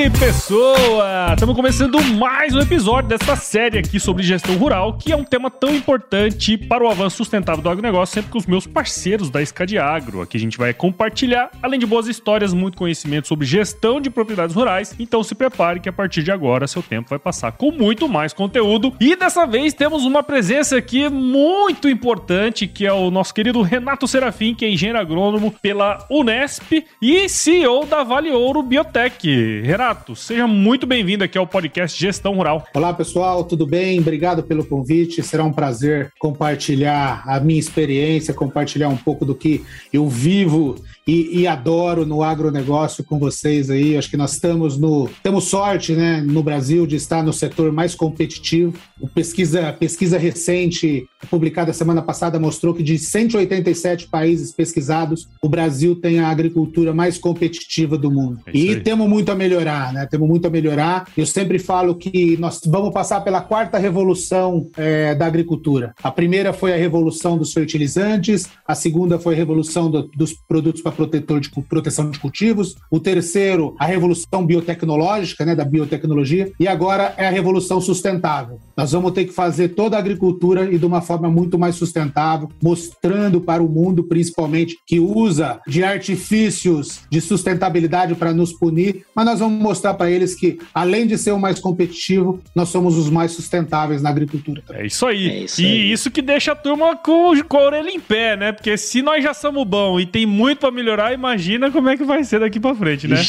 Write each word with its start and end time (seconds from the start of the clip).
Aí, 0.00 0.08
pessoa! 0.08 1.34
Estamos 1.34 1.54
começando 1.54 2.02
mais 2.14 2.54
um 2.54 2.60
episódio 2.60 3.10
dessa 3.10 3.36
série 3.36 3.78
aqui 3.78 4.00
sobre 4.00 4.22
gestão 4.22 4.56
rural, 4.56 4.96
que 4.96 5.12
é 5.12 5.16
um 5.16 5.22
tema 5.22 5.50
tão 5.50 5.74
importante 5.74 6.56
para 6.56 6.82
o 6.82 6.88
avanço 6.88 7.18
sustentável 7.18 7.62
do 7.62 7.68
agronegócio, 7.68 8.14
sempre 8.14 8.30
com 8.30 8.38
os 8.38 8.46
meus 8.46 8.66
parceiros 8.66 9.28
da 9.28 9.42
Escade 9.42 9.76
Agro. 9.76 10.22
Aqui 10.22 10.38
a 10.38 10.40
gente 10.40 10.56
vai 10.56 10.72
compartilhar, 10.72 11.50
além 11.62 11.78
de 11.78 11.84
boas 11.84 12.06
histórias, 12.06 12.54
muito 12.54 12.78
conhecimento 12.78 13.28
sobre 13.28 13.46
gestão 13.46 14.00
de 14.00 14.08
propriedades 14.08 14.56
rurais. 14.56 14.94
Então 14.98 15.22
se 15.22 15.34
prepare 15.34 15.80
que 15.80 15.88
a 15.88 15.92
partir 15.92 16.22
de 16.22 16.30
agora 16.30 16.66
seu 16.66 16.82
tempo 16.82 17.10
vai 17.10 17.18
passar 17.18 17.52
com 17.52 17.70
muito 17.70 18.08
mais 18.08 18.32
conteúdo. 18.32 18.94
E 18.98 19.14
dessa 19.14 19.46
vez 19.46 19.74
temos 19.74 20.06
uma 20.06 20.22
presença 20.22 20.78
aqui 20.78 21.10
muito 21.10 21.90
importante, 21.90 22.66
que 22.66 22.86
é 22.86 22.92
o 22.92 23.10
nosso 23.10 23.34
querido 23.34 23.60
Renato 23.60 24.08
Serafim, 24.08 24.54
que 24.54 24.64
é 24.64 24.70
engenheiro 24.70 24.98
agrônomo 24.98 25.54
pela 25.60 26.06
Unesp 26.10 26.86
e 27.02 27.28
CEO 27.28 27.84
da 27.84 28.02
Vale 28.02 28.30
Ouro 28.30 28.62
Biotech. 28.62 29.60
Renato, 29.62 29.89
seja 30.14 30.46
muito 30.46 30.86
bem-vindo 30.86 31.24
aqui 31.24 31.36
ao 31.36 31.46
podcast 31.46 31.98
Gestão 31.98 32.34
Rural. 32.34 32.64
Olá, 32.74 32.94
pessoal, 32.94 33.42
tudo 33.42 33.66
bem? 33.66 33.98
Obrigado 33.98 34.40
pelo 34.40 34.64
convite. 34.64 35.20
Será 35.20 35.42
um 35.42 35.52
prazer 35.52 36.12
compartilhar 36.18 37.24
a 37.26 37.40
minha 37.40 37.58
experiência, 37.58 38.32
compartilhar 38.32 38.88
um 38.88 38.96
pouco 38.96 39.24
do 39.24 39.34
que 39.34 39.64
eu 39.92 40.08
vivo 40.08 40.76
e, 41.10 41.40
e, 41.40 41.46
adoro 41.46 42.06
no 42.06 42.22
agronegócio 42.22 43.02
com 43.02 43.18
vocês 43.18 43.68
aí. 43.68 43.96
Acho 43.96 44.08
que 44.08 44.16
nós 44.16 44.34
estamos 44.34 44.78
no. 44.78 45.10
Temos 45.24 45.44
sorte, 45.44 45.92
né, 45.92 46.20
no 46.20 46.40
Brasil, 46.40 46.86
de 46.86 46.94
estar 46.94 47.20
no 47.24 47.32
setor 47.32 47.72
mais 47.72 47.96
competitivo. 47.96 48.74
O 49.00 49.08
pesquisa, 49.08 49.72
pesquisa 49.72 50.16
recente, 50.16 51.04
publicada 51.28 51.72
semana 51.72 52.00
passada, 52.00 52.38
mostrou 52.38 52.72
que 52.72 52.82
de 52.84 52.96
187 52.96 54.06
países 54.06 54.52
pesquisados, 54.52 55.28
o 55.42 55.48
Brasil 55.48 55.96
tem 55.96 56.20
a 56.20 56.28
agricultura 56.28 56.94
mais 56.94 57.18
competitiva 57.18 57.98
do 57.98 58.08
mundo. 58.08 58.40
É 58.46 58.52
e 58.56 58.80
temos 58.80 59.08
muito 59.08 59.32
a 59.32 59.34
melhorar, 59.34 59.92
né? 59.92 60.06
Temos 60.06 60.28
muito 60.28 60.46
a 60.46 60.50
melhorar. 60.50 61.08
Eu 61.16 61.26
sempre 61.26 61.58
falo 61.58 61.96
que 61.96 62.36
nós 62.36 62.60
vamos 62.64 62.92
passar 62.92 63.20
pela 63.22 63.40
quarta 63.40 63.78
revolução 63.78 64.68
é, 64.76 65.12
da 65.16 65.26
agricultura. 65.26 65.92
A 66.04 66.12
primeira 66.12 66.52
foi 66.52 66.72
a 66.72 66.76
revolução 66.76 67.36
dos 67.36 67.52
fertilizantes, 67.52 68.48
a 68.64 68.76
segunda 68.76 69.18
foi 69.18 69.34
a 69.34 69.36
revolução 69.36 69.90
do, 69.90 70.08
dos 70.14 70.32
produtos 70.32 70.80
para 70.82 70.99
protetor 71.00 71.40
de 71.40 71.50
proteção 71.50 72.10
de 72.10 72.18
cultivos, 72.18 72.76
o 72.90 73.00
terceiro, 73.00 73.74
a 73.78 73.86
revolução 73.86 74.44
biotecnológica, 74.44 75.46
né, 75.46 75.54
da 75.54 75.64
biotecnologia, 75.64 76.52
e 76.60 76.68
agora 76.68 77.14
é 77.16 77.26
a 77.26 77.30
revolução 77.30 77.80
sustentável. 77.80 78.60
Nós 78.76 78.92
vamos 78.92 79.12
ter 79.12 79.24
que 79.24 79.32
fazer 79.32 79.68
toda 79.68 79.96
a 79.96 79.98
agricultura 79.98 80.70
e 80.70 80.78
de 80.78 80.84
uma 80.84 81.00
forma 81.00 81.30
muito 81.30 81.58
mais 81.58 81.74
sustentável, 81.76 82.50
mostrando 82.62 83.40
para 83.40 83.62
o 83.62 83.68
mundo, 83.68 84.04
principalmente, 84.04 84.76
que 84.86 85.00
usa 85.00 85.60
de 85.66 85.82
artifícios 85.82 87.00
de 87.10 87.20
sustentabilidade 87.20 88.14
para 88.14 88.34
nos 88.34 88.52
punir, 88.52 89.04
mas 89.14 89.24
nós 89.24 89.40
vamos 89.40 89.62
mostrar 89.62 89.94
para 89.94 90.10
eles 90.10 90.34
que, 90.34 90.58
além 90.74 91.06
de 91.06 91.16
ser 91.16 91.32
o 91.32 91.38
mais 91.38 91.58
competitivo, 91.58 92.40
nós 92.54 92.68
somos 92.68 92.98
os 92.98 93.08
mais 93.08 93.32
sustentáveis 93.32 94.02
na 94.02 94.10
agricultura. 94.10 94.62
É 94.70 94.86
isso 94.86 95.06
aí. 95.06 95.28
É 95.28 95.44
isso 95.44 95.60
aí. 95.60 95.66
E 95.66 95.92
isso 95.92 96.10
que 96.10 96.20
deixa 96.20 96.52
a 96.52 96.56
turma 96.56 96.96
com, 96.96 97.32
com 97.44 97.56
a 97.56 97.64
orelha 97.64 97.90
em 97.90 98.00
pé, 98.00 98.36
né? 98.36 98.52
Porque 98.52 98.76
se 98.76 99.00
nós 99.00 99.22
já 99.22 99.32
somos 99.32 99.66
bons 99.66 100.00
e 100.00 100.06
tem 100.06 100.26
muito 100.26 100.58
para 100.58 100.70
melhorar, 100.70 100.89
imagina 101.12 101.70
como 101.70 101.88
é 101.88 101.96
que 101.96 102.04
vai 102.04 102.24
ser 102.24 102.40
daqui 102.40 102.58
para 102.58 102.74
frente, 102.74 103.06
né? 103.06 103.16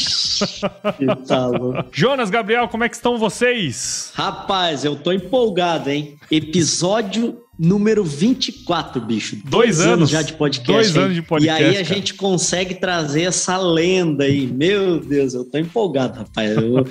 Jonas, 1.92 2.30
Gabriel, 2.30 2.68
como 2.68 2.84
é 2.84 2.88
que 2.88 2.96
estão 2.96 3.18
vocês? 3.18 4.10
Rapaz, 4.14 4.84
eu 4.84 4.96
tô 4.96 5.12
empolgado, 5.12 5.90
hein? 5.90 6.16
Episódio 6.30 7.38
número 7.58 8.02
24, 8.02 9.00
bicho. 9.00 9.36
Dois, 9.44 9.76
dois 9.76 9.80
anos, 9.80 9.92
anos, 9.92 10.10
já 10.10 10.22
de 10.22 10.32
podcast. 10.32 10.72
Dois 10.72 10.96
hein? 10.96 11.02
anos 11.02 11.14
de 11.14 11.22
podcast. 11.22 11.62
E 11.62 11.64
aí 11.64 11.70
a 11.70 11.84
cara. 11.84 11.86
gente 11.94 12.14
consegue 12.14 12.74
trazer 12.74 13.22
essa 13.22 13.56
lenda 13.56 14.24
aí. 14.24 14.46
Meu 14.46 14.98
Deus, 14.98 15.34
eu 15.34 15.44
tô 15.44 15.58
empolgado, 15.58 16.18
rapaz. 16.18 16.56
Eu, 16.56 16.86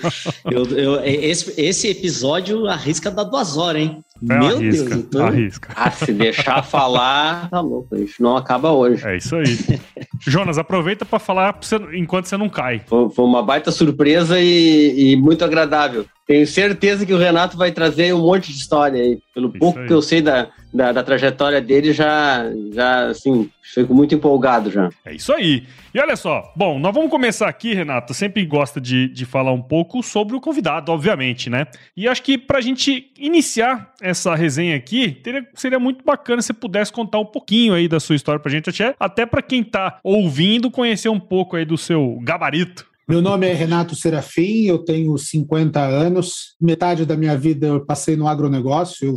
eu, 0.49 0.77
eu, 0.77 1.03
esse, 1.03 1.59
esse 1.59 1.89
episódio 1.89 2.67
arrisca 2.67 3.11
dar 3.11 3.23
duas 3.23 3.57
horas, 3.57 3.81
hein? 3.81 4.03
É, 4.29 4.37
Meu 4.37 4.57
arrisca, 4.57 4.89
Deus, 4.89 5.05
tô... 5.09 5.21
arrisca. 5.21 5.69
Ah, 5.75 5.89
se 5.89 6.13
deixar 6.13 6.63
falar, 6.63 7.49
tá 7.51 7.59
louco. 7.59 7.95
Isso 7.95 8.21
não 8.21 8.37
acaba 8.37 8.71
hoje. 8.71 9.05
É 9.05 9.17
isso 9.17 9.35
aí. 9.35 9.57
Jonas, 10.21 10.57
aproveita 10.57 11.03
para 11.05 11.17
falar 11.17 11.59
enquanto 11.93 12.25
você 12.25 12.37
não 12.37 12.47
cai. 12.47 12.83
Foi 12.87 13.25
uma 13.25 13.41
baita 13.41 13.71
surpresa 13.71 14.39
e, 14.39 15.13
e 15.13 15.15
muito 15.15 15.43
agradável. 15.43 16.05
Tenho 16.27 16.45
certeza 16.45 17.05
que 17.05 17.13
o 17.13 17.17
Renato 17.17 17.57
vai 17.57 17.71
trazer 17.71 18.13
um 18.13 18.21
monte 18.21 18.53
de 18.53 18.59
história 18.59 19.01
aí. 19.01 19.19
Pelo 19.33 19.49
Isso 19.49 19.59
pouco 19.59 19.79
aí. 19.79 19.87
que 19.87 19.93
eu 19.93 20.01
sei 20.01 20.21
da, 20.21 20.49
da, 20.73 20.91
da, 20.91 21.03
trajetória 21.03 21.61
dele, 21.61 21.91
já, 21.93 22.45
já, 22.73 23.07
assim, 23.07 23.49
fico 23.61 23.93
muito 23.93 24.15
empolgado 24.15 24.71
já. 24.71 24.89
É 25.05 25.13
isso 25.13 25.33
aí. 25.33 25.65
E 25.93 25.99
olha 25.99 26.15
só, 26.15 26.51
bom, 26.55 26.79
nós 26.79 26.93
vamos 26.93 27.09
começar 27.09 27.49
aqui, 27.49 27.73
Renato. 27.73 28.13
Sempre 28.13 28.45
gosta 28.45 28.79
de, 28.79 29.07
de 29.09 29.25
falar 29.25 29.51
um 29.51 29.61
pouco 29.61 30.01
sobre 30.01 30.35
o 30.35 30.41
convidado, 30.41 30.91
obviamente, 30.91 31.49
né? 31.49 31.67
E 31.95 32.07
acho 32.07 32.23
que 32.23 32.37
pra 32.37 32.61
gente 32.61 33.11
iniciar 33.19 33.91
essa 34.01 34.33
resenha 34.35 34.75
aqui, 34.75 35.11
teria, 35.11 35.45
seria 35.53 35.79
muito 35.79 36.03
bacana 36.05 36.41
se 36.41 36.53
pudesse 36.53 36.91
contar 36.91 37.19
um 37.19 37.25
pouquinho 37.25 37.73
aí 37.73 37.87
da 37.87 37.99
sua 37.99 38.15
história 38.15 38.39
pra 38.39 38.51
gente, 38.51 38.69
até, 38.69 38.95
até 38.99 39.25
pra 39.25 39.41
quem 39.41 39.63
tá 39.63 39.99
ouvindo, 40.03 40.71
conhecer 40.71 41.09
um 41.09 41.19
pouco 41.19 41.55
aí 41.55 41.65
do 41.65 41.77
seu 41.77 42.19
gabarito. 42.21 42.90
Meu 43.11 43.21
nome 43.21 43.45
é 43.45 43.53
Renato 43.53 43.93
Serafim, 43.93 44.67
eu 44.67 44.77
tenho 44.79 45.17
50 45.17 45.81
anos. 45.81 46.55
Metade 46.61 47.05
da 47.05 47.17
minha 47.17 47.37
vida 47.37 47.67
eu 47.67 47.85
passei 47.85 48.15
no 48.15 48.25
agronegócio. 48.25 49.05
Eu, 49.05 49.15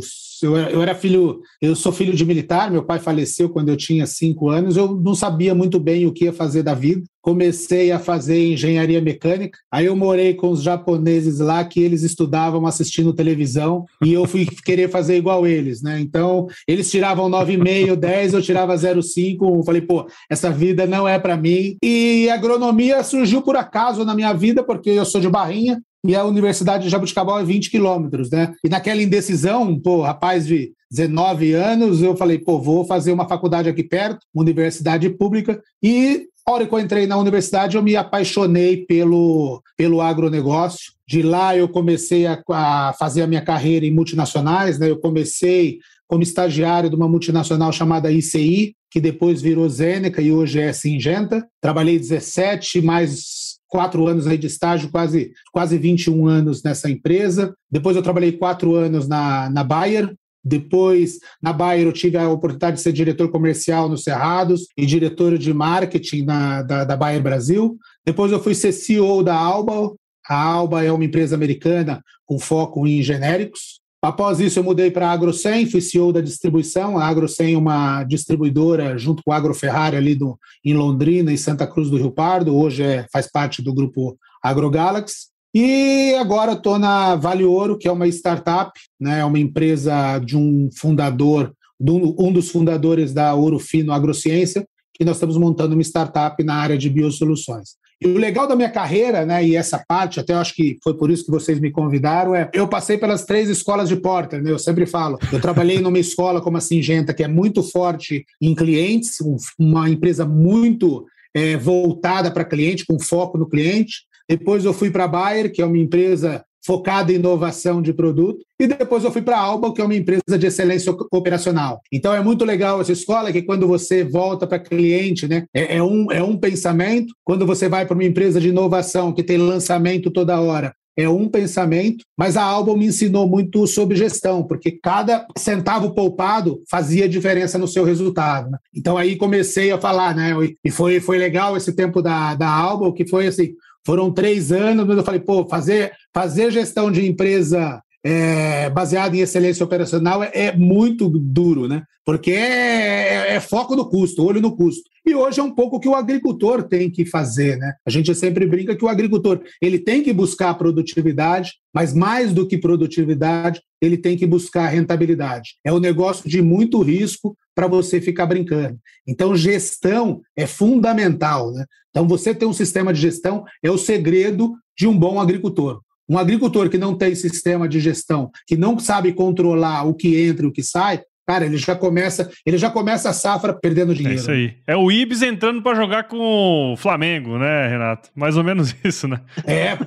eu, 0.49 0.57
eu, 0.57 0.81
era 0.81 0.93
filho, 0.93 1.39
eu 1.61 1.77
sou 1.77 1.93
filho 1.93 2.13
de 2.13 2.25
militar, 2.25 2.69
meu 2.69 2.83
pai 2.83 2.99
faleceu 2.99 3.47
quando 3.47 3.69
eu 3.69 3.77
tinha 3.77 4.05
5 4.05 4.49
anos. 4.49 4.75
Eu 4.75 4.99
não 4.99 5.15
sabia 5.15 5.55
muito 5.55 5.79
bem 5.79 6.05
o 6.05 6.11
que 6.11 6.25
ia 6.25 6.33
fazer 6.33 6.61
da 6.61 6.73
vida 6.73 7.05
comecei 7.25 7.91
a 7.91 7.97
fazer 7.97 8.51
engenharia 8.51 9.01
mecânica. 9.01 9.57
Aí 9.71 9.87
eu 9.87 9.95
morei 9.95 10.35
com 10.35 10.51
os 10.51 10.61
japoneses 10.61 11.39
lá 11.39 11.65
que 11.65 11.81
eles 11.81 12.03
estudavam 12.03 12.67
assistindo 12.67 13.15
televisão 13.15 13.83
e 14.03 14.13
eu 14.13 14.27
fui 14.27 14.45
querer 14.63 14.91
fazer 14.91 15.17
igual 15.17 15.47
eles, 15.47 15.81
né? 15.81 15.99
Então, 15.99 16.45
eles 16.67 16.91
tiravam 16.91 17.27
9,5, 17.27 17.95
10, 17.95 18.33
eu 18.35 18.43
tirava 18.43 18.75
0,5. 18.75 19.65
Falei, 19.65 19.81
pô, 19.81 20.07
essa 20.29 20.51
vida 20.51 20.85
não 20.85 21.07
é 21.07 21.17
para 21.17 21.35
mim. 21.35 21.77
E 21.83 22.29
agronomia 22.29 23.03
surgiu 23.03 23.41
por 23.41 23.55
acaso 23.55 24.05
na 24.05 24.13
minha 24.13 24.31
vida, 24.31 24.63
porque 24.63 24.91
eu 24.91 25.03
sou 25.03 25.19
de 25.19 25.27
Barrinha, 25.27 25.81
e 26.05 26.15
a 26.15 26.23
Universidade 26.23 26.83
de 26.83 26.89
Jabuticabal 26.91 27.39
é 27.39 27.43
20 27.43 27.71
quilômetros, 27.71 28.29
né? 28.29 28.53
E 28.63 28.69
naquela 28.69 29.01
indecisão, 29.01 29.79
pô, 29.79 30.01
rapaz 30.03 30.45
de 30.45 30.73
19 30.91 31.53
anos, 31.53 32.03
eu 32.03 32.15
falei, 32.15 32.37
pô, 32.37 32.59
vou 32.59 32.85
fazer 32.85 33.11
uma 33.11 33.27
faculdade 33.27 33.67
aqui 33.67 33.83
perto, 33.83 34.19
uma 34.31 34.43
universidade 34.43 35.09
pública, 35.09 35.59
e 35.81 36.27
a 36.47 36.51
hora 36.51 36.67
que 36.67 36.73
eu 36.73 36.79
entrei 36.79 37.07
na 37.07 37.17
universidade, 37.17 37.75
eu 37.75 37.81
me 37.81 37.95
apaixonei 37.95 38.85
pelo, 38.85 39.63
pelo 39.75 39.99
agronegócio. 39.99 40.93
De 41.07 41.23
lá 41.23 41.57
eu 41.57 41.67
comecei 41.67 42.27
a, 42.27 42.41
a 42.49 42.93
fazer 42.99 43.23
a 43.23 43.27
minha 43.27 43.41
carreira 43.41 43.85
em 43.85 43.93
multinacionais, 43.93 44.77
né? 44.77 44.89
Eu 44.89 44.99
comecei 44.99 45.79
como 46.07 46.21
estagiário 46.21 46.89
de 46.89 46.95
uma 46.95 47.09
multinacional 47.09 47.71
chamada 47.71 48.11
ICI, 48.11 48.75
que 48.91 49.01
depois 49.01 49.41
virou 49.41 49.67
Zeneca 49.67 50.21
e 50.21 50.31
hoje 50.31 50.59
é 50.59 50.71
Singenta. 50.71 51.45
Trabalhei 51.59 51.97
17 51.97 52.79
mais 52.81 53.55
quatro 53.67 54.07
anos 54.07 54.27
aí 54.27 54.37
de 54.37 54.47
estágio, 54.47 54.89
quase, 54.91 55.31
quase 55.51 55.77
21 55.77 56.27
anos 56.27 56.61
nessa 56.61 56.89
empresa. 56.89 57.55
Depois 57.69 57.95
eu 57.95 58.03
trabalhei 58.03 58.33
quatro 58.33 58.75
anos 58.75 59.07
na, 59.07 59.49
na 59.49 59.63
Bayer, 59.63 60.13
depois, 60.45 61.17
na 61.41 61.51
Bayer, 61.51 61.87
eu 61.87 61.91
tive 61.91 62.17
a 62.17 62.29
oportunidade 62.29 62.77
de 62.77 62.83
ser 62.83 62.93
diretor 62.93 63.31
comercial 63.31 63.89
no 63.89 63.97
Cerrados 63.97 64.67
e 64.77 64.85
diretor 64.85 65.39
de 65.39 65.51
marketing 65.51 66.21
na, 66.21 66.61
da, 66.61 66.83
da 66.83 66.95
Bayer 66.95 67.21
Brasil. 67.21 67.79
Depois, 68.05 68.31
eu 68.31 68.39
fui 68.39 68.53
ser 68.53 68.71
CEO 68.71 69.23
da 69.23 69.35
Alba. 69.35 69.91
A 70.29 70.39
Alba 70.39 70.83
é 70.83 70.91
uma 70.91 71.03
empresa 71.03 71.35
americana 71.35 72.03
com 72.27 72.37
foco 72.37 72.85
em 72.85 73.01
genéricos. 73.01 73.79
Após 74.03 74.39
isso, 74.39 74.59
eu 74.59 74.63
mudei 74.63 74.91
para 74.91 75.09
a 75.09 75.11
AgroSem, 75.13 75.65
fui 75.65 75.81
CEO 75.81 76.13
da 76.13 76.21
distribuição. 76.21 76.99
A 76.99 77.07
AgroSem 77.07 77.55
é 77.55 77.57
uma 77.57 78.03
distribuidora 78.03 78.95
junto 78.99 79.23
com 79.23 79.31
a 79.31 79.37
AgroFerrari 79.37 79.97
ali 79.97 80.13
do, 80.13 80.37
em 80.63 80.75
Londrina 80.75 81.33
e 81.33 81.39
Santa 81.39 81.65
Cruz 81.65 81.89
do 81.89 81.97
Rio 81.97 82.11
Pardo. 82.11 82.55
Hoje 82.55 82.83
é, 82.83 83.07
faz 83.11 83.31
parte 83.31 83.63
do 83.63 83.73
grupo 83.73 84.15
AgroGalaxy. 84.43 85.34
E 85.57 86.13
agora 86.15 86.51
estou 86.51 86.77
na 86.77 87.15
Vale 87.15 87.45
Ouro, 87.45 87.77
que 87.77 87.87
é 87.87 87.91
uma 87.91 88.09
startup, 88.09 88.77
né, 88.99 89.21
é 89.21 89.25
uma 89.25 89.39
empresa 89.39 90.19
de 90.19 90.35
um 90.35 90.69
fundador, 90.75 91.53
um, 91.79 92.29
dos 92.33 92.49
fundadores 92.49 93.13
da 93.13 93.33
Ouro 93.33 93.57
Fino 93.57 93.93
Agrociência, 93.93 94.67
que 94.93 95.05
nós 95.05 95.15
estamos 95.15 95.37
montando 95.37 95.73
uma 95.73 95.81
startup 95.81 96.43
na 96.43 96.55
área 96.55 96.77
de 96.77 96.89
biosoluções. 96.89 97.69
E 98.01 98.07
o 98.07 98.17
legal 98.17 98.45
da 98.45 98.55
minha 98.57 98.69
carreira, 98.69 99.25
né, 99.25 99.45
e 99.47 99.55
essa 99.55 99.81
parte, 99.87 100.19
até 100.19 100.33
eu 100.33 100.39
acho 100.39 100.53
que 100.53 100.77
foi 100.83 100.93
por 100.97 101.09
isso 101.09 101.23
que 101.23 101.31
vocês 101.31 101.57
me 101.57 101.71
convidaram, 101.71 102.35
é 102.35 102.49
eu 102.53 102.67
passei 102.67 102.97
pelas 102.97 103.23
três 103.23 103.47
escolas 103.47 103.87
de 103.87 103.95
Porter, 103.95 104.43
né? 104.43 104.51
Eu 104.51 104.59
sempre 104.59 104.85
falo. 104.85 105.17
Eu 105.31 105.39
trabalhei 105.39 105.79
numa 105.79 105.97
escola 105.97 106.41
como 106.41 106.57
a 106.57 106.61
Singenta, 106.61 107.13
que 107.13 107.23
é 107.23 107.29
muito 107.29 107.63
forte 107.63 108.25
em 108.41 108.53
clientes, 108.53 109.19
uma 109.57 109.89
empresa 109.89 110.25
muito 110.25 111.05
é, 111.33 111.55
voltada 111.55 112.29
para 112.29 112.43
cliente, 112.43 112.85
com 112.85 112.99
foco 112.99 113.37
no 113.37 113.47
cliente. 113.47 114.05
Depois 114.29 114.65
eu 114.65 114.73
fui 114.73 114.89
para 114.89 115.05
a 115.05 115.07
Bayer, 115.07 115.51
que 115.51 115.61
é 115.61 115.65
uma 115.65 115.77
empresa 115.77 116.43
focada 116.65 117.11
em 117.11 117.15
inovação 117.15 117.79
de 117.79 117.93
produto, 117.93 118.43
e 118.59 118.65
depois 118.65 119.03
eu 119.03 119.11
fui 119.11 119.21
para 119.21 119.37
a 119.37 119.41
Alba, 119.41 119.71
que 119.71 119.79
é 119.79 119.83
uma 119.83 119.95
empresa 119.95 120.37
de 120.37 120.47
excelência 120.47 120.91
operacional. 121.11 121.79
Então 121.91 122.13
é 122.13 122.21
muito 122.21 122.43
legal 122.43 122.81
essa 122.81 122.91
escola, 122.91 123.31
que 123.31 123.43
quando 123.43 123.67
você 123.67 124.03
volta 124.03 124.47
para 124.47 124.57
cliente, 124.57 125.27
né, 125.27 125.45
é, 125.53 125.77
é, 125.77 125.83
um, 125.83 126.11
é 126.11 126.23
um 126.23 126.35
pensamento, 126.35 127.13
quando 127.23 127.45
você 127.45 127.69
vai 127.69 127.85
para 127.85 127.93
uma 127.93 128.03
empresa 128.03 128.41
de 128.41 128.49
inovação 128.49 129.13
que 129.13 129.21
tem 129.21 129.37
lançamento 129.37 130.09
toda 130.09 130.41
hora, 130.41 130.73
é 130.97 131.09
um 131.09 131.27
pensamento, 131.27 132.05
mas 132.17 132.37
a 132.37 132.43
Alba 132.43 132.75
me 132.75 132.85
ensinou 132.85 133.27
muito 133.27 133.67
sobre 133.67 133.97
gestão, 133.97 134.43
porque 134.43 134.71
cada 134.71 135.27
centavo 135.37 135.93
poupado 135.93 136.63
fazia 136.69 137.07
diferença 137.09 137.57
no 137.57 137.67
seu 137.67 137.83
resultado. 137.83 138.49
Né? 138.49 138.57
Então 138.73 138.97
aí 138.97 139.17
comecei 139.17 139.71
a 139.71 139.77
falar, 139.77 140.15
né? 140.15 140.31
E 140.63 140.71
foi, 140.71 141.01
foi 141.01 141.17
legal 141.17 141.57
esse 141.57 141.73
tempo 141.73 142.01
da, 142.01 142.33
da 142.35 142.49
Alba, 142.49 142.93
que 142.93 143.05
foi 143.05 143.27
assim, 143.27 143.53
foram 143.85 144.11
três 144.11 144.51
anos, 144.51 144.85
mas 144.85 144.97
eu 144.97 145.03
falei, 145.03 145.19
pô, 145.19 145.47
fazer, 145.47 145.91
fazer 146.13 146.51
gestão 146.51 146.91
de 146.91 147.05
empresa 147.05 147.81
é, 148.05 148.69
baseada 148.69 149.17
em 149.17 149.21
excelência 149.21 149.65
operacional 149.65 150.23
é, 150.23 150.29
é 150.33 150.55
muito 150.55 151.09
duro, 151.09 151.67
né? 151.67 151.83
Porque 152.05 152.29
é, 152.29 153.31
é, 153.31 153.35
é, 153.35 153.39
foco 153.39 153.75
no 153.75 153.89
custo, 153.89 154.23
olho 154.23 154.39
no 154.39 154.55
custo. 154.55 154.83
E 155.03 155.15
hoje 155.15 155.39
é 155.39 155.43
um 155.43 155.53
pouco 155.53 155.79
que 155.79 155.87
o 155.87 155.95
agricultor 155.95 156.61
tem 156.63 156.89
que 156.89 157.03
fazer, 157.03 157.57
né? 157.57 157.73
A 157.83 157.89
gente 157.89 158.13
sempre 158.13 158.45
brinca 158.45 158.75
que 158.75 158.85
o 158.85 158.87
agricultor 158.87 159.41
ele 159.59 159.79
tem 159.79 160.03
que 160.03 160.13
buscar 160.13 160.53
produtividade, 160.53 161.53
mas 161.73 161.95
mais 161.95 162.31
do 162.31 162.47
que 162.47 162.59
produtividade, 162.59 163.59
ele 163.81 163.97
tem 163.97 164.15
que 164.15 164.27
buscar 164.27 164.67
rentabilidade. 164.67 165.55
É 165.63 165.73
um 165.73 165.79
negócio 165.79 166.29
de 166.29 166.43
muito 166.43 166.81
risco 166.83 167.35
para 167.55 167.67
você 167.67 168.01
ficar 168.01 168.25
brincando. 168.25 168.77
Então, 169.07 169.35
gestão 169.35 170.21
é 170.35 170.45
fundamental, 170.45 171.51
né? 171.51 171.65
Então, 171.89 172.07
você 172.07 172.35
ter 172.35 172.45
um 172.45 172.53
sistema 172.53 172.93
de 172.93 172.99
gestão 172.99 173.45
é 173.63 173.71
o 173.71 173.77
segredo 173.77 174.53
de 174.77 174.85
um 174.85 174.97
bom 174.97 175.19
agricultor. 175.19 175.81
Um 176.07 176.17
agricultor 176.17 176.69
que 176.69 176.77
não 176.77 176.95
tem 176.95 177.15
sistema 177.15 177.67
de 177.67 177.79
gestão, 177.79 178.29
que 178.45 178.57
não 178.57 178.77
sabe 178.77 179.13
controlar 179.13 179.83
o 179.87 179.93
que 179.93 180.21
entra 180.21 180.45
e 180.45 180.49
o 180.49 180.51
que 180.51 180.61
sai, 180.61 181.01
cara, 181.25 181.45
ele 181.45 181.57
já 181.57 181.75
começa, 181.75 182.29
ele 182.45 182.57
já 182.57 182.69
começa 182.69 183.09
a 183.09 183.13
safra 183.13 183.53
perdendo 183.53 183.95
dinheiro. 183.95 184.19
É 184.19 184.21
isso 184.21 184.31
aí. 184.31 184.57
É 184.67 184.75
o 184.75 184.91
Ibis 184.91 185.21
entrando 185.21 185.63
para 185.63 185.75
jogar 185.75 186.07
com 186.07 186.73
o 186.73 186.77
Flamengo, 186.77 187.39
né, 187.39 187.67
Renato? 187.67 188.09
Mais 188.13 188.37
ou 188.37 188.43
menos 188.43 188.75
isso, 188.83 189.07
né? 189.07 189.21
É. 189.45 189.77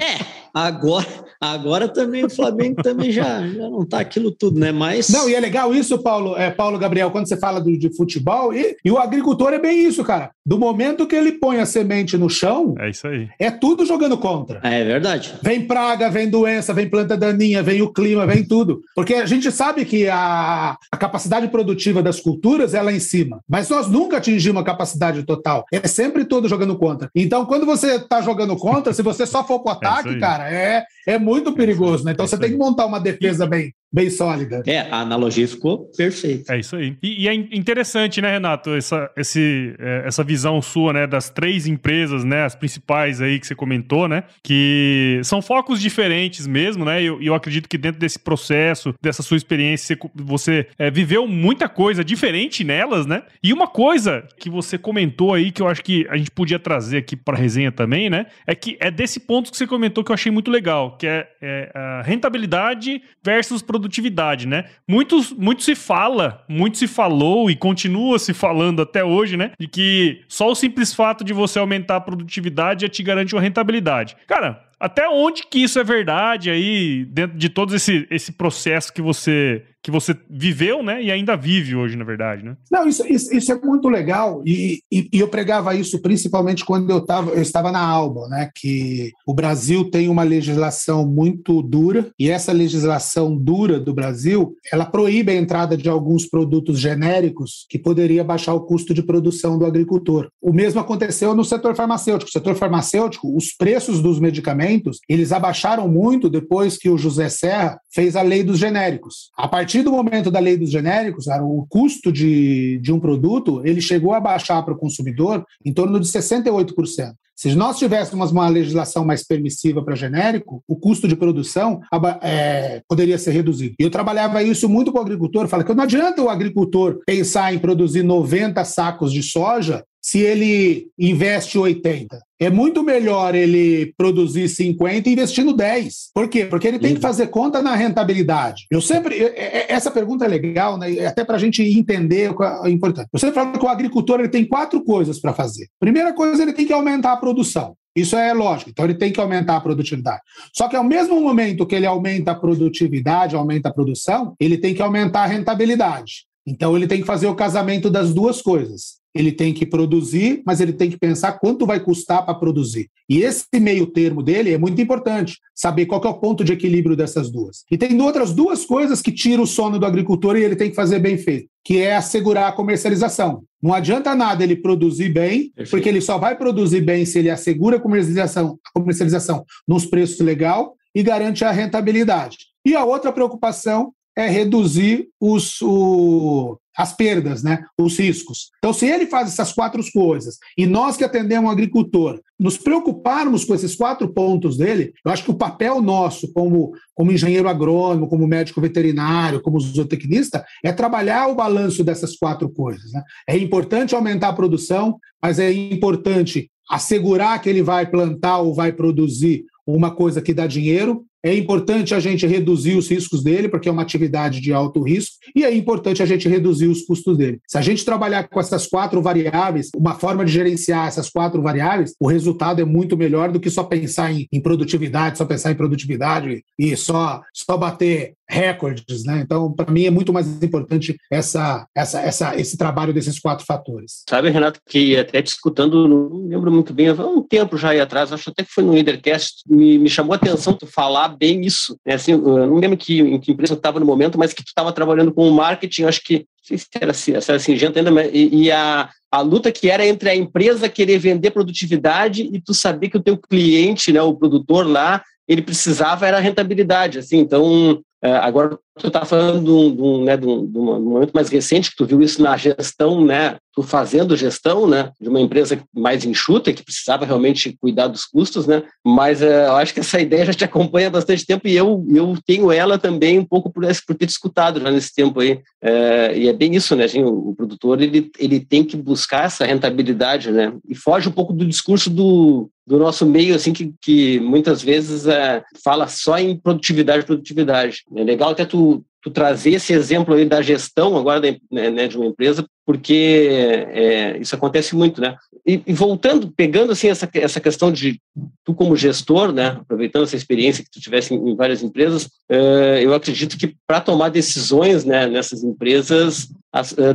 É, 0.00 0.18
agora, 0.54 1.06
agora 1.40 1.88
também 1.88 2.24
o 2.24 2.30
Flamengo 2.30 2.82
também 2.82 3.10
já, 3.10 3.46
já 3.46 3.68
não 3.68 3.84
tá 3.84 4.00
aquilo 4.00 4.30
tudo, 4.30 4.60
né? 4.60 4.70
Mas. 4.70 5.08
Não, 5.08 5.28
e 5.28 5.34
é 5.34 5.40
legal 5.40 5.74
isso, 5.74 5.98
Paulo, 5.98 6.36
é, 6.36 6.50
Paulo 6.50 6.78
Gabriel, 6.78 7.10
quando 7.10 7.28
você 7.28 7.36
fala 7.36 7.60
do, 7.60 7.76
de 7.76 7.94
futebol, 7.96 8.54
e, 8.54 8.76
e 8.84 8.90
o 8.90 8.98
agricultor 8.98 9.52
é 9.52 9.58
bem 9.58 9.84
isso, 9.84 10.04
cara. 10.04 10.30
Do 10.46 10.58
momento 10.58 11.06
que 11.06 11.16
ele 11.16 11.32
põe 11.32 11.58
a 11.58 11.66
semente 11.66 12.16
no 12.16 12.28
chão, 12.28 12.74
é 12.78 12.90
isso 12.90 13.06
aí. 13.08 13.28
É 13.38 13.50
tudo 13.50 13.84
jogando 13.84 14.16
contra. 14.16 14.60
É 14.62 14.84
verdade. 14.84 15.34
Vem 15.42 15.66
praga, 15.66 16.10
vem 16.10 16.28
doença, 16.28 16.72
vem 16.72 16.88
planta 16.88 17.16
daninha, 17.16 17.62
vem 17.62 17.82
o 17.82 17.92
clima, 17.92 18.26
vem 18.26 18.44
tudo. 18.44 18.82
Porque 18.94 19.14
a 19.14 19.26
gente 19.26 19.50
sabe 19.50 19.84
que 19.84 20.08
a, 20.08 20.76
a 20.92 20.96
capacidade 20.96 21.48
produtiva 21.48 22.02
das 22.02 22.20
culturas 22.20 22.74
é 22.74 22.82
lá 22.82 22.92
em 22.92 23.00
cima, 23.00 23.40
mas 23.48 23.68
nós 23.68 23.88
nunca 23.88 24.18
atingimos 24.18 24.60
a 24.60 24.64
capacidade 24.64 25.22
total. 25.22 25.64
É 25.72 25.88
sempre 25.88 26.24
tudo 26.24 26.48
jogando 26.48 26.76
contra. 26.76 27.10
Então, 27.14 27.46
quando 27.46 27.64
você 27.64 27.98
tá 27.98 28.20
jogando 28.20 28.56
contra, 28.56 28.92
se 28.92 29.02
você 29.02 29.26
só 29.26 29.42
for 29.44 29.60
pro 29.60 29.72
ataque, 29.72 30.10
é 30.10 30.18
cara, 30.18 30.43
é, 30.52 30.86
é 31.06 31.18
muito 31.18 31.52
perigoso, 31.52 32.04
né? 32.04 32.12
Então 32.12 32.24
é 32.24 32.28
você 32.28 32.38
tem 32.38 32.50
que 32.50 32.56
montar 32.56 32.86
uma 32.86 32.98
defesa 32.98 33.46
bem, 33.46 33.72
bem 33.94 34.10
sólida. 34.10 34.62
É, 34.66 34.80
a 34.80 35.00
analogia 35.02 35.46
ficou 35.46 35.88
perfeita. 35.96 36.52
É 36.52 36.58
isso 36.58 36.74
aí. 36.74 36.96
E, 37.00 37.22
e, 37.22 37.28
é 37.28 37.34
interessante, 37.34 38.20
né, 38.20 38.32
Renato, 38.32 38.70
essa, 38.70 39.08
esse, 39.16 39.74
é, 39.78 40.02
essa 40.04 40.24
visão 40.24 40.60
sua, 40.60 40.92
né, 40.92 41.06
das 41.06 41.30
três 41.30 41.68
empresas, 41.68 42.24
né, 42.24 42.44
as 42.44 42.56
principais 42.56 43.20
aí 43.20 43.38
que 43.38 43.46
você 43.46 43.54
comentou, 43.54 44.08
né, 44.08 44.24
que 44.42 45.20
são 45.22 45.40
focos 45.40 45.80
diferentes 45.80 46.44
mesmo, 46.44 46.84
né, 46.84 47.00
e 47.00 47.06
eu, 47.06 47.22
eu, 47.22 47.34
acredito 47.34 47.68
que 47.68 47.78
dentro 47.78 48.00
desse 48.00 48.18
processo, 48.18 48.92
dessa 49.00 49.22
sua 49.22 49.36
experiência, 49.36 49.96
você 50.12 50.66
é, 50.76 50.90
viveu 50.90 51.28
muita 51.28 51.68
coisa 51.68 52.04
diferente 52.04 52.64
nelas, 52.64 53.06
né, 53.06 53.22
e 53.42 53.52
uma 53.52 53.68
coisa 53.68 54.26
que 54.40 54.50
você 54.50 54.76
comentou 54.76 55.34
aí, 55.34 55.52
que 55.52 55.62
eu 55.62 55.68
acho 55.68 55.84
que 55.84 56.04
a 56.10 56.16
gente 56.16 56.32
podia 56.32 56.58
trazer 56.58 56.96
aqui 56.96 57.14
para 57.14 57.36
resenha 57.36 57.70
também, 57.70 58.10
né, 58.10 58.26
é 58.44 58.56
que 58.56 58.76
é 58.80 58.90
desse 58.90 59.20
ponto 59.20 59.52
que 59.52 59.56
você 59.56 59.68
comentou 59.68 60.02
que 60.02 60.10
eu 60.10 60.14
achei 60.14 60.32
muito 60.32 60.50
legal, 60.50 60.93
que 60.98 61.06
é, 61.06 61.28
é 61.40 62.02
rentabilidade 62.04 63.02
versus 63.22 63.62
produtividade 63.62 63.94
produtividade, 63.94 64.46
né? 64.46 64.64
Muitos, 64.88 65.32
muito 65.32 65.62
se 65.62 65.74
fala, 65.74 66.44
muito 66.48 66.78
se 66.78 66.86
falou 66.86 67.50
e 67.50 67.56
continua 67.56 68.18
se 68.18 68.32
falando 68.32 68.82
até 68.82 69.04
hoje, 69.04 69.36
né? 69.36 69.52
De 69.58 69.68
que 69.68 70.22
só 70.28 70.50
o 70.50 70.54
simples 70.54 70.94
fato 70.94 71.24
de 71.24 71.32
você 71.32 71.58
aumentar 71.58 71.96
a 71.96 72.00
produtividade 72.00 72.82
já 72.82 72.88
te 72.88 73.02
garante 73.02 73.34
uma 73.34 73.42
rentabilidade. 73.42 74.16
Cara, 74.26 74.64
até 74.78 75.08
onde 75.08 75.46
que 75.46 75.58
isso 75.58 75.78
é 75.78 75.84
verdade 75.84 76.50
aí, 76.50 77.04
dentro 77.06 77.36
de 77.36 77.48
todo 77.48 77.74
esse, 77.74 78.06
esse 78.10 78.32
processo 78.32 78.92
que 78.92 79.02
você 79.02 79.62
que 79.84 79.90
você 79.90 80.16
viveu, 80.30 80.82
né? 80.82 81.02
E 81.02 81.10
ainda 81.10 81.36
vive 81.36 81.76
hoje, 81.76 81.94
na 81.94 82.04
verdade, 82.04 82.42
né? 82.42 82.56
Não, 82.72 82.88
isso, 82.88 83.06
isso, 83.06 83.36
isso 83.36 83.52
é 83.52 83.60
muito 83.60 83.86
legal. 83.90 84.42
E, 84.46 84.80
e, 84.90 85.10
e, 85.12 85.20
eu 85.20 85.28
pregava 85.28 85.74
isso 85.74 86.00
principalmente 86.00 86.64
quando 86.64 86.88
eu, 86.88 87.02
tava, 87.02 87.32
eu 87.32 87.42
estava 87.42 87.70
na 87.70 87.80
Alba, 87.80 88.26
né? 88.28 88.48
Que 88.54 89.12
o 89.26 89.34
Brasil 89.34 89.90
tem 89.90 90.08
uma 90.08 90.22
legislação 90.22 91.06
muito 91.06 91.60
dura, 91.60 92.10
e 92.18 92.30
essa 92.30 92.50
legislação 92.50 93.36
dura 93.36 93.78
do 93.78 93.92
Brasil, 93.92 94.56
ela 94.72 94.86
proíbe 94.86 95.32
a 95.32 95.36
entrada 95.36 95.76
de 95.76 95.88
alguns 95.88 96.26
produtos 96.26 96.80
genéricos 96.80 97.66
que 97.68 97.78
poderia 97.78 98.24
baixar 98.24 98.54
o 98.54 98.62
custo 98.62 98.94
de 98.94 99.02
produção 99.02 99.58
do 99.58 99.66
agricultor. 99.66 100.30
O 100.40 100.50
mesmo 100.50 100.80
aconteceu 100.80 101.34
no 101.34 101.44
setor 101.44 101.76
farmacêutico. 101.76 102.30
O 102.30 102.32
setor 102.32 102.54
farmacêutico, 102.54 103.36
os 103.36 103.54
preços 103.54 104.00
dos 104.00 104.18
medicamentos, 104.18 104.98
eles 105.06 105.30
abaixaram 105.30 105.86
muito 105.88 106.30
depois 106.30 106.78
que 106.78 106.88
o 106.88 106.96
José 106.96 107.28
Serra 107.28 107.78
fez 107.92 108.16
a 108.16 108.22
lei 108.22 108.42
dos 108.42 108.58
genéricos. 108.58 109.30
A 109.36 109.46
partir 109.46 109.73
partir 109.74 109.82
do 109.82 109.90
momento 109.90 110.30
da 110.30 110.38
lei 110.38 110.56
dos 110.56 110.70
genéricos, 110.70 111.26
o 111.26 111.66
custo 111.68 112.12
de, 112.12 112.78
de 112.78 112.92
um 112.92 113.00
produto 113.00 113.60
ele 113.64 113.80
chegou 113.80 114.14
a 114.14 114.20
baixar 114.20 114.62
para 114.62 114.72
o 114.72 114.78
consumidor 114.78 115.44
em 115.64 115.72
torno 115.72 115.98
de 115.98 116.06
68%. 116.06 117.12
Se 117.34 117.52
nós 117.56 117.76
tivéssemos 117.76 118.30
uma 118.30 118.48
legislação 118.48 119.04
mais 119.04 119.26
permissiva 119.26 119.84
para 119.84 119.96
genérico, 119.96 120.62
o 120.68 120.76
custo 120.76 121.08
de 121.08 121.16
produção 121.16 121.80
é, 122.22 122.80
poderia 122.88 123.18
ser 123.18 123.32
reduzido. 123.32 123.74
E 123.80 123.82
eu 123.82 123.90
trabalhava 123.90 124.40
isso 124.44 124.68
muito 124.68 124.92
com 124.92 124.98
o 124.98 125.02
agricultor, 125.02 125.48
fala 125.48 125.64
que 125.64 125.74
não 125.74 125.82
adianta 125.82 126.22
o 126.22 126.28
agricultor 126.28 127.00
pensar 127.04 127.52
em 127.52 127.58
produzir 127.58 128.04
90 128.04 128.64
sacos 128.64 129.12
de 129.12 129.24
soja 129.24 129.84
se 130.04 130.18
ele 130.18 130.88
investe 130.98 131.56
80. 131.56 132.20
É 132.38 132.50
muito 132.50 132.82
melhor 132.82 133.34
ele 133.34 133.94
produzir 133.96 134.50
50 134.50 135.08
investindo 135.08 135.54
10. 135.54 136.10
Por 136.14 136.28
quê? 136.28 136.44
Porque 136.44 136.68
ele 136.68 136.78
tem 136.78 136.90
que 136.90 136.96
uhum. 136.96 137.00
fazer 137.00 137.28
conta 137.28 137.62
na 137.62 137.74
rentabilidade. 137.74 138.66
Eu 138.70 138.82
sempre. 138.82 139.18
Essa 139.66 139.90
pergunta 139.90 140.26
é 140.26 140.28
legal, 140.28 140.76
né? 140.76 141.06
até 141.06 141.24
para 141.24 141.36
a 141.36 141.38
gente 141.38 141.62
entender 141.62 142.30
o 142.30 142.36
que 142.36 142.44
é 142.44 142.70
importante. 142.70 143.08
Eu 143.14 143.18
sempre 143.18 143.36
falo 143.36 143.58
que 143.58 143.64
o 143.64 143.68
agricultor 143.68 144.20
ele 144.20 144.28
tem 144.28 144.44
quatro 144.44 144.84
coisas 144.84 145.18
para 145.18 145.32
fazer. 145.32 145.68
Primeira 145.80 146.12
coisa, 146.12 146.42
ele 146.42 146.52
tem 146.52 146.66
que 146.66 146.72
aumentar 146.74 147.12
a 147.12 147.16
produção. 147.16 147.74
Isso 147.96 148.14
é 148.14 148.34
lógico. 148.34 148.68
Então 148.68 148.84
ele 148.84 148.96
tem 148.96 149.10
que 149.10 149.20
aumentar 149.20 149.56
a 149.56 149.60
produtividade. 149.62 150.20
Só 150.52 150.68
que 150.68 150.76
ao 150.76 150.84
mesmo 150.84 151.18
momento 151.18 151.64
que 151.64 151.74
ele 151.74 151.86
aumenta 151.86 152.32
a 152.32 152.34
produtividade, 152.34 153.36
aumenta 153.36 153.70
a 153.70 153.72
produção, 153.72 154.34
ele 154.38 154.58
tem 154.58 154.74
que 154.74 154.82
aumentar 154.82 155.22
a 155.22 155.26
rentabilidade. 155.26 156.26
Então 156.46 156.76
ele 156.76 156.86
tem 156.86 157.00
que 157.00 157.06
fazer 157.06 157.26
o 157.26 157.34
casamento 157.34 157.88
das 157.88 158.12
duas 158.12 158.42
coisas 158.42 159.02
ele 159.14 159.30
tem 159.30 159.54
que 159.54 159.64
produzir, 159.64 160.42
mas 160.44 160.60
ele 160.60 160.72
tem 160.72 160.90
que 160.90 160.98
pensar 160.98 161.32
quanto 161.34 161.64
vai 161.64 161.78
custar 161.78 162.24
para 162.24 162.34
produzir. 162.34 162.90
E 163.08 163.22
esse 163.22 163.46
meio 163.60 163.86
termo 163.86 164.22
dele 164.22 164.52
é 164.52 164.58
muito 164.58 164.80
importante, 164.80 165.38
saber 165.54 165.86
qual 165.86 166.02
é 166.04 166.08
o 166.08 166.14
ponto 166.14 166.42
de 166.42 166.52
equilíbrio 166.52 166.96
dessas 166.96 167.30
duas. 167.30 167.64
E 167.70 167.78
tem 167.78 168.00
outras 168.00 168.32
duas 168.32 168.64
coisas 168.64 169.00
que 169.00 169.12
tiram 169.12 169.44
o 169.44 169.46
sono 169.46 169.78
do 169.78 169.86
agricultor 169.86 170.36
e 170.36 170.42
ele 170.42 170.56
tem 170.56 170.70
que 170.70 170.76
fazer 170.76 170.98
bem 170.98 171.16
feito, 171.16 171.48
que 171.64 171.78
é 171.78 171.94
assegurar 171.94 172.48
a 172.48 172.52
comercialização. 172.52 173.44
Não 173.62 173.72
adianta 173.72 174.14
nada 174.14 174.42
ele 174.42 174.56
produzir 174.56 175.10
bem, 175.10 175.50
Perfeito. 175.50 175.70
porque 175.70 175.88
ele 175.88 176.00
só 176.00 176.18
vai 176.18 176.36
produzir 176.36 176.80
bem 176.80 177.06
se 177.06 177.18
ele 177.20 177.30
assegura 177.30 177.76
a 177.76 177.80
comercialização, 177.80 178.58
a 178.66 178.78
comercialização 178.78 179.44
nos 179.66 179.86
preços 179.86 180.18
legal 180.20 180.74
e 180.94 181.02
garante 181.02 181.44
a 181.44 181.50
rentabilidade. 181.50 182.38
E 182.66 182.74
a 182.74 182.84
outra 182.84 183.12
preocupação 183.12 183.92
é 184.16 184.28
reduzir 184.28 185.08
os, 185.20 185.60
o, 185.60 186.58
as 186.76 186.92
perdas, 186.96 187.42
né? 187.42 187.64
os 187.78 187.98
riscos. 187.98 188.50
Então, 188.58 188.72
se 188.72 188.86
ele 188.86 189.06
faz 189.06 189.28
essas 189.28 189.52
quatro 189.52 189.82
coisas 189.92 190.38
e 190.56 190.66
nós 190.66 190.96
que 190.96 191.04
atendemos 191.04 191.48
o 191.48 191.52
agricultor 191.52 192.20
nos 192.38 192.56
preocuparmos 192.56 193.44
com 193.44 193.54
esses 193.54 193.74
quatro 193.74 194.08
pontos 194.12 194.56
dele, 194.56 194.92
eu 195.04 195.12
acho 195.12 195.24
que 195.24 195.30
o 195.30 195.36
papel 195.36 195.80
nosso 195.80 196.32
como, 196.32 196.72
como 196.94 197.12
engenheiro 197.12 197.48
agrônomo, 197.48 198.08
como 198.08 198.26
médico 198.26 198.60
veterinário, 198.60 199.40
como 199.40 199.60
zootecnista, 199.60 200.44
é 200.64 200.72
trabalhar 200.72 201.28
o 201.28 201.34
balanço 201.34 201.84
dessas 201.84 202.16
quatro 202.16 202.48
coisas. 202.48 202.92
Né? 202.92 203.02
É 203.28 203.36
importante 203.36 203.94
aumentar 203.94 204.28
a 204.28 204.34
produção, 204.34 204.98
mas 205.22 205.38
é 205.38 205.52
importante 205.52 206.50
assegurar 206.70 207.40
que 207.40 207.48
ele 207.48 207.62
vai 207.62 207.86
plantar 207.86 208.38
ou 208.38 208.54
vai 208.54 208.72
produzir 208.72 209.44
uma 209.66 209.94
coisa 209.94 210.20
que 210.20 210.34
dá 210.34 210.46
dinheiro, 210.46 211.04
é 211.24 211.34
importante 211.34 211.94
a 211.94 212.00
gente 212.00 212.26
reduzir 212.26 212.76
os 212.76 212.90
riscos 212.90 213.22
dele, 213.22 213.48
porque 213.48 213.66
é 213.66 213.72
uma 213.72 213.80
atividade 213.80 214.42
de 214.42 214.52
alto 214.52 214.82
risco, 214.82 215.16
e 215.34 215.42
é 215.42 215.54
importante 215.54 216.02
a 216.02 216.06
gente 216.06 216.28
reduzir 216.28 216.66
os 216.66 216.82
custos 216.82 217.16
dele. 217.16 217.40
Se 217.48 217.56
a 217.56 217.62
gente 217.62 217.82
trabalhar 217.82 218.28
com 218.28 218.38
essas 218.38 218.66
quatro 218.66 219.00
variáveis, 219.00 219.70
uma 219.74 219.94
forma 219.94 220.22
de 220.22 220.32
gerenciar 220.32 220.86
essas 220.86 221.08
quatro 221.08 221.40
variáveis, 221.40 221.94
o 221.98 222.06
resultado 222.06 222.60
é 222.60 222.64
muito 222.64 222.94
melhor 222.94 223.32
do 223.32 223.40
que 223.40 223.48
só 223.48 223.64
pensar 223.64 224.12
em, 224.12 224.28
em 224.30 224.40
produtividade, 224.40 225.16
só 225.16 225.24
pensar 225.24 225.50
em 225.50 225.54
produtividade 225.54 226.44
e 226.58 226.76
só, 226.76 227.22
só 227.32 227.56
bater 227.56 228.14
recordes, 228.28 229.04
né? 229.04 229.20
Então, 229.22 229.52
para 229.52 229.70
mim 229.70 229.84
é 229.84 229.90
muito 229.90 230.12
mais 230.12 230.26
importante 230.42 230.96
essa, 231.10 231.66
essa, 231.74 232.00
essa, 232.00 232.36
esse 232.36 232.56
trabalho 232.56 232.92
desses 232.92 233.18
quatro 233.18 233.44
fatores. 233.44 234.02
Sabe, 234.08 234.30
Renato, 234.30 234.60
que 234.66 234.96
até 234.96 235.22
te 235.22 235.28
escutando, 235.28 235.86
não 235.86 236.26
lembro 236.26 236.50
muito 236.50 236.72
bem, 236.72 236.88
há 236.88 237.06
um 237.06 237.22
tempo 237.22 237.56
já 237.56 237.70
aí 237.70 237.80
atrás, 237.80 238.12
acho 238.12 238.30
até 238.30 238.42
que 238.42 238.52
foi 238.52 238.64
no 238.64 238.72
Leadercast, 238.72 239.42
me, 239.48 239.78
me 239.78 239.90
chamou 239.90 240.14
a 240.14 240.16
atenção 240.16 240.54
tu 240.54 240.66
falar 240.66 241.08
bem 241.08 241.42
isso. 241.42 241.78
Né? 241.86 241.94
Assim, 241.94 242.12
eu 242.12 242.46
não 242.46 242.56
lembro 242.56 242.76
que, 242.76 243.00
em 243.00 243.20
que 243.20 243.32
empresa 243.32 243.54
tu 243.54 243.58
estava 243.58 243.80
no 243.80 243.86
momento, 243.86 244.18
mas 244.18 244.32
que 244.32 244.42
tu 244.42 244.48
estava 244.48 244.72
trabalhando 244.72 245.12
com 245.12 245.28
marketing, 245.30 245.84
acho 245.84 246.02
que 246.02 246.18
não 246.18 246.58
sei 246.58 246.58
se 246.58 246.66
era, 246.74 246.92
se 246.92 247.12
era 247.12 247.38
Singenta 247.38 247.78
ainda, 247.78 247.90
mas, 247.90 248.10
e, 248.12 248.44
e 248.44 248.52
a, 248.52 248.88
a 249.10 249.20
luta 249.20 249.50
que 249.52 249.70
era 249.70 249.86
entre 249.86 250.10
a 250.10 250.14
empresa 250.14 250.68
querer 250.68 250.98
vender 250.98 251.30
produtividade 251.30 252.28
e 252.32 252.40
tu 252.40 252.52
saber 252.52 252.88
que 252.88 252.96
o 252.96 253.02
teu 253.02 253.16
cliente, 253.16 253.92
né, 253.92 254.02
o 254.02 254.14
produtor 254.14 254.66
lá, 254.66 255.02
ele 255.26 255.40
precisava 255.40 256.06
era 256.06 256.18
rentabilidade, 256.18 256.98
assim, 256.98 257.18
então 257.18 257.80
agora 258.12 258.58
tu 258.78 258.88
está 258.88 259.04
falando 259.04 259.44
de 259.44 259.50
um, 259.50 259.74
de, 259.74 259.82
um, 259.82 260.04
né, 260.04 260.16
de, 260.16 260.26
um, 260.26 260.46
de 260.46 260.58
um, 260.58 260.80
momento 260.80 261.12
mais 261.12 261.28
recente 261.28 261.70
que 261.70 261.76
tu 261.76 261.86
viu 261.86 262.02
isso 262.02 262.20
na 262.20 262.36
gestão, 262.36 263.04
né, 263.04 263.36
tu 263.54 263.62
fazendo 263.62 264.16
gestão, 264.16 264.66
né, 264.66 264.90
de 265.00 265.08
uma 265.08 265.20
empresa 265.20 265.58
mais 265.72 266.04
enxuta 266.04 266.52
que 266.52 266.64
precisava 266.64 267.06
realmente 267.06 267.56
cuidar 267.60 267.86
dos 267.86 268.04
custos, 268.04 268.46
né, 268.46 268.64
mas 268.84 269.22
é, 269.22 269.46
eu 269.46 269.54
acho 269.56 269.72
que 269.72 269.80
essa 269.80 270.00
ideia 270.00 270.26
já 270.26 270.34
te 270.34 270.44
acompanha 270.44 270.88
há 270.88 270.90
bastante 270.90 271.24
tempo 271.24 271.46
e 271.46 271.56
eu, 271.56 271.86
eu 271.88 272.18
tenho 272.26 272.50
ela 272.50 272.78
também 272.78 273.18
um 273.18 273.24
pouco 273.24 273.50
por, 273.50 273.64
por 273.86 273.94
ter 273.94 274.06
te 274.06 274.10
escutado 274.10 274.60
já 274.60 274.70
nesse 274.70 274.92
tempo 274.92 275.20
aí, 275.20 275.40
é, 275.62 276.18
e 276.18 276.28
é 276.28 276.32
bem 276.32 276.56
isso, 276.56 276.74
né, 276.74 276.84
assim, 276.84 277.04
o, 277.04 277.30
o, 277.30 277.34
produtor 277.34 277.80
ele, 277.80 278.10
ele 278.18 278.40
tem 278.40 278.64
que 278.64 278.76
buscar 278.76 279.26
essa 279.26 279.46
rentabilidade, 279.46 280.32
né, 280.32 280.52
e 280.68 280.74
foge 280.74 281.08
um 281.08 281.12
pouco 281.12 281.32
do 281.32 281.46
discurso 281.46 281.88
do, 281.88 282.50
do 282.66 282.78
nosso 282.78 283.04
meio, 283.04 283.34
assim, 283.34 283.52
que, 283.52 283.72
que 283.80 284.18
muias 284.20 284.62
vezes 284.62 285.06
é, 285.06 285.42
fala 285.62 285.86
só 285.86 286.18
em 286.18 286.36
produtividade, 286.36 287.04
produtividade. 287.04 287.84
É 287.94 288.02
legal 288.02 288.30
até 288.30 288.44
tu, 288.44 288.82
tu 289.02 289.10
trazer 289.10 289.50
esse 289.50 289.72
exemplo 289.72 290.14
aí 290.14 290.24
da 290.24 290.40
gestão 290.40 290.96
agora 290.96 291.20
né, 291.20 291.70
né, 291.70 291.86
de 291.86 291.96
uma 291.96 292.06
empresa, 292.06 292.46
porque 292.64 293.28
é, 293.70 294.18
isso 294.18 294.34
acontece 294.34 294.74
muito, 294.74 294.98
né? 294.98 295.14
E, 295.46 295.62
e, 295.66 295.74
voltando, 295.74 296.32
pegando 296.34 296.72
assim 296.72 296.88
essa, 296.88 297.06
essa 297.12 297.38
questão 297.38 297.70
de 297.70 298.00
tu 298.42 298.54
como 298.54 298.74
gestor, 298.74 299.30
né, 299.30 299.58
aproveitando 299.60 300.04
essa 300.04 300.16
experiência 300.16 300.64
que 300.64 300.70
tu 300.70 300.80
tivesse 300.80 301.12
em, 301.12 301.18
em 301.18 301.36
várias 301.36 301.62
empresas, 301.62 302.08
é, 302.30 302.80
eu 302.82 302.94
acredito 302.94 303.36
que 303.36 303.54
para 303.66 303.82
tomar 303.82 304.08
decisões, 304.08 304.86
né, 304.86 305.06
nessas 305.06 305.44
empresas, 305.44 305.90
as, 305.90 306.28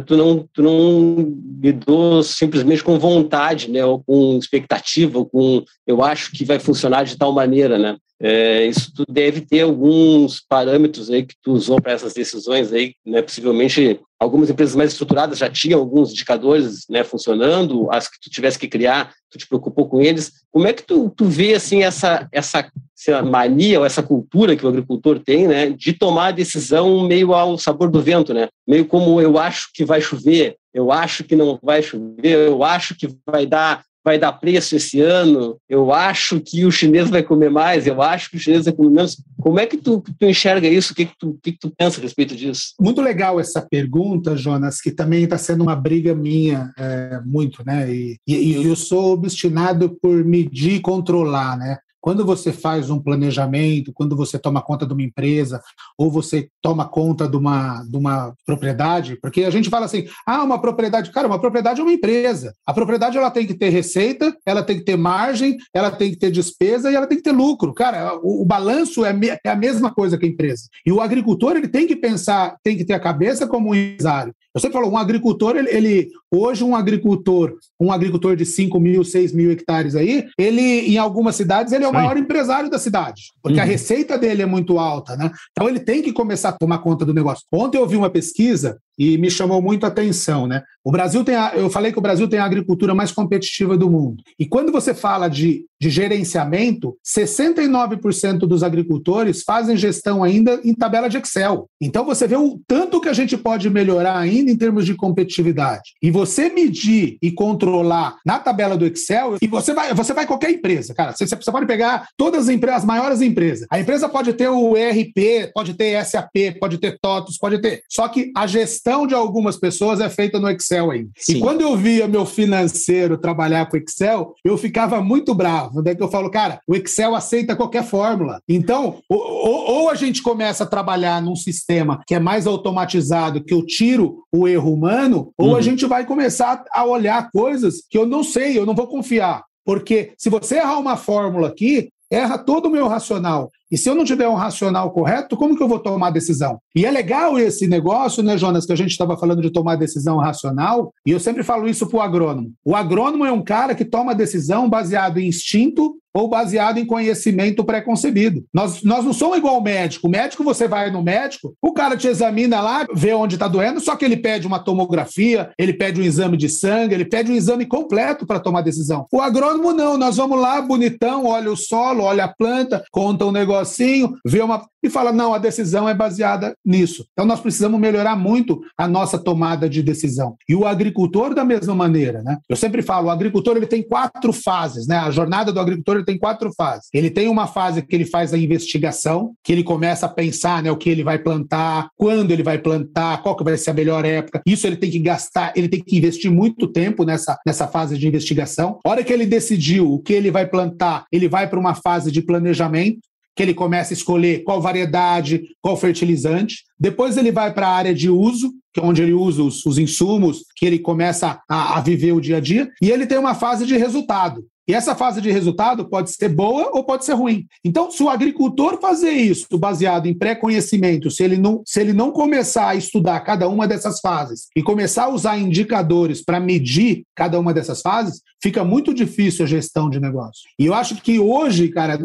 tu 0.06 0.16
não 0.16 0.48
tu 0.54 0.62
não 0.64 1.36
lidou 1.62 2.24
simplesmente 2.24 2.84
com 2.84 2.98
vontade, 2.98 3.70
né, 3.70 3.84
ou 3.84 4.02
com 4.02 4.38
expectativa, 4.38 5.20
ou 5.20 5.26
com 5.26 5.64
eu 5.86 6.02
acho 6.04 6.32
que 6.32 6.46
vai 6.46 6.60
funcionar 6.60 7.04
de 7.04 7.18
tal 7.18 7.34
maneira, 7.34 7.78
né? 7.78 7.98
É, 8.22 8.66
isso 8.66 8.92
tu 8.94 9.06
deve 9.10 9.42
ter 9.42 9.62
alguns 9.62 10.42
parâmetros 10.42 11.10
aí 11.10 11.26
que 11.26 11.36
tu 11.42 11.54
usou 11.54 11.82
para 11.82 11.94
essas 11.94 12.14
decisões 12.14 12.74
aí, 12.74 12.94
né? 13.06 13.22
Possivelmente 13.22 14.00
algumas 14.20 14.50
empresas 14.50 14.76
mais 14.76 14.92
estruturadas 14.92 15.38
já 15.38 15.50
tinham 15.50 15.80
alguns 15.80 16.12
indicadores, 16.12 16.84
né, 16.90 17.06
funcionando, 17.06 17.90
as 17.90 18.10
que 18.10 18.20
tu 18.22 18.30
tivesse 18.30 18.60
que 18.60 18.68
criar, 18.68 19.14
tu 19.32 19.38
te 19.38 19.48
preocupou 19.48 19.88
com 19.88 20.02
eles. 20.02 20.34
Como 20.52 20.68
é 20.68 20.74
que 20.74 20.84
tu, 20.84 21.10
tu 21.16 21.24
vê 21.24 21.54
assim 21.54 21.84
essa 21.84 22.28
essa, 22.30 22.70
essa 22.98 23.22
mania 23.22 23.80
ou 23.80 23.86
essa 23.86 24.04
cultura 24.04 24.58
que 24.58 24.66
o 24.66 24.70
agricultor 24.70 25.20
tem, 25.20 25.48
né, 25.48 25.70
de 25.70 25.94
tomar 25.94 26.28
a 26.28 26.32
decisão 26.32 27.08
meio 27.08 27.34
ao 27.34 27.58
sabor 27.58 27.90
do 27.90 28.02
vento, 28.02 28.34
né? 28.34 28.50
Meio 28.68 28.86
como 28.86 29.22
eu 29.22 29.38
acho 29.40 29.70
que 29.74 29.86
vai 29.86 30.02
chover, 30.02 30.58
eu 30.74 30.92
acho 30.92 31.24
que 31.24 31.38
não 31.38 31.58
vai 31.64 31.82
chover, 31.82 32.48
eu 32.48 32.64
acho 32.66 32.96
que 32.96 33.08
vai 33.26 33.46
dar 33.46 33.84
vai 34.04 34.18
dar 34.18 34.34
preço 34.34 34.76
esse 34.76 35.02
ano, 35.02 35.58
eu 35.68 35.94
acho 35.94 36.40
que 36.40 36.66
o 36.66 36.72
chinês 36.72 37.10
vai 37.10 37.22
comer 37.22 37.50
mais, 37.50 37.86
eu 37.86 38.02
acho 38.02 38.30
que 38.30 38.38
o 38.38 38.40
chinês 38.40 38.66
vai 38.66 38.74
comer 38.74 38.90
menos. 38.90 39.22
Como 39.40 39.60
é 39.60 39.66
que 39.66 39.78
tu, 39.78 40.02
tu 40.18 40.26
enxerga 40.26 40.68
isso? 40.68 40.94
O 40.94 40.96
que, 40.96 41.06
que, 41.06 41.14
tu, 41.20 41.40
que, 41.44 41.52
que 41.52 41.60
tu 41.60 41.74
pensa 41.78 42.00
a 42.00 42.04
respeito 42.04 42.36
disso? 42.36 42.74
Muito 42.80 43.02
legal 43.02 43.40
essa 43.40 43.62
pergunta, 43.62 44.38
Jonas, 44.38 44.82
que 44.82 44.92
também 44.92 45.24
está 45.24 45.38
sendo 45.38 45.64
uma 45.64 45.76
briga 45.76 46.16
minha 46.16 46.72
é, 46.78 47.20
muito, 47.26 47.64
né? 47.66 47.92
E, 47.92 48.18
e, 48.28 48.66
eu 48.66 48.76
sou 48.76 49.14
obstinado 49.14 49.98
por 50.02 50.24
medir 50.24 50.76
e 50.76 50.80
controlar, 50.80 51.58
né? 51.58 51.78
Quando 52.10 52.26
você 52.26 52.52
faz 52.52 52.90
um 52.90 53.00
planejamento, 53.00 53.94
quando 53.94 54.16
você 54.16 54.40
toma 54.40 54.64
conta 54.64 54.84
de 54.84 54.94
uma 54.94 55.04
empresa, 55.04 55.62
ou 55.96 56.10
você 56.10 56.50
toma 56.60 56.90
conta 56.90 57.28
de 57.28 57.38
uma, 57.38 57.84
de 57.84 57.96
uma 57.96 58.34
propriedade, 58.48 59.16
porque 59.22 59.44
a 59.44 59.52
gente 59.52 59.70
fala 59.70 59.86
assim, 59.86 60.08
ah, 60.26 60.44
uma 60.44 60.60
propriedade, 60.60 61.12
cara, 61.12 61.28
uma 61.28 61.38
propriedade 61.38 61.80
é 61.80 61.84
uma 61.84 61.94
empresa. 61.94 62.52
A 62.66 62.74
propriedade 62.74 63.16
ela 63.16 63.30
tem 63.30 63.46
que 63.46 63.54
ter 63.54 63.70
receita, 63.70 64.36
ela 64.44 64.64
tem 64.64 64.80
que 64.80 64.86
ter 64.86 64.98
margem, 64.98 65.56
ela 65.72 65.92
tem 65.92 66.10
que 66.10 66.18
ter 66.18 66.32
despesa 66.32 66.90
e 66.90 66.96
ela 66.96 67.06
tem 67.06 67.20
que 67.20 67.24
ter 67.24 67.32
lucro. 67.32 67.76
Cara, 67.76 68.18
o, 68.24 68.42
o 68.42 68.46
balanço 68.46 69.06
é, 69.06 69.14
me, 69.14 69.28
é 69.28 69.40
a 69.52 69.56
mesma 69.56 69.94
coisa 69.94 70.18
que 70.18 70.26
a 70.26 70.30
empresa. 70.30 70.64
E 70.84 70.92
o 70.92 71.02
agricultor 71.02 71.58
ele 71.58 71.68
tem 71.68 71.86
que 71.86 71.96
pensar, 71.96 72.58
tem 72.64 72.76
que 72.76 72.86
ter 72.86 72.94
a 72.94 73.00
cabeça 73.00 73.46
como 73.46 73.70
um 73.70 73.76
empresário. 73.76 74.34
Eu 74.54 74.60
sempre 74.60 74.80
falo, 74.80 74.92
um 74.92 74.98
agricultor, 74.98 75.56
ele, 75.56 75.70
ele, 75.70 76.10
hoje 76.32 76.64
um 76.64 76.76
agricultor, 76.76 77.56
um 77.80 77.92
agricultor 77.92 78.36
de 78.36 78.46
5 78.46 78.80
mil, 78.80 79.04
6 79.04 79.32
mil 79.32 79.52
hectares 79.52 79.96
aí, 79.96 80.28
ele, 80.40 80.62
em 80.62 80.98
algumas 80.98 81.36
cidades, 81.36 81.72
ele 81.72 81.84
é 81.84 81.88
o 81.88 81.94
maior 82.02 82.18
empresário 82.18 82.70
da 82.70 82.80
cidade, 82.80 83.32
porque 83.42 83.58
uhum. 83.58 83.64
a 83.64 83.68
receita 83.68 84.18
dele 84.18 84.42
é 84.42 84.46
muito 84.46 84.80
alta, 84.80 85.16
né? 85.16 85.32
Então 85.52 85.68
ele 85.68 85.80
tem 85.80 86.02
que 86.02 86.14
começar 86.14 86.50
a 86.50 86.54
tomar 86.54 86.80
conta 86.80 87.06
do 87.06 87.14
negócio. 87.14 87.46
Ontem 87.52 87.78
eu 87.78 87.88
vi 87.88 87.96
uma 87.96 88.10
pesquisa 88.10 88.78
e 89.00 89.18
me 89.18 89.32
chamou 89.32 89.62
muito 89.62 89.86
a 89.86 89.88
atenção, 89.88 90.46
né? 90.46 90.62
O 90.84 90.92
Brasil 90.92 91.24
tem, 91.24 91.36
a, 91.36 91.54
eu 91.56 91.70
falei 91.70 91.92
que 91.92 92.00
o 92.00 92.02
Brasil 92.02 92.28
tem 92.28 92.40
a 92.40 92.46
agricultura 92.46 92.94
mais 92.94 93.12
competitiva 93.12 93.78
do 93.78 93.90
mundo. 93.90 94.24
E 94.38 94.46
quando 94.46 94.72
você 94.72 94.94
fala 94.94 95.28
de, 95.28 95.66
de 95.80 95.90
gerenciamento, 95.90 96.98
69% 97.06 98.40
dos 98.40 98.64
agricultores 98.64 99.44
fazem 99.44 99.78
gestão 99.78 100.24
ainda 100.24 100.60
em 100.64 100.74
tabela 100.74 101.08
de 101.08 101.18
Excel. 101.18 101.70
Então 101.80 102.04
você 102.04 102.28
vê 102.28 102.36
o 102.36 102.60
tanto 102.68 103.00
que 103.00 103.08
a 103.08 103.14
gente 103.14 103.38
pode 103.38 103.70
melhorar 103.70 104.18
ainda 104.18 104.52
em 104.52 104.58
termos 104.58 104.86
de 104.86 104.96
competitividade. 104.96 105.94
E 106.02 106.10
você 106.12 106.50
medir 106.50 107.18
e 107.22 107.32
controlar 107.32 108.18
na 108.26 108.40
tabela 108.40 108.76
do 108.76 108.86
Excel, 108.86 109.38
e 109.42 109.48
você 109.48 109.74
vai, 109.74 109.94
você 109.94 110.14
vai 110.14 110.26
qualquer 110.26 110.52
empresa, 110.52 110.94
cara. 110.94 111.14
Você, 111.14 111.26
você 111.26 111.52
pode 111.52 111.68
pegar 111.68 112.08
todas 112.18 112.44
as 112.44 112.50
empresas, 112.50 112.80
as 112.80 112.86
maiores 112.86 113.22
empresas. 113.22 113.68
A 113.70 113.80
empresa 113.80 114.10
pode 114.10 114.34
ter 114.34 114.50
o 114.50 114.76
ERP, 114.76 115.52
pode 115.54 115.74
ter 115.74 116.04
SAP, 116.06 116.58
pode 116.60 116.78
ter 116.78 116.98
TOTUS, 117.00 117.38
pode 117.38 117.62
ter. 117.62 117.84
Só 117.90 118.08
que 118.08 118.32
a 118.36 118.48
gestão 118.48 118.89
gestão 118.90 119.06
de 119.06 119.14
algumas 119.14 119.56
pessoas 119.58 120.00
é 120.00 120.10
feita 120.10 120.40
no 120.40 120.50
Excel 120.50 120.92
ainda. 120.92 121.12
Sim. 121.16 121.38
E 121.38 121.40
quando 121.40 121.62
eu 121.62 121.78
via 121.78 122.08
meu 122.08 122.26
financeiro 122.26 123.18
trabalhar 123.18 123.68
com 123.68 123.78
Excel, 123.78 124.34
eu 124.44 124.58
ficava 124.58 125.02
muito 125.02 125.36
bravo. 125.36 125.82
Daí 125.82 125.96
que 125.96 126.02
eu 126.02 126.10
falo, 126.10 126.32
cara, 126.32 126.60
o 126.68 126.76
Excel 126.76 127.16
aceita 127.16 127.56
qualquer 127.56 127.84
fórmula. 127.84 128.42
Então, 128.50 128.98
ou, 129.08 129.20
ou 129.20 129.90
a 129.90 129.96
gente 129.96 130.24
começa 130.24 130.64
a 130.64 130.68
trabalhar 130.68 131.22
num 131.22 131.36
sistema 131.36 132.02
que 132.08 132.16
é 132.16 132.20
mais 132.20 132.48
automatizado, 132.48 133.44
que 133.44 133.54
eu 133.54 133.66
tiro 133.66 134.24
o 134.32 134.48
erro 134.48 134.74
humano, 134.74 135.32
ou 135.38 135.52
a 135.52 135.58
uhum. 135.58 135.62
gente 135.62 135.86
vai 135.86 136.06
começar 136.06 136.64
a 136.72 136.84
olhar 136.84 137.30
coisas 137.32 137.84
que 137.90 137.98
eu 137.98 138.06
não 138.06 138.24
sei, 138.24 138.58
eu 138.58 138.66
não 138.66 138.76
vou 138.76 138.88
confiar. 138.88 139.44
Porque 139.64 140.14
se 140.18 140.30
você 140.30 140.56
errar 140.56 140.80
uma 140.80 140.98
fórmula 140.98 141.48
aqui, 141.48 141.90
erra 142.12 142.40
todo 142.40 142.66
o 142.66 142.72
meu 142.72 142.88
racional. 142.88 143.52
E 143.72 143.78
se 143.78 143.90
eu 143.90 143.96
não 143.96 144.04
tiver 144.04 144.28
um 144.28 144.36
racional 144.36 144.92
correto, 144.92 145.38
como 145.38 145.56
que 145.56 145.64
eu 145.64 145.68
vou 145.68 145.80
tomar 145.80 146.10
decisão? 146.10 146.60
E 146.76 146.86
é 146.86 146.92
legal 146.92 147.38
esse 147.38 147.68
negócio, 147.68 148.24
né, 148.24 148.38
Jonas, 148.38 148.66
que 148.66 148.74
a 148.74 148.78
gente 148.78 148.92
estava 148.92 149.18
falando 149.18 149.42
de 149.42 149.52
tomar 149.52 149.76
decisão 149.76 150.18
racional, 150.18 150.94
e 151.06 151.12
eu 151.12 151.20
sempre 151.20 151.44
falo 151.44 151.68
isso 151.68 151.88
para 151.88 151.98
o 151.98 152.02
agrônomo. 152.02 152.52
O 152.66 152.76
agrônomo 152.76 153.26
é 153.26 153.32
um 153.32 153.44
cara 153.44 153.76
que 153.76 153.86
toma 153.86 154.16
decisão 154.16 154.70
baseado 154.70 155.20
em 155.20 155.28
instinto 155.28 155.96
ou 156.14 156.28
baseado 156.28 156.80
em 156.80 156.86
conhecimento 156.86 157.64
pré-concebido. 157.64 158.44
Nós, 158.54 158.84
nós 158.84 159.06
não 159.06 159.14
somos 159.14 159.38
igual 159.38 159.56
ao 159.56 159.64
médico. 159.64 160.08
O 160.08 160.10
médico, 160.10 160.44
você 160.44 160.68
vai 160.68 160.90
no 160.90 161.04
médico, 161.04 161.54
o 161.62 161.72
cara 161.72 161.96
te 161.96 162.08
examina 162.08 162.62
lá, 162.62 162.86
vê 162.94 163.14
onde 163.14 163.36
está 163.36 163.48
doendo, 163.48 163.80
só 163.80 163.96
que 163.96 164.06
ele 164.06 164.18
pede 164.18 164.48
uma 164.48 164.60
tomografia, 164.60 165.52
ele 165.58 165.74
pede 165.74 166.02
um 166.02 166.04
exame 166.04 166.36
de 166.36 166.50
sangue, 166.50 166.96
ele 166.96 167.06
pede 167.06 167.32
um 167.32 167.36
exame 167.36 167.66
completo 167.66 168.26
para 168.26 168.40
tomar 168.40 168.62
decisão. 168.62 169.06
O 169.12 169.22
agrônomo 169.22 169.72
não, 169.72 169.98
nós 169.98 170.18
vamos 170.18 170.40
lá, 170.40 170.62
bonitão, 170.62 171.26
olha 171.26 171.52
o 171.52 171.58
solo, 171.58 172.04
olha 172.04 172.26
a 172.26 172.34
planta, 172.34 172.84
conta 172.92 173.26
um 173.26 173.32
negócio 173.32 173.59
negocinho, 173.60 174.16
vê 174.26 174.42
uma 174.42 174.66
e 174.82 174.90
fala: 174.90 175.12
não, 175.12 175.34
a 175.34 175.38
decisão 175.38 175.88
é 175.88 175.94
baseada 175.94 176.54
nisso. 176.66 177.06
Então 177.14 177.26
nós 177.26 177.40
precisamos 177.40 177.80
melhorar 177.80 178.16
muito 178.16 178.62
a 178.78 178.88
nossa 178.88 179.18
tomada 179.18 179.70
de 179.70 179.84
decisão. 179.84 180.36
E 180.48 180.56
o 180.56 180.66
agricultor 180.66 181.34
da 181.34 181.44
mesma 181.44 181.76
maneira, 181.76 182.22
né? 182.24 182.38
Eu 182.50 182.56
sempre 182.56 182.82
falo, 182.82 183.08
o 183.08 183.12
agricultor 183.12 183.58
ele 183.58 183.68
tem 183.68 183.84
quatro 183.84 184.32
fases, 184.32 184.88
né? 184.88 184.98
A 184.98 185.12
jornada 185.12 185.52
do 185.52 185.60
agricultor 185.60 185.98
ele 185.98 186.06
tem 186.06 186.18
quatro 186.18 186.52
fases. 186.56 186.88
Ele 186.94 187.10
tem 187.10 187.28
uma 187.28 187.48
fase 187.48 187.82
que 187.82 187.96
ele 187.96 188.06
faz 188.06 188.34
a 188.34 188.38
investigação, 188.38 189.34
que 189.44 189.52
ele 189.52 189.64
começa 189.64 190.06
a 190.06 190.10
pensar, 190.10 190.64
né, 190.64 190.72
o 190.72 190.78
que 190.78 190.90
ele 190.90 191.04
vai 191.04 191.20
plantar, 191.20 191.90
quando 191.98 192.32
ele 192.32 192.44
vai 192.44 192.58
plantar, 192.58 193.22
qual 193.22 193.36
que 193.36 193.44
vai 193.44 193.58
ser 193.58 193.72
a 193.72 193.74
melhor 193.74 194.06
época. 194.06 194.42
Isso 194.46 194.66
ele 194.66 194.78
tem 194.78 194.90
que 194.90 195.00
gastar, 195.00 195.54
ele 195.56 195.68
tem 195.68 195.84
que 195.84 195.98
investir 195.98 196.32
muito 196.32 196.68
tempo 196.68 197.04
nessa, 197.04 197.38
nessa 197.46 197.68
fase 197.68 197.98
de 197.98 198.08
investigação. 198.08 198.80
A 198.86 198.90
hora 198.90 199.04
que 199.04 199.12
ele 199.12 199.26
decidiu 199.26 199.92
o 199.92 200.00
que 200.00 200.14
ele 200.14 200.32
vai 200.32 200.46
plantar, 200.46 201.06
ele 201.12 201.28
vai 201.28 201.50
para 201.50 201.60
uma 201.60 201.76
fase 201.76 202.12
de 202.12 202.22
planejamento, 202.22 203.00
que 203.36 203.44
ele 203.44 203.54
começa 203.54 203.94
a 203.94 203.96
escolher 203.96 204.44
qual 204.44 204.62
variedade, 204.62 205.44
qual 205.62 205.78
fertilizante. 205.78 206.64
Depois 206.80 207.18
ele 207.18 207.32
vai 207.32 207.54
para 207.54 207.68
a 207.68 207.76
área 207.76 207.94
de 207.94 208.10
uso, 208.10 208.52
que 208.74 208.80
é 208.80 208.84
onde 208.84 209.02
ele 209.02 209.14
usa 209.14 209.44
os, 209.44 209.66
os 209.66 209.78
insumos, 209.78 210.44
que 210.56 210.66
ele 210.66 210.80
começa 210.80 211.40
a, 211.50 211.78
a, 211.78 211.82
viver 211.82 212.12
o 212.12 212.22
dia 212.22 212.38
a 212.38 212.40
dia. 212.40 212.70
E 212.82 212.90
ele 212.92 213.08
tem 213.08 213.18
uma 213.18 213.36
fase 213.36 213.66
de 213.66 213.78
resultado, 213.78 214.46
e 214.70 214.74
essa 214.76 214.94
fase 214.94 215.20
de 215.20 215.32
resultado 215.32 215.90
pode 215.90 216.12
ser 216.12 216.30
boa 216.30 216.70
ou 216.76 216.84
pode 216.84 217.04
ser 217.04 217.14
ruim. 217.14 217.48
Então, 217.66 217.90
se 217.90 218.04
o 218.04 218.08
agricultor 218.08 218.80
fazer 218.80 219.10
isso 219.10 219.58
baseado 219.58 220.06
em 220.06 220.14
pré-conhecimento, 220.14 221.10
se 221.10 221.24
ele 221.24 221.38
não, 221.38 221.64
se 221.66 221.82
ele 221.82 221.92
não 221.92 222.12
começar 222.12 222.68
a 222.68 222.76
estudar 222.76 223.20
cada 223.22 223.50
uma 223.50 223.68
dessas 223.68 224.00
fases 224.00 224.48
e 224.56 224.62
começar 224.62 225.06
a 225.06 225.10
usar 225.10 225.40
indicadores 225.40 226.24
para 226.24 226.40
medir 226.40 227.02
cada 227.16 227.40
uma 227.40 227.52
dessas 227.52 227.82
fases, 227.82 228.22
fica 228.40 228.64
muito 228.64 228.94
difícil 228.94 229.44
a 229.44 229.48
gestão 229.48 229.90
de 229.90 230.00
negócio. 230.00 230.44
E 230.60 230.68
eu 230.68 230.76
acho 230.76 231.02
que 231.02 231.20
hoje, 231.20 231.70
cara, 231.70 232.00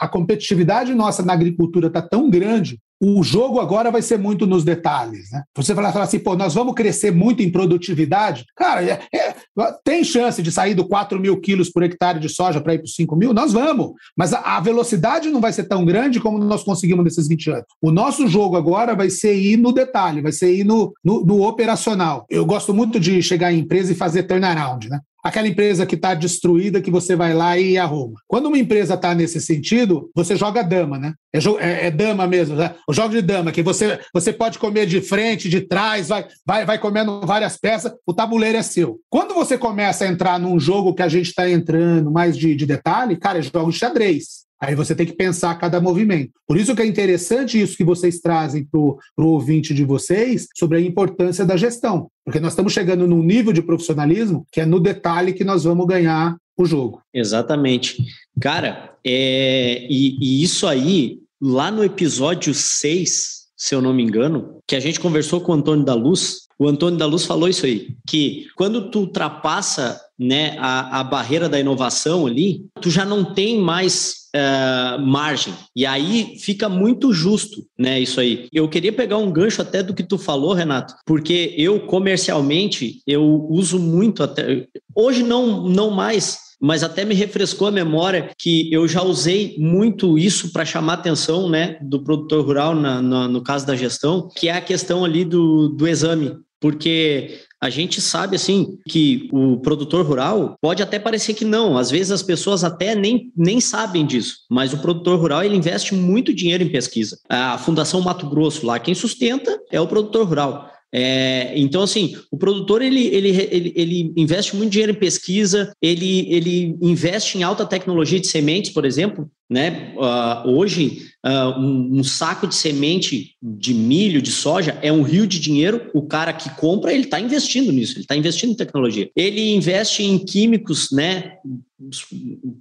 a 0.00 0.08
competitividade 0.08 0.92
nossa 0.92 1.22
na 1.22 1.32
agricultura 1.32 1.86
está 1.86 2.02
tão 2.02 2.28
grande 2.28 2.80
o 3.00 3.22
jogo 3.22 3.60
agora 3.60 3.90
vai 3.90 4.02
ser 4.02 4.18
muito 4.18 4.46
nos 4.46 4.62
detalhes. 4.62 5.30
Né? 5.32 5.42
Você 5.56 5.74
falar, 5.74 5.92
falar 5.92 6.04
assim, 6.04 6.18
pô, 6.18 6.36
nós 6.36 6.52
vamos 6.52 6.74
crescer 6.74 7.10
muito 7.10 7.42
em 7.42 7.50
produtividade. 7.50 8.44
Cara, 8.54 8.84
é, 8.84 9.00
é, 9.14 9.34
tem 9.82 10.04
chance 10.04 10.42
de 10.42 10.52
sair 10.52 10.74
do 10.74 10.86
4 10.86 11.18
mil 11.18 11.40
quilos 11.40 11.70
por 11.70 11.82
hectare 11.82 12.20
de 12.20 12.28
soja 12.28 12.60
para 12.60 12.74
ir 12.74 12.78
para 12.78 12.84
os 12.84 12.94
5 12.94 13.16
mil? 13.16 13.32
Nós 13.32 13.52
vamos. 13.52 13.92
Mas 14.14 14.34
a, 14.34 14.56
a, 14.56 14.60
velocidade 14.60 15.30
não 15.30 15.40
vai 15.40 15.52
ser 15.52 15.64
tão 15.64 15.84
grande 15.84 16.20
como 16.20 16.38
nós 16.38 16.62
conseguimos 16.62 17.04
nesses 17.04 17.26
20 17.26 17.50
anos. 17.50 17.64
O 17.80 17.90
nosso 17.90 18.28
jogo 18.28 18.56
agora 18.56 18.94
vai 18.94 19.08
ser 19.08 19.34
ir 19.34 19.56
no 19.56 19.72
detalhe, 19.72 20.20
vai 20.20 20.32
ser 20.32 20.54
ir 20.54 20.64
no, 20.64 20.92
no, 21.02 21.24
no 21.24 21.42
operacional. 21.46 22.26
Eu 22.28 22.44
gosto 22.44 22.74
muito 22.74 23.00
de 23.00 23.22
chegar 23.22 23.50
em 23.50 23.60
empresa 23.60 23.92
e 23.92 23.96
fazer 23.96 24.24
turnaround, 24.24 24.88
né? 24.90 25.00
Aquela 25.22 25.48
empresa 25.48 25.86
que 25.86 25.94
está 25.94 26.14
destruída 26.14 26.80
que 26.80 26.90
você 26.90 27.14
vai 27.14 27.34
lá 27.34 27.58
e 27.58 27.76
arruma. 27.78 28.14
Quando 28.26 28.46
uma 28.46 28.58
empresa 28.58 28.94
está 28.94 29.14
nesse 29.14 29.40
sentido, 29.40 30.10
você 30.14 30.36
joga 30.36 30.62
dama, 30.62 30.98
né? 30.98 31.14
É, 31.32 31.38
é, 31.38 31.86
é, 31.86 31.90
dama 31.90 32.26
mesmo, 32.26 32.56
né? 32.56 32.74
O 32.88 32.92
jogo 32.92 33.10
de 33.10 33.22
dama, 33.22 33.52
que 33.52 33.62
você, 33.62 34.00
você 34.12 34.32
pode 34.32 34.58
comer 34.58 34.86
de 34.86 35.00
frente, 35.00 35.48
de 35.48 35.60
trás, 35.60 36.08
vai, 36.08 36.26
vai, 36.44 36.66
vai 36.66 36.78
comendo 36.78 37.20
várias 37.24 37.56
peças, 37.56 37.92
o 38.06 38.12
tabuleiro 38.12 38.58
é 38.58 38.62
seu. 38.62 38.98
Quando 39.08 39.34
você 39.34 39.56
começa 39.56 40.04
a 40.04 40.08
entrar 40.08 40.38
num 40.38 40.58
jogo 40.58 40.94
que 40.94 41.02
a 41.02 41.08
gente 41.08 41.28
está 41.28 41.48
entrando 41.48 42.10
mais 42.10 42.36
de, 42.36 42.54
de 42.54 42.66
detalhe, 42.66 43.16
cara, 43.16 43.38
é 43.38 43.42
jogo 43.42 43.70
de 43.70 43.78
xadrez. 43.78 44.49
Aí 44.60 44.74
você 44.74 44.94
tem 44.94 45.06
que 45.06 45.14
pensar 45.14 45.54
cada 45.54 45.80
movimento. 45.80 46.32
Por 46.46 46.58
isso 46.58 46.76
que 46.76 46.82
é 46.82 46.86
interessante 46.86 47.60
isso 47.60 47.76
que 47.76 47.84
vocês 47.84 48.20
trazem 48.20 48.64
para 48.64 48.78
o 48.78 48.98
ouvinte 49.16 49.72
de 49.72 49.84
vocês 49.84 50.46
sobre 50.54 50.76
a 50.76 50.80
importância 50.80 51.46
da 51.46 51.56
gestão. 51.56 52.08
Porque 52.24 52.38
nós 52.38 52.52
estamos 52.52 52.72
chegando 52.72 53.06
num 53.06 53.22
nível 53.22 53.52
de 53.52 53.62
profissionalismo 53.62 54.46
que 54.52 54.60
é 54.60 54.66
no 54.66 54.78
detalhe 54.78 55.32
que 55.32 55.44
nós 55.44 55.64
vamos 55.64 55.86
ganhar 55.86 56.36
o 56.58 56.66
jogo. 56.66 57.00
Exatamente. 57.14 58.04
Cara, 58.38 58.94
é, 59.04 59.86
e, 59.88 60.18
e 60.20 60.42
isso 60.42 60.66
aí, 60.66 61.20
lá 61.40 61.70
no 61.70 61.82
episódio 61.82 62.52
6, 62.52 63.40
se 63.56 63.74
eu 63.74 63.80
não 63.80 63.94
me 63.94 64.02
engano, 64.02 64.58
que 64.66 64.76
a 64.76 64.80
gente 64.80 65.00
conversou 65.00 65.40
com 65.40 65.52
o 65.52 65.54
Antônio 65.54 65.84
da 65.84 65.94
Luz, 65.94 66.48
o 66.58 66.68
Antônio 66.68 66.98
da 66.98 67.06
Luz 67.06 67.24
falou 67.24 67.48
isso 67.48 67.64
aí, 67.64 67.94
que 68.06 68.46
quando 68.56 68.90
tu 68.90 69.00
ultrapassa 69.00 69.98
né, 70.18 70.56
a, 70.58 71.00
a 71.00 71.04
barreira 71.04 71.48
da 71.48 71.58
inovação 71.58 72.26
ali, 72.26 72.66
tu 72.82 72.90
já 72.90 73.04
não 73.06 73.32
tem 73.34 73.58
mais 73.58 74.19
uh, 74.34 75.00
margem. 75.00 75.54
E 75.74 75.86
aí 75.86 76.36
fica 76.40 76.68
muito 76.68 77.12
justo, 77.12 77.64
né? 77.78 78.00
Isso 78.00 78.20
aí. 78.20 78.48
Eu 78.52 78.68
queria 78.68 78.92
pegar 78.92 79.18
um 79.18 79.30
gancho 79.30 79.62
até 79.62 79.82
do 79.82 79.94
que 79.94 80.02
tu 80.02 80.18
falou, 80.18 80.52
Renato, 80.52 80.94
porque 81.06 81.54
eu 81.56 81.80
comercialmente 81.80 83.02
eu 83.06 83.46
uso 83.50 83.78
muito 83.78 84.22
até 84.22 84.66
hoje 84.94 85.22
não 85.22 85.68
não 85.68 85.90
mais 85.90 86.50
mas 86.60 86.84
até 86.84 87.06
me 87.06 87.14
refrescou 87.14 87.68
a 87.68 87.72
memória 87.72 88.30
que 88.38 88.70
eu 88.70 88.86
já 88.86 89.02
usei 89.02 89.56
muito 89.58 90.18
isso 90.18 90.52
para 90.52 90.64
chamar 90.64 90.94
atenção 90.94 91.48
né, 91.48 91.78
do 91.80 92.04
produtor 92.04 92.44
rural 92.44 92.74
na, 92.74 93.00
na, 93.00 93.26
no 93.26 93.42
caso 93.42 93.66
da 93.66 93.74
gestão, 93.74 94.28
que 94.36 94.46
é 94.48 94.52
a 94.52 94.60
questão 94.60 95.02
ali 95.02 95.24
do, 95.24 95.70
do 95.70 95.88
exame. 95.88 96.36
Porque 96.60 97.40
a 97.60 97.68
gente 97.68 98.00
sabe 98.00 98.36
assim 98.36 98.78
que 98.88 99.28
o 99.32 99.58
produtor 99.58 100.04
rural 100.04 100.56
pode 100.60 100.82
até 100.82 100.98
parecer 100.98 101.34
que 101.34 101.44
não, 101.44 101.76
às 101.76 101.90
vezes 101.90 102.10
as 102.10 102.22
pessoas 102.22 102.64
até 102.64 102.94
nem, 102.94 103.30
nem 103.36 103.60
sabem 103.60 104.06
disso, 104.06 104.38
mas 104.50 104.72
o 104.72 104.78
produtor 104.78 105.18
rural 105.18 105.44
ele 105.44 105.56
investe 105.56 105.94
muito 105.94 106.32
dinheiro 106.32 106.64
em 106.64 106.72
pesquisa. 106.72 107.18
A 107.28 107.58
Fundação 107.58 108.00
Mato 108.00 108.28
Grosso 108.28 108.64
lá 108.64 108.78
quem 108.78 108.94
sustenta 108.94 109.60
é 109.70 109.80
o 109.80 109.86
produtor 109.86 110.26
rural. 110.26 110.69
É, 110.92 111.52
então, 111.56 111.82
assim, 111.82 112.16
o 112.30 112.36
produtor 112.36 112.82
ele, 112.82 113.06
ele, 113.06 113.28
ele, 113.28 113.72
ele, 113.76 114.12
investe 114.16 114.56
muito 114.56 114.72
dinheiro 114.72 114.92
em 114.92 114.98
pesquisa, 114.98 115.72
ele, 115.80 116.26
ele 116.32 116.76
investe 116.82 117.38
em 117.38 117.42
alta 117.42 117.64
tecnologia 117.64 118.18
de 118.18 118.26
sementes, 118.26 118.72
por 118.72 118.84
exemplo. 118.84 119.30
Né? 119.48 119.94
Uh, 119.96 120.48
hoje, 120.50 121.08
uh, 121.26 121.58
um, 121.58 121.98
um, 121.98 122.04
saco 122.04 122.46
de 122.46 122.54
semente 122.54 123.34
de 123.42 123.74
milho, 123.74 124.22
de 124.22 124.30
soja, 124.30 124.78
é 124.80 124.92
um 124.92 125.02
rio 125.02 125.26
de 125.26 125.40
dinheiro. 125.40 125.90
O 125.92 126.02
cara 126.02 126.32
que 126.32 126.48
compra, 126.56 126.92
ele 126.92 127.04
está 127.04 127.20
investindo 127.20 127.72
nisso, 127.72 127.94
ele 127.94 128.02
está 128.02 128.16
investindo 128.16 128.50
em 128.50 128.56
tecnologia. 128.56 129.10
Ele 129.14 129.52
investe 129.54 130.04
em 130.04 130.18
químicos 130.18 130.90
né, 130.92 131.34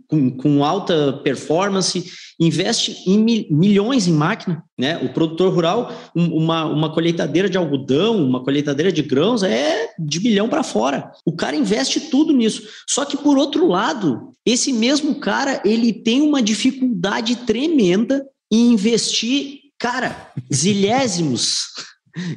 com, 0.08 0.32
com 0.32 0.63
alta 0.63 1.13
performance, 1.23 2.05
investe 2.39 3.03
em 3.05 3.47
milhões 3.49 4.08
em 4.08 4.13
máquina. 4.13 4.63
Né? 4.77 4.97
O 4.97 5.13
produtor 5.13 5.53
rural, 5.53 5.93
uma, 6.15 6.65
uma 6.65 6.93
colheitadeira 6.93 7.49
de 7.49 7.58
algodão, 7.58 8.23
uma 8.23 8.43
colheitadeira 8.43 8.91
de 8.91 9.01
grãos 9.01 9.43
é 9.43 9.89
de 9.99 10.19
bilhão 10.19 10.47
para 10.47 10.63
fora. 10.63 11.12
O 11.25 11.34
cara 11.34 11.55
investe 11.55 11.99
tudo 12.10 12.34
nisso. 12.34 12.63
Só 12.88 13.03
que, 13.03 13.17
por 13.17 13.38
outro 13.38 13.67
lado, 13.67 14.32
esse 14.45 14.71
mesmo 14.71 15.15
cara 15.15 15.62
ele 15.65 15.91
tem 15.91 16.21
uma 16.21 16.41
dificuldade 16.41 17.36
tremenda 17.36 18.25
em 18.51 18.71
investir, 18.71 19.60
cara, 19.77 20.32
zilésimos 20.51 21.67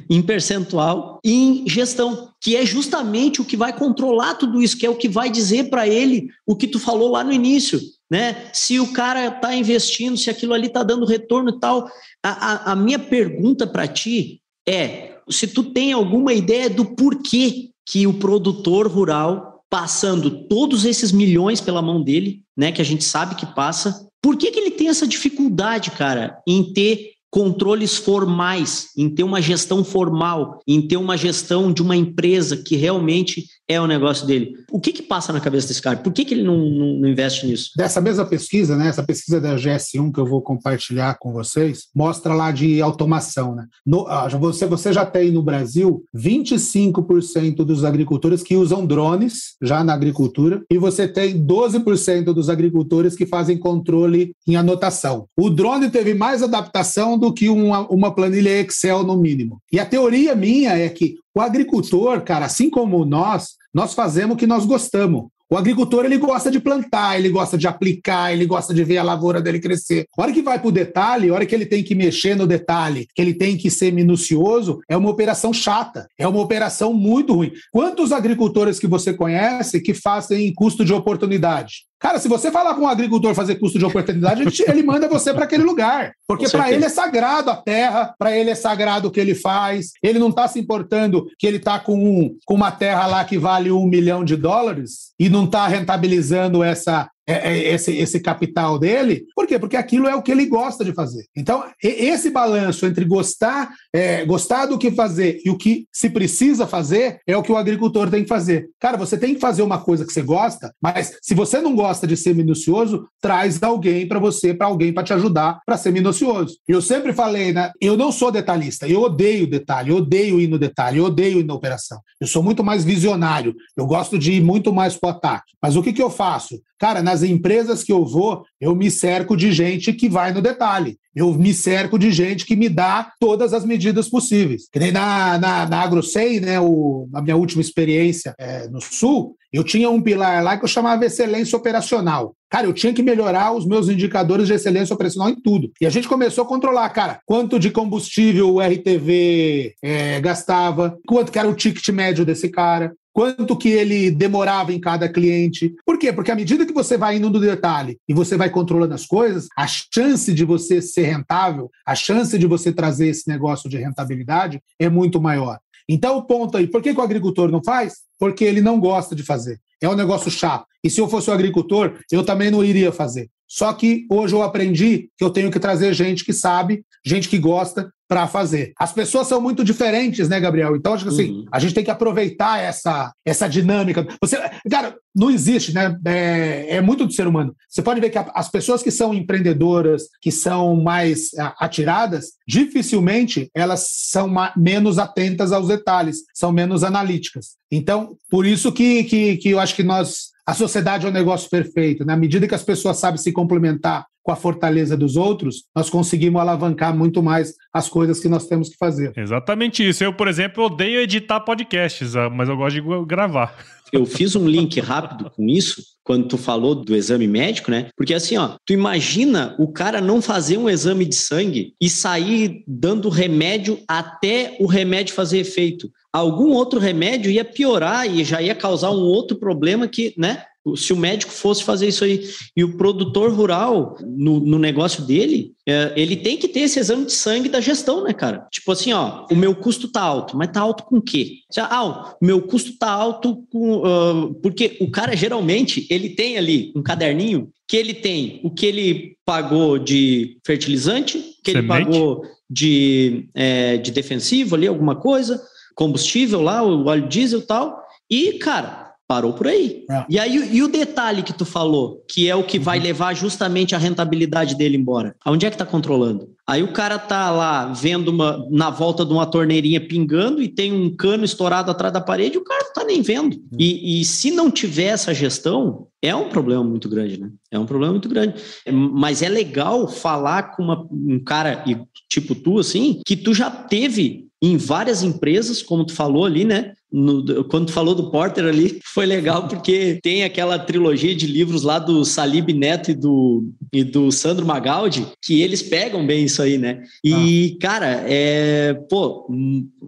em 0.09 0.21
percentual 0.21 1.19
em 1.23 1.67
gestão, 1.67 2.29
que 2.41 2.55
é 2.55 2.65
justamente 2.65 3.41
o 3.41 3.45
que 3.45 3.57
vai 3.57 3.77
controlar 3.77 4.35
tudo 4.35 4.61
isso, 4.61 4.77
que 4.77 4.85
é 4.85 4.89
o 4.89 4.95
que 4.95 5.09
vai 5.09 5.29
dizer 5.29 5.69
para 5.69 5.87
ele 5.87 6.29
o 6.45 6.55
que 6.55 6.67
tu 6.67 6.79
falou 6.79 7.11
lá 7.11 7.23
no 7.23 7.31
início, 7.31 7.79
né? 8.09 8.49
Se 8.53 8.79
o 8.79 8.91
cara 8.91 9.27
está 9.27 9.55
investindo, 9.55 10.17
se 10.17 10.29
aquilo 10.29 10.53
ali 10.53 10.67
está 10.67 10.83
dando 10.83 11.05
retorno 11.05 11.49
e 11.49 11.59
tal. 11.59 11.87
A, 12.23 12.29
a, 12.29 12.71
a 12.73 12.75
minha 12.75 12.99
pergunta 12.99 13.65
para 13.65 13.87
ti 13.87 14.41
é 14.67 15.13
se 15.29 15.47
tu 15.47 15.63
tem 15.63 15.93
alguma 15.93 16.33
ideia 16.33 16.69
do 16.69 16.85
porquê 16.85 17.69
que 17.85 18.07
o 18.07 18.13
produtor 18.13 18.87
rural 18.87 19.63
passando 19.69 20.47
todos 20.47 20.85
esses 20.85 21.11
milhões 21.11 21.59
pela 21.59 21.81
mão 21.81 22.01
dele, 22.01 22.43
né, 22.55 22.71
que 22.71 22.81
a 22.81 22.85
gente 22.85 23.03
sabe 23.03 23.35
que 23.35 23.45
passa, 23.55 24.07
por 24.21 24.37
que, 24.37 24.51
que 24.51 24.59
ele 24.59 24.71
tem 24.71 24.87
essa 24.87 25.07
dificuldade, 25.07 25.91
cara, 25.91 26.39
em 26.47 26.71
ter 26.71 27.13
controles 27.33 27.97
formais, 27.97 28.89
em 28.95 29.09
ter 29.09 29.23
uma 29.23 29.41
gestão 29.41 29.83
formal, 29.83 30.59
em 30.67 30.87
ter 30.87 30.97
uma 30.97 31.17
gestão 31.17 31.73
de 31.73 31.81
uma 31.81 31.95
empresa 31.95 32.55
que 32.55 32.75
realmente 32.75 33.47
é 33.67 33.79
o 33.79 33.87
negócio 33.87 34.27
dele. 34.27 34.55
O 34.71 34.79
que 34.79 34.91
que 34.91 35.03
passa 35.03 35.31
na 35.31 35.39
cabeça 35.39 35.67
desse 35.67 35.81
cara? 35.81 35.97
Por 35.97 36.11
que, 36.11 36.25
que 36.25 36.33
ele 36.33 36.43
não, 36.43 36.57
não, 36.57 36.99
não, 36.99 37.07
investe 37.07 37.45
nisso? 37.45 37.71
Dessa 37.77 38.01
mesma 38.01 38.25
pesquisa, 38.25 38.75
né, 38.75 38.87
essa 38.87 39.03
pesquisa 39.03 39.39
da 39.39 39.55
GS1 39.55 40.11
que 40.11 40.19
eu 40.19 40.25
vou 40.25 40.41
compartilhar 40.41 41.17
com 41.19 41.31
vocês, 41.31 41.87
mostra 41.95 42.33
lá 42.33 42.51
de 42.51 42.81
automação. 42.81 43.55
Né? 43.55 43.65
No, 43.85 44.05
ah, 44.07 44.27
você, 44.27 44.65
você 44.65 44.91
já 44.91 45.05
tem 45.05 45.31
no 45.31 45.41
Brasil 45.41 46.03
25% 46.15 47.63
dos 47.63 47.85
agricultores 47.85 48.43
que 48.43 48.55
usam 48.55 48.85
drones 48.85 49.55
já 49.61 49.83
na 49.83 49.93
agricultura 49.93 50.61
e 50.69 50.77
você 50.77 51.07
tem 51.07 51.43
12% 51.45 52.25
dos 52.33 52.49
agricultores 52.49 53.15
que 53.15 53.25
fazem 53.25 53.57
controle 53.57 54.35
em 54.47 54.55
anotação. 54.55 55.27
O 55.37 55.49
drone 55.49 55.89
teve 55.89 56.13
mais 56.13 56.43
adaptação 56.43 57.17
do 57.17 57.33
que 57.33 57.49
uma, 57.49 57.87
uma 57.87 58.13
planilha 58.13 58.61
Excel 58.61 59.03
no 59.03 59.17
mínimo. 59.17 59.61
E 59.71 59.79
a 59.79 59.85
teoria 59.85 60.35
minha 60.35 60.77
é 60.77 60.89
que 60.89 61.15
o 61.35 61.41
agricultor, 61.41 62.21
cara, 62.21 62.45
assim 62.45 62.69
como 62.69 63.03
nós, 63.05 63.55
nós 63.73 63.93
fazemos 63.93 64.35
o 64.35 64.37
que 64.37 64.47
nós 64.47 64.65
gostamos. 64.65 65.27
O 65.53 65.57
agricultor 65.57 66.05
ele 66.05 66.17
gosta 66.17 66.49
de 66.49 66.59
plantar, 66.59 67.15
ele 67.15 67.29
gosta 67.29 67.57
de 67.57 67.67
aplicar, 67.67 68.33
ele 68.33 68.43
gosta 68.43 68.73
de 68.73 68.83
ver 68.83 68.97
a 68.97 69.03
lavoura 69.03 69.39
dele 69.39 69.59
crescer. 69.59 70.07
A 70.17 70.21
hora 70.23 70.31
que 70.31 70.41
vai 70.41 70.57
para 70.57 70.67
o 70.67 70.71
detalhe, 70.71 71.29
a 71.29 71.33
hora 71.33 71.45
que 71.45 71.53
ele 71.53 71.67
tem 71.67 71.83
que 71.83 71.93
mexer 71.93 72.35
no 72.35 72.47
detalhe, 72.47 73.07
que 73.13 73.21
ele 73.21 73.35
tem 73.35 73.55
que 73.55 73.69
ser 73.69 73.93
minucioso, 73.93 74.79
é 74.89 74.97
uma 74.97 75.11
operação 75.11 75.53
chata, 75.53 76.07
é 76.17 76.27
uma 76.27 76.41
operação 76.41 76.91
muito 76.91 77.35
ruim. 77.35 77.51
Quantos 77.71 78.11
agricultores 78.11 78.79
que 78.79 78.87
você 78.87 79.13
conhece 79.13 79.79
que 79.79 79.93
fazem 79.93 80.51
custo 80.55 80.83
de 80.83 80.91
oportunidade? 80.91 81.85
Cara, 82.03 82.19
se 82.19 82.27
você 82.27 82.51
falar 82.51 82.73
para 82.73 82.83
um 82.83 82.87
agricultor 82.89 83.33
fazer 83.33 83.55
custo 83.55 83.79
de 83.79 83.85
oportunidade, 83.85 84.43
ele, 84.67 84.83
manda 84.83 85.07
você 85.07 85.33
para 85.33 85.45
aquele 85.45 85.63
lugar. 85.63 86.11
Porque 86.27 86.49
para 86.49 86.69
ele 86.69 86.83
é 86.83 86.89
sagrado 86.89 87.49
a 87.49 87.55
terra, 87.55 88.13
para 88.19 88.37
ele 88.37 88.49
é 88.49 88.55
sagrado 88.55 89.07
o 89.07 89.11
que 89.11 89.21
ele 89.21 89.33
faz. 89.33 89.93
Ele 90.03 90.19
não 90.19 90.27
está 90.27 90.45
se 90.49 90.59
importando 90.59 91.25
que 91.39 91.47
ele 91.47 91.55
está 91.55 91.79
com, 91.79 91.95
um, 91.95 92.35
com 92.45 92.55
uma 92.55 92.71
terra 92.71 93.07
lá 93.07 93.23
que 93.23 93.37
vale 93.37 93.71
um 93.71 93.85
milhão 93.85 94.25
de 94.25 94.35
dólares 94.35 95.13
e 95.17 95.29
não 95.29 95.45
está 95.45 95.65
rentabilizando 95.65 96.61
essa, 96.61 97.09
esse, 97.27 97.95
esse 97.97 98.19
capital 98.19 98.77
dele. 98.77 99.25
Por 99.35 99.47
quê? 99.47 99.57
Porque 99.57 99.77
aquilo 99.77 100.07
é 100.07 100.15
o 100.15 100.21
que 100.21 100.31
ele 100.31 100.45
gosta 100.45 100.83
de 100.83 100.93
fazer. 100.93 101.25
Então, 101.35 101.63
esse 101.81 102.29
balanço 102.29 102.85
entre 102.85 103.05
gostar, 103.05 103.69
é, 103.93 104.25
gostar 104.25 104.65
do 104.65 104.77
que 104.77 104.91
fazer 104.91 105.39
e 105.45 105.49
o 105.49 105.57
que 105.57 105.87
se 105.91 106.09
precisa 106.09 106.67
fazer 106.67 107.19
é 107.25 107.35
o 107.35 107.43
que 107.43 107.51
o 107.51 107.57
agricultor 107.57 108.09
tem 108.09 108.23
que 108.23 108.29
fazer. 108.29 108.69
Cara, 108.79 108.97
você 108.97 109.17
tem 109.17 109.33
que 109.33 109.39
fazer 109.39 109.61
uma 109.61 109.79
coisa 109.79 110.05
que 110.05 110.13
você 110.13 110.21
gosta, 110.21 110.73
mas 110.81 111.17
se 111.21 111.33
você 111.33 111.61
não 111.61 111.75
gosta 111.75 112.05
de 112.05 112.17
ser 112.17 112.35
minucioso, 112.35 113.07
traz 113.21 113.61
alguém 113.63 114.07
para 114.07 114.19
você, 114.19 114.53
para 114.53 114.67
alguém 114.67 114.93
para 114.93 115.03
te 115.03 115.13
ajudar 115.13 115.59
para 115.65 115.77
ser 115.77 115.91
minucioso. 115.91 116.57
Eu 116.67 116.81
sempre 116.81 117.13
falei, 117.13 117.53
né? 117.53 117.71
Eu 117.79 117.95
não 117.95 118.11
sou 118.11 118.31
detalhista, 118.31 118.87
eu 118.87 119.01
odeio 119.01 119.47
detalhe, 119.47 119.91
eu 119.91 119.97
odeio 119.97 120.39
ir 120.39 120.47
no 120.47 120.59
detalhe, 120.59 120.97
eu 120.97 121.05
odeio 121.05 121.39
ir 121.39 121.45
na 121.45 121.53
operação. 121.53 121.99
Eu 122.19 122.27
sou 122.27 122.43
muito 122.43 122.63
mais 122.63 122.83
visionário, 122.83 123.55
eu 123.77 123.85
gosto 123.85 124.17
de 124.17 124.33
ir 124.33 124.41
muito 124.41 124.73
mais 124.73 124.95
para 124.95 125.11
ataque. 125.11 125.53
Mas 125.61 125.75
o 125.75 125.83
que, 125.83 125.93
que 125.93 126.01
eu 126.01 126.09
faço? 126.09 126.59
Cara, 126.79 127.01
nas 127.13 127.21
empresas 127.21 127.83
que 127.83 127.93
eu 127.93 128.03
vou, 128.03 128.43
eu 128.59 128.75
me 128.75 128.89
cerco 128.89 129.37
de 129.37 129.51
gente 129.51 129.93
que 129.93 130.09
vai 130.09 130.33
no 130.33 130.41
detalhe. 130.41 130.97
Eu 131.15 131.31
me 131.35 131.53
cerco 131.53 131.99
de 131.99 132.11
gente 132.11 132.43
que 132.43 132.55
me 132.55 132.67
dá 132.67 133.11
todas 133.19 133.53
as 133.53 133.63
medidas 133.63 134.09
possíveis. 134.09 134.67
Que 134.71 134.79
nem 134.79 134.91
na, 134.91 135.37
na, 135.37 135.69
na 135.69 135.81
AgroSei, 135.81 136.39
né, 136.39 136.59
o, 136.59 137.07
a 137.13 137.21
minha 137.21 137.37
última 137.37 137.61
experiência 137.61 138.33
é, 138.39 138.67
no 138.67 138.81
Sul, 138.81 139.35
eu 139.51 139.63
tinha 139.63 139.91
um 139.91 140.01
pilar 140.01 140.43
lá 140.43 140.57
que 140.57 140.63
eu 140.63 140.67
chamava 140.67 141.05
excelência 141.05 141.55
operacional. 141.55 142.35
Cara, 142.49 142.65
eu 142.65 142.73
tinha 142.73 142.91
que 142.91 143.03
melhorar 143.03 143.53
os 143.53 143.63
meus 143.63 143.89
indicadores 143.89 144.47
de 144.47 144.53
excelência 144.53 144.95
operacional 144.95 145.29
em 145.29 145.39
tudo. 145.39 145.71
E 145.79 145.85
a 145.85 145.89
gente 145.91 146.07
começou 146.07 146.43
a 146.43 146.47
controlar, 146.47 146.89
cara, 146.89 147.19
quanto 147.27 147.59
de 147.59 147.69
combustível 147.69 148.55
o 148.55 148.59
RTV 148.59 149.75
é, 149.83 150.19
gastava, 150.19 150.97
quanto 151.07 151.31
que 151.31 151.37
era 151.37 151.47
o 151.47 151.53
ticket 151.53 151.87
médio 151.89 152.25
desse 152.25 152.49
cara, 152.49 152.91
quanto 153.13 153.55
que 153.55 153.69
ele 153.69 154.09
demorava 154.11 154.73
em 154.73 154.79
cada 154.79 155.07
cliente. 155.07 155.73
Por 155.85 155.97
quê? 155.99 156.11
Porque 156.11 156.31
à 156.31 156.35
medida 156.35 156.65
que 156.65 156.73
você 156.73 156.97
vai 156.97 157.17
indo 157.17 157.29
no 157.29 157.39
detalhe 157.39 157.99
e 158.09 158.13
você 158.13 158.35
vai 158.35 158.49
controlando 158.49 158.93
as 158.93 159.05
coisas, 159.05 159.47
a 159.55 159.67
chance 159.67 160.33
de 160.33 160.43
você 160.43 160.81
ser 160.81 161.03
rentável, 161.03 161.69
a 161.85 161.95
chance 161.95 162.37
de 162.37 162.47
você 162.47 162.73
trazer 162.73 163.07
esse 163.07 163.29
negócio 163.29 163.69
de 163.69 163.77
rentabilidade 163.77 164.59
é 164.79 164.89
muito 164.89 165.21
maior. 165.21 165.59
Então, 165.87 166.17
o 166.17 166.23
ponto 166.23 166.57
aí, 166.57 166.65
por 166.67 166.81
que, 166.81 166.93
que 166.93 166.99
o 166.99 167.03
agricultor 167.03 167.51
não 167.51 167.61
faz? 167.63 167.95
Porque 168.17 168.43
ele 168.43 168.61
não 168.61 168.79
gosta 168.79 169.15
de 169.15 169.21
fazer. 169.21 169.59
É 169.81 169.87
um 169.87 169.95
negócio 169.95 170.31
chato. 170.31 170.65
E 170.83 170.89
se 170.89 170.99
eu 170.99 171.09
fosse 171.09 171.29
o 171.29 171.33
agricultor, 171.33 171.99
eu 172.11 172.23
também 172.23 172.49
não 172.49 172.63
iria 172.63 172.91
fazer. 172.91 173.29
Só 173.53 173.71
que 173.71 174.07
hoje 174.09 174.33
eu 174.33 174.41
aprendi 174.41 175.09
que 175.15 175.23
eu 175.23 175.29
tenho 175.29 175.51
que 175.51 175.59
trazer 175.59 175.93
gente 175.93 176.25
que 176.25 176.33
sabe, 176.33 176.83
gente 177.05 177.29
que 177.29 177.37
gosta 177.37 177.87
para 178.07 178.27
fazer. 178.27 178.73
As 178.79 178.91
pessoas 178.91 179.27
são 179.27 179.39
muito 179.39 179.63
diferentes, 179.63 180.27
né, 180.27 180.39
Gabriel? 180.39 180.75
Então 180.75 180.91
acho 180.91 181.03
que 181.03 181.11
assim, 181.11 181.29
uhum. 181.29 181.45
a 181.51 181.59
gente 181.59 181.75
tem 181.75 181.83
que 181.83 181.91
aproveitar 181.91 182.59
essa, 182.59 183.13
essa 183.23 183.47
dinâmica. 183.47 184.07
Você, 184.19 184.37
cara, 184.71 184.95
não 185.15 185.29
existe, 185.29 185.71
né? 185.71 185.95
É, 186.03 186.77
é 186.77 186.81
muito 186.81 187.05
do 187.05 187.13
ser 187.13 187.27
humano. 187.27 187.55
Você 187.69 187.83
pode 187.83 188.01
ver 188.01 188.09
que 188.09 188.17
as 188.17 188.49
pessoas 188.49 188.81
que 188.81 188.89
são 188.89 189.13
empreendedoras, 189.13 190.05
que 190.19 190.31
são 190.31 190.75
mais 190.81 191.29
atiradas, 191.59 192.31
dificilmente 192.47 193.51
elas 193.53 193.87
são 194.09 194.27
menos 194.57 194.97
atentas 194.97 195.51
aos 195.51 195.67
detalhes, 195.67 196.23
são 196.33 196.51
menos 196.51 196.83
analíticas. 196.83 197.51
Então, 197.71 198.17
por 198.31 198.47
isso 198.47 198.71
que, 198.71 199.03
que, 199.03 199.37
que 199.37 199.49
eu 199.51 199.59
acho 199.59 199.75
que 199.75 199.83
nós 199.83 200.32
a 200.45 200.53
sociedade 200.53 201.05
é 201.05 201.09
um 201.09 201.13
negócio 201.13 201.49
perfeito. 201.49 202.05
Na 202.05 202.17
medida 202.17 202.47
que 202.47 202.55
as 202.55 202.63
pessoas 202.63 202.97
sabem 202.97 203.17
se 203.17 203.31
complementar 203.31 204.05
com 204.21 204.31
a 204.31 204.35
fortaleza 204.35 204.95
dos 204.95 205.15
outros, 205.17 205.65
nós 205.75 205.89
conseguimos 205.89 206.41
alavancar 206.41 206.95
muito 206.95 207.21
mais 207.21 207.53
as 207.73 207.89
coisas 207.89 208.19
que 208.19 208.29
nós 208.29 208.47
temos 208.47 208.69
que 208.69 208.77
fazer. 208.77 209.11
Exatamente 209.17 209.87
isso. 209.87 210.03
Eu, 210.03 210.13
por 210.13 210.27
exemplo, 210.27 210.65
odeio 210.65 211.01
editar 211.01 211.41
podcasts, 211.41 212.15
ah, 212.15 212.29
mas 212.29 212.47
eu 212.47 212.55
gosto 212.55 212.81
de 212.81 213.05
gravar. 213.05 213.55
Eu 213.91 214.05
fiz 214.05 214.35
um 214.35 214.47
link 214.47 214.79
rápido 214.79 215.29
com 215.29 215.47
isso, 215.47 215.83
quando 216.03 216.27
tu 216.27 216.37
falou 216.37 216.75
do 216.75 216.95
exame 216.95 217.27
médico, 217.27 217.71
né? 217.71 217.87
Porque 217.95 218.13
assim, 218.13 218.37
ó, 218.37 218.55
tu 218.65 218.73
imagina 218.73 219.55
o 219.57 219.71
cara 219.71 220.01
não 220.01 220.21
fazer 220.21 220.57
um 220.57 220.69
exame 220.69 221.05
de 221.05 221.15
sangue 221.15 221.73
e 221.79 221.89
sair 221.89 222.63
dando 222.67 223.09
remédio 223.09 223.79
até 223.87 224.57
o 224.59 224.65
remédio 224.65 225.13
fazer 225.13 225.39
efeito 225.39 225.89
algum 226.13 226.51
outro 226.51 226.79
remédio 226.79 227.31
ia 227.31 227.43
piorar 227.43 228.07
e 228.07 228.23
já 228.23 228.39
ia 228.39 228.53
causar 228.53 228.91
um 228.91 229.01
outro 229.01 229.37
problema 229.37 229.87
que, 229.87 230.13
né? 230.15 230.43
Se 230.75 230.93
o 230.93 230.97
médico 230.97 231.31
fosse 231.31 231.63
fazer 231.63 231.87
isso 231.87 232.03
aí 232.03 232.27
e 232.55 232.63
o 232.63 232.77
produtor 232.77 233.31
rural, 233.33 233.97
no, 234.01 234.39
no 234.39 234.57
negócio 234.57 235.03
dele, 235.03 235.53
é, 235.67 235.93
ele 235.95 236.15
tem 236.15 236.37
que 236.37 236.47
ter 236.47 236.61
esse 236.61 236.79
exame 236.79 237.05
de 237.05 237.11
sangue 237.11 237.49
da 237.49 237.59
gestão, 237.59 238.03
né, 238.03 238.13
cara? 238.13 238.47
Tipo 238.51 238.71
assim, 238.71 238.93
ó, 238.93 239.25
o 239.29 239.35
meu 239.35 239.53
custo 239.55 239.87
tá 239.89 240.01
alto, 240.01 240.37
mas 240.37 240.51
tá 240.51 240.61
alto 240.61 240.83
com 240.83 240.97
o 240.97 241.01
quê? 241.01 241.39
Ah, 241.57 242.15
o 242.21 242.25
meu 242.25 242.41
custo 242.41 242.77
tá 242.77 242.89
alto 242.89 243.43
com. 243.51 243.77
Uh, 243.77 244.33
porque 244.35 244.77
o 244.79 244.89
cara 244.89 245.15
geralmente 245.15 245.85
ele 245.89 246.09
tem 246.09 246.37
ali 246.37 246.71
um 246.75 246.81
caderninho 246.81 247.49
que 247.67 247.77
ele 247.77 247.93
tem 247.93 248.39
o 248.43 248.51
que 248.51 248.65
ele 248.65 249.17
pagou 249.25 249.77
de 249.77 250.37
fertilizante, 250.45 251.19
que 251.43 251.51
Semente. 251.51 251.57
ele 251.57 251.67
pagou 251.67 252.23
de, 252.49 253.29
é, 253.33 253.77
de 253.77 253.91
defensivo 253.91 254.55
ali, 254.55 254.67
alguma 254.67 254.95
coisa 254.95 255.41
combustível 255.75 256.41
lá, 256.41 256.63
o 256.63 256.85
óleo 256.85 257.07
diesel 257.07 257.39
e 257.39 257.47
tal. 257.47 257.83
E, 258.09 258.33
cara, 258.33 258.82
parou 259.07 259.33
por 259.33 259.47
aí. 259.47 259.85
É. 259.89 260.05
E 260.09 260.19
aí, 260.19 260.55
e 260.55 260.63
o 260.63 260.67
detalhe 260.67 261.23
que 261.23 261.33
tu 261.33 261.45
falou, 261.45 262.03
que 262.09 262.29
é 262.29 262.35
o 262.35 262.43
que 262.43 262.57
vai 262.57 262.77
uhum. 262.77 262.83
levar 262.83 263.13
justamente 263.13 263.75
a 263.75 263.77
rentabilidade 263.77 264.55
dele 264.55 264.77
embora? 264.77 265.15
Aonde 265.23 265.45
é 265.45 265.51
que 265.51 265.57
tá 265.57 265.65
controlando? 265.65 266.33
Aí 266.45 266.61
o 266.61 266.73
cara 266.73 266.99
tá 266.99 267.31
lá 267.31 267.67
vendo 267.67 268.09
uma 268.09 268.45
na 268.51 268.69
volta 268.69 269.05
de 269.05 269.13
uma 269.13 269.25
torneirinha 269.25 269.79
pingando 269.79 270.41
e 270.41 270.49
tem 270.49 270.73
um 270.73 270.93
cano 270.93 271.23
estourado 271.23 271.71
atrás 271.71 271.93
da 271.93 272.01
parede, 272.01 272.37
o 272.37 272.43
cara 272.43 272.65
não 272.65 272.73
tá 272.73 272.83
nem 272.83 273.01
vendo. 273.01 273.35
Uhum. 273.35 273.57
E, 273.57 274.01
e 274.01 274.05
se 274.05 274.31
não 274.31 274.51
tiver 274.51 274.87
essa 274.87 275.13
gestão, 275.13 275.87
é 276.01 276.13
um 276.13 276.27
problema 276.27 276.63
muito 276.63 276.89
grande, 276.89 277.19
né? 277.19 277.29
É 277.49 277.57
um 277.57 277.65
problema 277.65 277.93
muito 277.93 278.09
grande. 278.09 278.35
Mas 278.69 279.21
é 279.21 279.29
legal 279.29 279.87
falar 279.87 280.55
com 280.55 280.63
uma, 280.63 280.85
um 280.91 281.17
cara 281.23 281.63
tipo 282.09 282.35
tu, 282.35 282.59
assim, 282.59 282.99
que 283.05 283.15
tu 283.15 283.33
já 283.33 283.49
teve 283.49 284.27
em 284.41 284.57
várias 284.57 285.01
empresas, 285.01 285.63
como 285.63 285.85
tu 285.85 285.93
falou 285.93 286.25
ali, 286.25 286.43
né? 286.43 286.73
No, 286.93 287.43
quando 287.45 287.65
tu 287.65 287.73
falou 287.73 287.95
do 287.95 288.11
Porter 288.11 288.45
ali, 288.45 288.79
foi 288.85 289.07
legal 289.07 289.47
porque 289.47 289.99
tem 290.03 290.23
aquela 290.23 290.59
trilogia 290.59 291.15
de 291.15 291.25
livros 291.25 291.63
lá 291.63 291.79
do 291.79 292.05
Salib 292.05 292.49
Neto 292.53 292.91
e 292.91 292.93
do, 292.93 293.49
e 293.73 293.83
do 293.83 294.11
Sandro 294.11 294.45
Magaldi, 294.45 295.07
que 295.19 295.41
eles 295.41 295.63
pegam 295.63 296.05
bem 296.05 296.25
isso 296.25 296.41
aí, 296.43 296.59
né? 296.59 296.83
E, 297.03 297.55
ah. 297.55 297.61
cara, 297.61 298.03
é, 298.07 298.75
pô, 298.87 299.27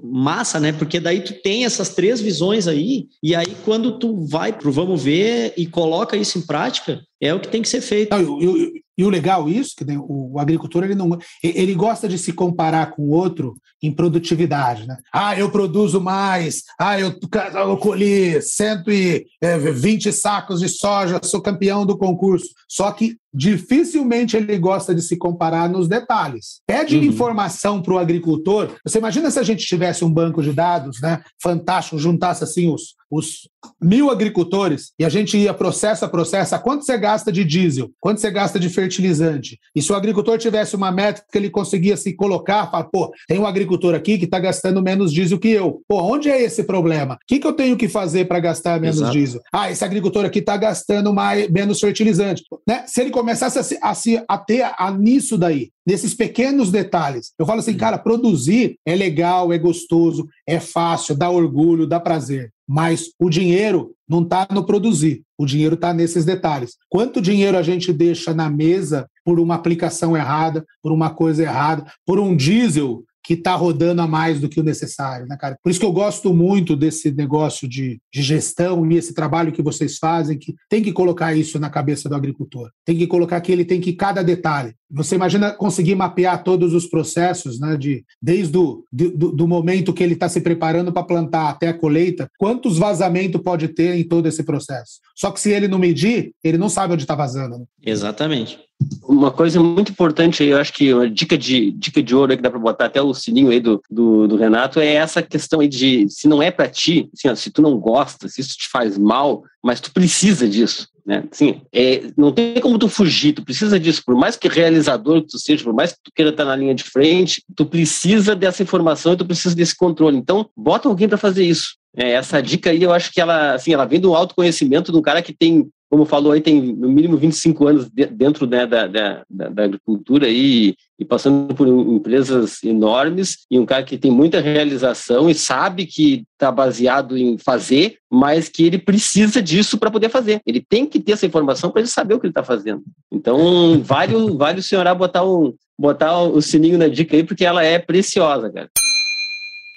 massa, 0.04 0.60
né? 0.60 0.72
Porque 0.72 1.00
daí 1.00 1.22
tu 1.22 1.34
tem 1.44 1.64
essas 1.64 1.90
três 1.90 2.20
visões 2.20 2.68
aí, 2.68 3.06
e 3.22 3.36
aí 3.36 3.56
quando 3.64 4.00
tu 4.00 4.26
vai 4.26 4.52
pro 4.52 4.72
vamos 4.72 5.04
ver 5.04 5.54
e 5.56 5.68
coloca 5.68 6.18
isso 6.18 6.40
em 6.40 6.42
prática, 6.42 7.02
é 7.22 7.34
o 7.34 7.40
que 7.40 7.48
tem 7.48 7.62
que 7.62 7.70
ser 7.70 7.82
feito. 7.82 8.16
eu, 8.16 8.42
eu, 8.42 8.72
e 8.98 9.04
o 9.04 9.10
legal 9.10 9.50
isso, 9.50 9.76
que 9.76 9.84
né, 9.84 9.98
o, 10.00 10.40
agricultor 10.40 10.84
ele 10.84 10.96
não 10.96 11.18
ele 11.44 11.74
gosta 11.74 12.08
de 12.08 12.18
se 12.18 12.32
comparar 12.32 12.92
com 12.92 13.04
o 13.04 13.12
outro 13.12 13.56
em 13.86 13.92
produtividade, 13.92 14.88
né? 14.88 14.98
Ah, 15.14 15.38
eu 15.38 15.50
produzo 15.50 16.02
mais. 16.02 16.64
Ah, 16.80 17.00
eu, 17.00 17.14
eu 17.54 17.78
colhi 17.78 18.42
120 18.42 20.12
sacos 20.12 20.60
de 20.60 20.70
soja, 20.70 21.20
sou 21.24 21.42
campeão 21.42 21.86
do 21.86 21.98
concurso. 21.98 22.48
Só 22.68 22.92
que 22.92 23.18
dificilmente 23.34 24.38
ele 24.38 24.58
gosta 24.58 24.96
de 24.96 25.02
se 25.02 25.18
comparar 25.18 25.70
nos 25.70 25.90
detalhes. 25.90 26.62
Pede 26.66 26.96
uhum. 26.96 27.04
informação 27.04 27.82
para 27.82 27.94
o 27.94 28.00
agricultor. 28.00 28.72
Você 28.86 28.98
imagina 28.98 29.30
se 29.30 29.38
a 29.38 29.44
gente 29.44 29.66
tivesse 29.66 30.06
um 30.06 30.12
banco 30.12 30.42
de 30.42 30.54
dados, 30.54 31.02
né? 31.02 31.22
Fantástico, 31.42 32.00
juntasse 32.00 32.44
assim 32.44 32.74
os, 32.74 32.96
os 33.12 33.50
mil 33.82 34.10
agricultores 34.10 34.94
e 34.98 35.04
a 35.04 35.10
gente 35.10 35.38
ia 35.38 35.54
processo 35.54 36.06
a 36.06 36.10
processo, 36.10 36.58
quanto 36.62 36.86
você 36.86 36.98
gasta 36.98 37.32
de 37.32 37.44
diesel, 37.44 37.92
quanto 38.00 38.22
você 38.22 38.32
gasta 38.32 38.58
de 38.58 38.70
fertilizante. 38.70 39.60
E 39.76 39.82
se 39.82 39.92
o 39.92 39.96
agricultor 39.96 40.38
tivesse 40.38 40.76
uma 40.76 40.92
métrica 40.92 41.28
que 41.30 41.38
ele 41.38 41.50
conseguia 41.50 41.98
se 41.98 42.14
colocar, 42.14 42.72
falar, 42.72 42.86
pô, 42.86 43.12
tem 43.28 43.38
um 43.38 43.46
agricultor 43.46 43.75
aqui 43.96 44.18
que 44.18 44.26
está 44.26 44.40
gastando 44.40 44.82
menos 44.82 45.12
diesel 45.12 45.40
que 45.40 45.50
eu. 45.50 45.82
Pô, 45.88 46.02
onde 46.02 46.30
é 46.30 46.42
esse 46.42 46.64
problema? 46.64 47.16
O 47.16 47.18
que, 47.28 47.40
que 47.40 47.48
eu 47.48 47.54
tenho 47.54 47.76
que 47.76 47.88
fazer 47.88 48.26
para 48.26 48.40
gastar 48.40 48.80
menos 48.80 48.98
Exato. 48.98 49.12
diesel? 49.12 49.42
Ah, 49.52 49.70
esse 49.70 49.84
agricultor 49.84 50.26
aqui 50.26 50.40
está 50.40 50.56
gastando 50.58 51.14
mais, 51.14 51.50
menos 51.50 51.80
fertilizante. 51.80 52.44
Né? 52.68 52.84
Se 52.88 53.02
ele 53.02 53.12
começasse 53.12 53.60
a, 53.60 53.64
se, 53.64 53.78
a, 53.82 53.94
se, 53.94 54.24
a 54.28 54.38
ter 54.38 54.64
a, 54.64 54.92
nisso 54.92 55.38
daí, 55.38 55.70
nesses 55.86 56.14
pequenos 56.14 56.72
detalhes, 56.72 57.34
eu 57.38 57.46
falo 57.46 57.60
assim, 57.60 57.76
cara, 57.76 57.98
produzir 57.98 58.78
é 58.86 58.96
legal, 58.96 59.52
é 59.52 59.58
gostoso, 59.58 60.28
é 60.48 60.60
fácil, 60.60 61.16
dá 61.16 61.30
orgulho, 61.30 61.88
dá 61.88 62.00
prazer. 62.00 62.52
Mas 62.68 63.12
o 63.20 63.30
dinheiro 63.30 63.92
não 64.10 64.24
está 64.24 64.48
no 64.52 64.66
produzir, 64.66 65.22
o 65.38 65.46
dinheiro 65.46 65.76
está 65.76 65.94
nesses 65.94 66.26
detalhes. 66.26 66.76
Quanto 66.90 67.22
dinheiro 67.22 67.58
a 67.58 67.62
gente 67.62 67.94
deixa 67.94 68.34
na 68.34 68.50
mesa 68.50 69.08
por 69.24 69.40
uma 69.40 69.56
aplicação 69.56 70.16
errada, 70.16 70.66
por 70.82 70.92
uma 70.92 71.10
coisa 71.10 71.44
errada, 71.44 71.86
por 72.06 72.20
um 72.20 72.36
diesel 72.36 73.04
que 73.26 73.34
está 73.34 73.56
rodando 73.56 74.02
a 74.02 74.08
mais 74.08 74.40
do 74.40 74.48
que 74.48 74.60
o 74.60 74.64
necessário, 74.64 75.26
né, 75.28 75.36
cara? 75.36 75.58
Por 75.64 75.70
isso 75.70 75.80
que 75.80 75.86
eu 75.86 75.92
gosto 75.92 76.34
muito 76.34 76.76
desse 76.76 77.12
negócio 77.12 77.68
de, 77.68 78.00
de 78.14 78.22
gestão 78.22 78.90
e 78.92 78.96
esse 78.96 79.14
trabalho 79.14 79.52
que 79.52 79.62
vocês 79.62 79.98
fazem, 79.98 80.38
que 80.38 80.54
tem 80.70 80.84
que 80.84 80.94
colocar 80.94 81.36
isso 81.36 81.60
na 81.60 81.70
cabeça 81.70 82.08
do 82.08 82.16
agricultor. 82.16 82.70
Tem 82.86 82.98
que 82.98 83.08
colocar 83.08 83.42
que 83.42 83.52
ele 83.52 83.66
tem 83.66 83.82
que 83.82 83.94
cada 83.94 84.24
detalhe. 84.24 84.74
Você 84.92 85.16
imagina 85.16 85.52
conseguir 85.52 85.96
mapear 85.96 86.44
todos 86.44 86.74
os 86.74 86.86
processos, 86.86 87.60
né, 87.60 87.76
de, 87.76 88.06
desde 88.22 88.58
o 88.58 88.84
do, 88.92 89.32
do 89.32 89.48
momento 89.48 89.94
que 89.94 90.04
ele 90.04 90.14
está 90.14 90.30
se 90.30 90.40
preparando 90.42 90.94
para 90.94 91.04
plantar 91.04 91.50
até 91.50 91.70
a 91.70 91.74
colheita, 91.74 92.30
quantos 92.38 92.78
vazamentos 92.78 93.42
pode 93.42 93.70
ter 93.70 93.96
em 93.96 94.08
todo 94.08 94.28
esse 94.28 94.44
processo. 94.44 95.00
Só 95.16 95.32
que 95.32 95.40
se 95.40 95.52
ele 95.52 95.68
não 95.68 95.80
medir, 95.80 96.32
ele 96.44 96.58
não 96.58 96.70
sabe 96.70 96.94
onde 96.94 97.04
está 97.04 97.16
vazando. 97.16 97.58
Né? 97.58 97.66
Exatamente. 97.86 98.60
Uma 99.08 99.32
coisa 99.32 99.62
muito 99.62 99.92
importante, 99.92 100.44
eu 100.44 100.58
acho 100.58 100.74
que 100.74 100.94
uma 100.94 101.10
dica 101.10 101.38
de, 101.38 101.72
dica 101.72 102.04
de 102.04 102.14
ouro 102.14 102.36
que 102.36 102.42
dá 102.42 102.50
para 102.50 102.60
botar 102.60 102.86
até 102.86 103.02
o 103.02 103.14
sininho 103.14 103.50
aí 103.50 103.60
do, 103.60 103.82
do, 103.90 104.28
do, 104.28 104.36
Renato 104.36 104.82
é 104.82 104.96
essa 104.96 105.22
questão 105.22 105.62
aí 105.62 105.68
de 105.68 106.08
se 106.10 106.28
não 106.28 106.44
é 106.44 106.52
para 106.52 106.68
ti, 106.68 107.10
assim, 107.14 107.30
ó, 107.30 107.36
se 107.36 107.50
tu 107.50 107.62
não 107.62 107.78
gosta, 107.78 108.28
se 108.28 108.42
isso 108.42 108.58
te 108.58 108.68
faz 108.68 108.98
mal, 108.98 109.44
mas 109.64 109.80
tu 109.80 109.94
precisa 109.94 110.48
disso, 110.48 110.90
né? 111.06 111.24
Assim, 111.32 111.62
é, 111.74 112.12
não 112.18 112.34
tem 112.34 112.60
como 112.60 112.78
tu 112.78 112.90
fugir, 112.90 113.32
tu 113.32 113.46
precisa 113.46 113.80
disso, 113.80 114.04
por 114.06 114.16
mais 114.16 114.36
que 114.36 114.50
realizador 114.50 115.22
que 115.22 115.30
tu 115.30 115.40
seja, 115.40 115.64
por 115.64 115.74
mais 115.74 115.94
que 115.94 116.00
tu 116.04 116.12
queira 116.14 116.32
estar 116.32 116.44
na 116.44 116.56
linha 116.56 116.76
de 116.76 116.84
frente, 116.84 117.44
tu 117.56 117.66
precisa 117.66 118.36
dessa 118.36 118.62
informação 118.62 119.14
e 119.14 119.18
tu 119.18 119.26
precisa 119.26 119.56
desse 119.56 119.76
controle. 119.76 120.18
Então, 120.18 120.50
bota 120.56 120.90
alguém 120.90 121.08
para 121.08 121.18
fazer 121.18 121.46
isso. 121.46 121.78
É, 121.96 122.12
essa 122.12 122.42
dica 122.42 122.72
aí, 122.72 122.84
eu 122.84 122.92
acho 122.92 123.12
que 123.14 123.22
ela, 123.22 123.54
assim, 123.54 123.74
ela 123.74 123.86
vem 123.86 124.02
do 124.02 124.14
autoconhecimento 124.14 124.92
de 124.92 124.98
um 124.98 125.02
cara 125.02 125.22
que 125.22 125.34
tem 125.34 125.70
como 125.96 126.04
falou 126.06 126.34
aí, 126.34 126.42
tem 126.42 126.62
no 126.62 126.90
mínimo 126.90 127.16
25 127.16 127.68
anos 127.68 127.90
dentro 127.90 128.46
né, 128.46 128.68
da, 128.68 128.86
da, 128.86 129.24
da, 129.30 129.64
agricultura 129.64 130.28
e, 130.28 130.76
e 131.00 131.06
passando 131.06 131.56
por 131.56 131.66
empresas 131.66 132.62
enormes, 132.66 133.46
e 133.50 133.58
um 133.58 133.66
cara 133.66 133.82
que 133.82 133.98
tem 133.98 134.12
muita 134.12 134.42
realização 134.42 135.30
e 135.30 135.34
sabe 135.34 135.86
que 135.86 136.26
está 136.34 136.52
baseado 136.52 137.18
em 137.18 137.38
fazer, 137.38 137.96
mas 138.12 138.50
que 138.50 138.66
ele 138.66 138.78
precisa 138.78 139.42
disso 139.42 139.78
para 139.78 139.90
poder 139.90 140.10
fazer. 140.10 140.42
Ele 140.46 140.60
tem 140.60 140.86
que 140.86 141.00
ter 141.00 141.14
essa 141.14 141.26
informação 141.26 141.72
para 141.72 141.80
ele 141.80 141.88
saber 141.88 142.16
o 142.16 142.20
que 142.20 142.26
ele 142.26 142.32
está 142.32 142.44
fazendo. 142.44 142.84
Então, 143.10 143.82
vale, 143.82 144.16
vale 144.36 144.60
o 144.60 144.64
senhor 144.64 144.94
botar, 144.96 145.26
um, 145.26 145.54
botar 145.80 146.24
o 146.24 146.42
sininho 146.42 146.78
na 146.78 146.90
dica 146.90 147.16
aí, 147.16 147.24
porque 147.24 147.46
ela 147.46 147.64
é 147.64 147.80
preciosa, 147.80 148.52
cara. 148.52 148.70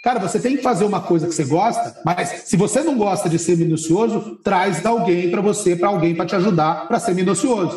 Cara, 0.02 0.20
você 0.20 0.38
tem 0.38 0.56
que 0.56 0.62
fazer 0.62 0.84
uma 0.84 1.00
coisa 1.00 1.26
que 1.26 1.34
você 1.34 1.44
gosta, 1.44 2.00
mas 2.04 2.44
se 2.46 2.56
você 2.56 2.82
não 2.82 2.96
gosta 2.96 3.28
de 3.28 3.38
ser 3.38 3.56
minucioso, 3.56 4.38
traz 4.44 4.86
alguém 4.86 5.30
para 5.30 5.40
você, 5.40 5.74
para 5.74 5.88
alguém 5.88 6.14
para 6.14 6.26
te 6.26 6.36
ajudar 6.36 6.86
para 6.86 7.00
ser 7.00 7.14
minucioso. 7.14 7.76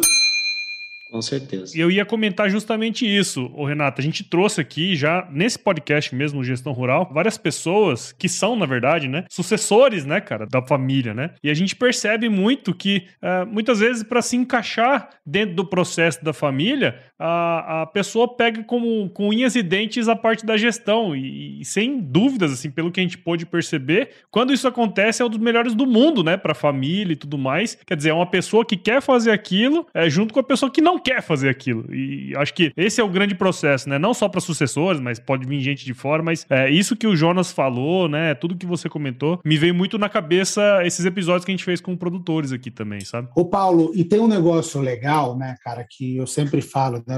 Com 1.12 1.22
certeza. 1.22 1.78
E 1.78 1.82
eu 1.82 1.92
ia 1.92 2.06
comentar 2.06 2.50
justamente 2.50 3.06
isso, 3.06 3.52
o 3.54 3.66
Renato. 3.66 4.00
A 4.00 4.04
gente 4.04 4.24
trouxe 4.24 4.62
aqui 4.62 4.96
já 4.96 5.28
nesse 5.30 5.60
podcast 5.60 6.16
mesmo, 6.16 6.42
Gestão 6.42 6.72
Rural, 6.72 7.12
várias 7.14 7.38
pessoas 7.38 8.14
que 8.14 8.30
são, 8.30 8.56
na 8.56 8.66
verdade, 8.66 9.10
né, 9.10 9.26
sucessores, 9.30 10.06
né, 10.06 10.22
cara, 10.22 10.48
da 10.48 10.62
família, 10.62 11.14
né? 11.14 11.32
E 11.44 11.50
a 11.50 11.54
gente 11.54 11.76
percebe 11.76 12.30
muito 12.30 12.74
que 12.74 13.08
uh, 13.22 13.46
muitas 13.46 13.82
vezes 13.82 14.04
para 14.04 14.22
se 14.22 14.38
encaixar 14.38 15.10
dentro 15.26 15.54
do 15.54 15.66
processo 15.66 16.24
da 16.24 16.32
família, 16.32 16.98
a, 17.20 17.82
a 17.82 17.86
pessoa 17.88 18.34
pega 18.34 18.64
como, 18.64 19.10
com 19.10 19.28
unhas 19.28 19.56
e 19.56 19.62
dentes 19.62 20.08
a 20.08 20.16
parte 20.16 20.46
da 20.46 20.56
gestão. 20.56 21.14
E, 21.14 21.60
e, 21.60 21.66
sem 21.66 22.00
dúvidas, 22.00 22.54
assim, 22.54 22.72
pelo 22.72 22.90
que 22.90 23.02
a 23.02 23.04
gente 23.04 23.18
pôde 23.18 23.46
perceber, 23.46 24.12
quando 24.30 24.54
isso 24.54 24.66
acontece 24.66 25.22
é 25.22 25.26
um 25.26 25.30
dos 25.30 25.40
melhores 25.40 25.76
do 25.76 25.86
mundo, 25.86 26.24
né, 26.24 26.38
para 26.38 26.54
família 26.54 27.12
e 27.12 27.18
tudo 27.18 27.38
mais. 27.38 27.78
Quer 27.86 27.98
dizer, 27.98 28.12
é 28.12 28.14
uma 28.14 28.26
pessoa 28.26 28.66
que 28.66 28.78
quer 28.78 29.02
fazer 29.02 29.32
aquilo 29.32 29.86
é, 29.94 30.10
junto 30.10 30.34
com 30.34 30.40
a 30.40 30.44
pessoa 30.44 30.72
que 30.72 30.80
não 30.80 31.01
quer 31.04 31.22
fazer 31.22 31.50
aquilo. 31.50 31.94
E 31.94 32.34
acho 32.36 32.54
que 32.54 32.72
esse 32.76 33.02
é 33.02 33.04
o 33.04 33.10
grande 33.10 33.36
processo, 33.36 33.90
né? 33.90 33.98
Não 33.98 34.14
só 34.14 34.28
para 34.30 34.40
sucessores, 34.42 35.02
mas 35.02 35.20
pode 35.20 35.46
vir 35.46 35.62
gente 35.62 35.86
de 35.86 35.94
fora, 35.94 36.24
mas 36.24 36.46
é 36.50 36.70
isso 36.70 36.96
que 36.96 37.08
o 37.08 37.16
Jonas 37.16 37.52
falou, 37.52 38.08
né? 38.08 38.34
Tudo 38.36 38.56
que 38.56 38.66
você 38.66 38.90
comentou, 38.90 39.40
me 39.46 39.58
veio 39.58 39.74
muito 39.74 39.98
na 39.98 40.10
cabeça 40.10 40.82
esses 40.86 41.06
episódios 41.06 41.46
que 41.46 41.52
a 41.52 41.56
gente 41.56 41.66
fez 41.66 41.82
com 41.82 41.96
produtores 41.96 42.52
aqui 42.52 42.72
também, 42.72 43.02
sabe? 43.02 43.28
Ô 43.36 43.46
Paulo, 43.46 43.92
e 43.96 44.04
tem 44.04 44.20
um 44.20 44.28
negócio 44.28 44.82
legal, 44.82 45.38
né, 45.38 45.56
cara, 45.64 45.86
que 45.90 46.18
eu 46.18 46.28
sempre 46.28 46.62
falo, 46.62 47.04
né? 47.08 47.18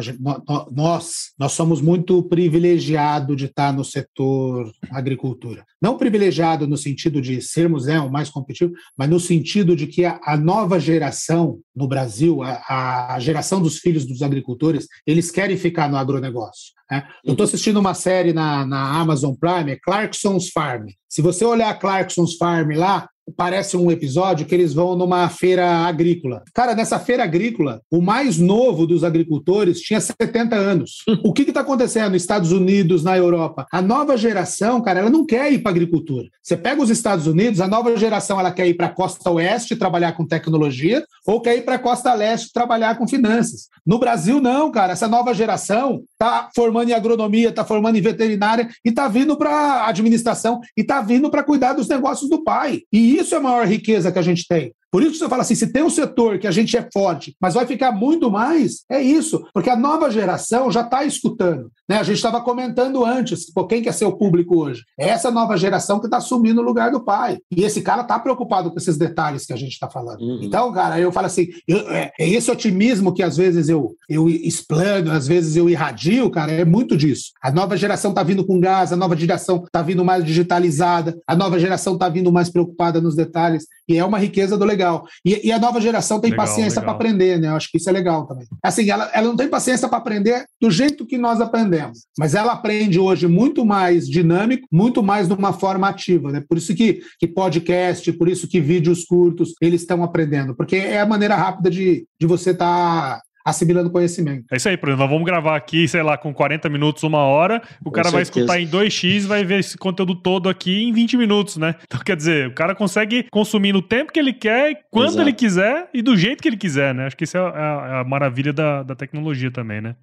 nós, 0.71 1.31
nós 1.37 1.51
somos 1.51 1.81
muito 1.81 2.23
privilegiados 2.23 3.35
de 3.35 3.45
estar 3.45 3.73
no 3.73 3.83
setor 3.83 4.71
agricultura. 4.91 5.65
Não 5.81 5.97
privilegiado 5.97 6.67
no 6.67 6.77
sentido 6.77 7.21
de 7.21 7.41
sermos 7.41 7.85
né, 7.85 7.99
o 7.99 8.11
mais 8.11 8.29
competitivo, 8.29 8.73
mas 8.97 9.09
no 9.09 9.19
sentido 9.19 9.75
de 9.75 9.87
que 9.87 10.05
a, 10.05 10.19
a 10.23 10.37
nova 10.37 10.79
geração 10.79 11.59
no 11.75 11.87
Brasil, 11.87 12.43
a, 12.43 13.15
a 13.15 13.19
geração 13.19 13.61
dos 13.61 13.79
filhos 13.79 14.05
dos 14.05 14.21
agricultores, 14.21 14.87
eles 15.05 15.31
querem 15.31 15.57
ficar 15.57 15.89
no 15.89 15.97
agronegócio. 15.97 16.71
Né? 16.89 17.03
Eu 17.23 17.31
estou 17.31 17.45
assistindo 17.45 17.79
uma 17.79 17.93
série 17.93 18.33
na, 18.33 18.65
na 18.65 18.99
Amazon 18.99 19.33
Prime, 19.33 19.71
é 19.71 19.79
Clarkson's 19.81 20.49
Farm. 20.49 20.87
Se 21.09 21.21
você 21.21 21.43
olhar 21.45 21.77
Clarkson's 21.79 22.35
Farm 22.37 22.71
lá, 22.75 23.07
parece 23.35 23.77
um 23.77 23.91
episódio 23.91 24.45
que 24.45 24.53
eles 24.53 24.73
vão 24.73 24.95
numa 24.95 25.29
feira 25.29 25.65
agrícola. 25.65 26.43
Cara, 26.53 26.75
nessa 26.75 26.99
feira 26.99 27.23
agrícola, 27.23 27.81
o 27.91 28.01
mais 28.01 28.37
novo 28.37 28.85
dos 28.85 29.03
agricultores 29.03 29.79
tinha 29.79 29.99
70 29.99 30.55
anos. 30.55 31.03
O 31.23 31.31
que 31.31 31.43
está 31.43 31.61
acontecendo 31.61 32.11
nos 32.13 32.21
Estados 32.21 32.51
Unidos, 32.51 33.03
na 33.03 33.17
Europa? 33.17 33.65
A 33.71 33.81
nova 33.81 34.17
geração, 34.17 34.81
cara, 34.81 34.99
ela 34.99 35.09
não 35.09 35.25
quer 35.25 35.51
ir 35.51 35.59
para 35.59 35.71
agricultura. 35.71 36.27
Você 36.41 36.57
pega 36.57 36.81
os 36.81 36.89
Estados 36.89 37.27
Unidos, 37.27 37.61
a 37.61 37.67
nova 37.67 37.95
geração 37.95 38.39
ela 38.39 38.51
quer 38.51 38.67
ir 38.67 38.73
para 38.73 38.87
a 38.87 38.93
costa 38.93 39.29
oeste 39.31 39.75
trabalhar 39.75 40.13
com 40.13 40.25
tecnologia 40.25 41.03
ou 41.25 41.41
quer 41.41 41.57
ir 41.57 41.61
para 41.61 41.75
a 41.75 41.79
costa 41.79 42.13
leste 42.13 42.51
trabalhar 42.51 42.97
com 42.97 43.07
finanças. 43.07 43.69
No 43.85 43.99
Brasil, 43.99 44.41
não, 44.41 44.71
cara. 44.71 44.93
Essa 44.93 45.07
nova 45.07 45.33
geração 45.33 46.03
está 46.13 46.49
formando 46.55 46.89
em 46.89 46.93
agronomia, 46.93 47.49
está 47.49 47.63
formando 47.63 47.97
em 47.97 48.01
veterinária 48.01 48.69
e 48.83 48.89
está 48.89 49.07
vindo 49.07 49.37
para 49.37 49.87
administração 49.87 50.59
e 50.77 50.81
está 50.81 51.01
vindo 51.01 51.29
para 51.29 51.43
cuidar 51.43 51.73
dos 51.73 51.87
negócios 51.87 52.29
do 52.29 52.43
pai. 52.43 52.81
E 52.91 53.12
isso 53.17 53.35
é 53.35 53.37
a 53.37 53.41
maior 53.41 53.67
riqueza 53.67 54.11
que 54.11 54.19
a 54.19 54.23
gente 54.23 54.47
tem. 54.47 54.73
Por 54.93 55.01
isso 55.01 55.13
que 55.13 55.17
você 55.17 55.27
fala 55.27 55.41
assim: 55.41 55.55
se 55.55 55.73
tem 55.73 55.81
um 55.81 55.89
setor 55.89 56.37
que 56.37 56.45
a 56.45 56.51
gente 56.51 56.77
é 56.77 56.87
forte, 56.93 57.35
mas 57.41 57.55
vai 57.55 57.65
ficar 57.65 57.91
muito 57.91 58.29
mais, 58.29 58.83
é 58.87 59.01
isso, 59.01 59.43
porque 59.51 59.71
a 59.71 59.75
nova 59.75 60.11
geração 60.11 60.71
já 60.71 60.81
está 60.81 61.03
escutando. 61.03 61.71
Né? 61.89 61.97
A 61.97 62.03
gente 62.03 62.17
estava 62.17 62.39
comentando 62.41 63.03
antes, 63.03 63.51
pô, 63.51 63.65
quem 63.65 63.81
quer 63.81 63.91
ser 63.91 64.05
o 64.05 64.15
público 64.15 64.55
hoje? 64.55 64.83
É 64.99 65.09
essa 65.09 65.31
nova 65.31 65.57
geração 65.57 65.99
que 65.99 66.05
está 66.05 66.17
assumindo 66.17 66.61
o 66.61 66.63
lugar 66.63 66.91
do 66.91 67.03
pai. 67.03 67.39
E 67.51 67.63
esse 67.63 67.81
cara 67.81 68.03
está 68.03 68.19
preocupado 68.19 68.69
com 68.69 68.77
esses 68.77 68.95
detalhes 68.95 69.47
que 69.47 69.53
a 69.53 69.55
gente 69.55 69.71
está 69.71 69.89
falando. 69.89 70.21
Uhum. 70.21 70.41
Então, 70.43 70.71
cara, 70.71 70.99
eu 70.99 71.11
falo 71.11 71.25
assim: 71.25 71.47
eu, 71.67 71.89
é, 71.89 72.11
é, 72.19 72.29
esse 72.29 72.51
otimismo 72.51 73.11
que 73.11 73.23
às 73.23 73.35
vezes 73.35 73.69
eu, 73.69 73.95
eu 74.07 74.29
explano, 74.29 75.11
às 75.11 75.27
vezes 75.27 75.55
eu 75.55 75.67
irradio, 75.67 76.29
cara, 76.29 76.51
é 76.51 76.63
muito 76.63 76.95
disso. 76.95 77.31
A 77.41 77.51
nova 77.51 77.75
geração 77.75 78.11
está 78.11 78.21
vindo 78.21 78.45
com 78.45 78.59
gás, 78.59 78.93
a 78.93 78.95
nova 78.95 79.15
geração 79.15 79.63
está 79.65 79.81
vindo 79.81 80.05
mais 80.05 80.23
digitalizada, 80.23 81.17
a 81.27 81.35
nova 81.35 81.57
geração 81.57 81.95
está 81.95 82.07
vindo 82.07 82.31
mais 82.31 82.51
preocupada 82.51 83.01
nos 83.01 83.15
detalhes, 83.15 83.65
e 83.93 83.97
é 83.97 84.05
uma 84.05 84.19
riqueza 84.19 84.57
do 84.57 84.65
legal 84.65 84.83
legal. 84.83 85.07
E, 85.25 85.47
e 85.47 85.51
a 85.51 85.59
nova 85.59 85.79
geração 85.79 86.19
tem 86.19 86.31
legal, 86.31 86.45
paciência 86.45 86.81
para 86.81 86.91
aprender, 86.91 87.39
né? 87.39 87.47
Eu 87.47 87.55
acho 87.55 87.69
que 87.71 87.77
isso 87.77 87.89
é 87.89 87.93
legal 87.93 88.25
também. 88.27 88.45
Assim, 88.61 88.89
ela, 88.89 89.09
ela 89.13 89.27
não 89.27 89.35
tem 89.35 89.47
paciência 89.47 89.87
para 89.87 89.97
aprender 89.97 90.45
do 90.61 90.69
jeito 90.69 91.05
que 91.05 91.17
nós 91.17 91.39
aprendemos, 91.39 92.05
mas 92.17 92.35
ela 92.35 92.53
aprende 92.53 92.99
hoje 92.99 93.27
muito 93.27 93.65
mais 93.65 94.07
dinâmico, 94.07 94.67
muito 94.71 95.01
mais 95.01 95.27
de 95.27 95.33
uma 95.33 95.53
forma 95.53 95.87
ativa, 95.87 96.31
né? 96.31 96.43
Por 96.47 96.57
isso 96.57 96.75
que, 96.75 97.01
que 97.19 97.27
podcast, 97.27 98.11
por 98.13 98.27
isso 98.27 98.47
que 98.47 98.59
vídeos 98.59 99.05
curtos, 99.05 99.53
eles 99.61 99.81
estão 99.81 100.03
aprendendo, 100.03 100.55
porque 100.55 100.75
é 100.75 100.99
a 100.99 101.05
maneira 101.05 101.35
rápida 101.35 101.69
de, 101.69 102.05
de 102.19 102.27
você 102.27 102.51
estar 102.51 103.17
tá 103.17 103.21
assimilando 103.43 103.89
conhecimento. 103.89 104.45
É 104.51 104.57
isso 104.57 104.69
aí, 104.69 104.77
por 104.77 104.89
exemplo, 104.89 105.03
nós 105.03 105.11
vamos 105.11 105.25
gravar 105.25 105.55
aqui, 105.55 105.87
sei 105.87 106.01
lá, 106.01 106.17
com 106.17 106.33
40 106.33 106.69
minutos, 106.69 107.03
uma 107.03 107.19
hora, 107.19 107.61
o 107.81 107.85
com 107.85 107.91
cara 107.91 108.09
certeza. 108.09 108.45
vai 108.45 108.61
escutar 108.61 108.79
em 108.81 108.85
2x, 108.85 109.25
vai 109.25 109.43
ver 109.43 109.59
esse 109.59 109.77
conteúdo 109.77 110.15
todo 110.15 110.49
aqui 110.49 110.83
em 110.83 110.93
20 110.93 111.17
minutos, 111.17 111.57
né? 111.57 111.75
Então, 111.83 111.99
quer 111.99 112.15
dizer, 112.15 112.47
o 112.47 112.53
cara 112.53 112.73
consegue 112.75 113.27
consumir 113.31 113.73
no 113.73 113.81
tempo 113.81 114.11
que 114.11 114.19
ele 114.19 114.33
quer, 114.33 114.85
quando 114.91 115.09
Exato. 115.09 115.21
ele 115.21 115.33
quiser 115.33 115.89
e 115.93 116.01
do 116.01 116.15
jeito 116.15 116.41
que 116.41 116.47
ele 116.47 116.57
quiser, 116.57 116.93
né? 116.93 117.05
Acho 117.05 117.17
que 117.17 117.23
isso 117.23 117.37
é 117.37 117.39
a, 117.39 117.43
é 117.43 118.01
a 118.01 118.03
maravilha 118.03 118.53
da, 118.53 118.83
da 118.83 118.95
tecnologia 118.95 119.51
também, 119.51 119.81
né? 119.81 119.95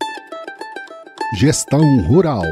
Gestão 1.38 1.80
Rural 2.06 2.42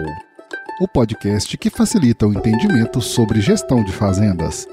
o 0.81 0.87
podcast 0.87 1.59
que 1.59 1.71
facilita 1.71 2.25
o 2.25 2.33
entendimento 2.33 3.01
sobre 3.01 3.41
gestão 3.41 3.83
de 3.83 3.91
fazendas. 3.91 4.69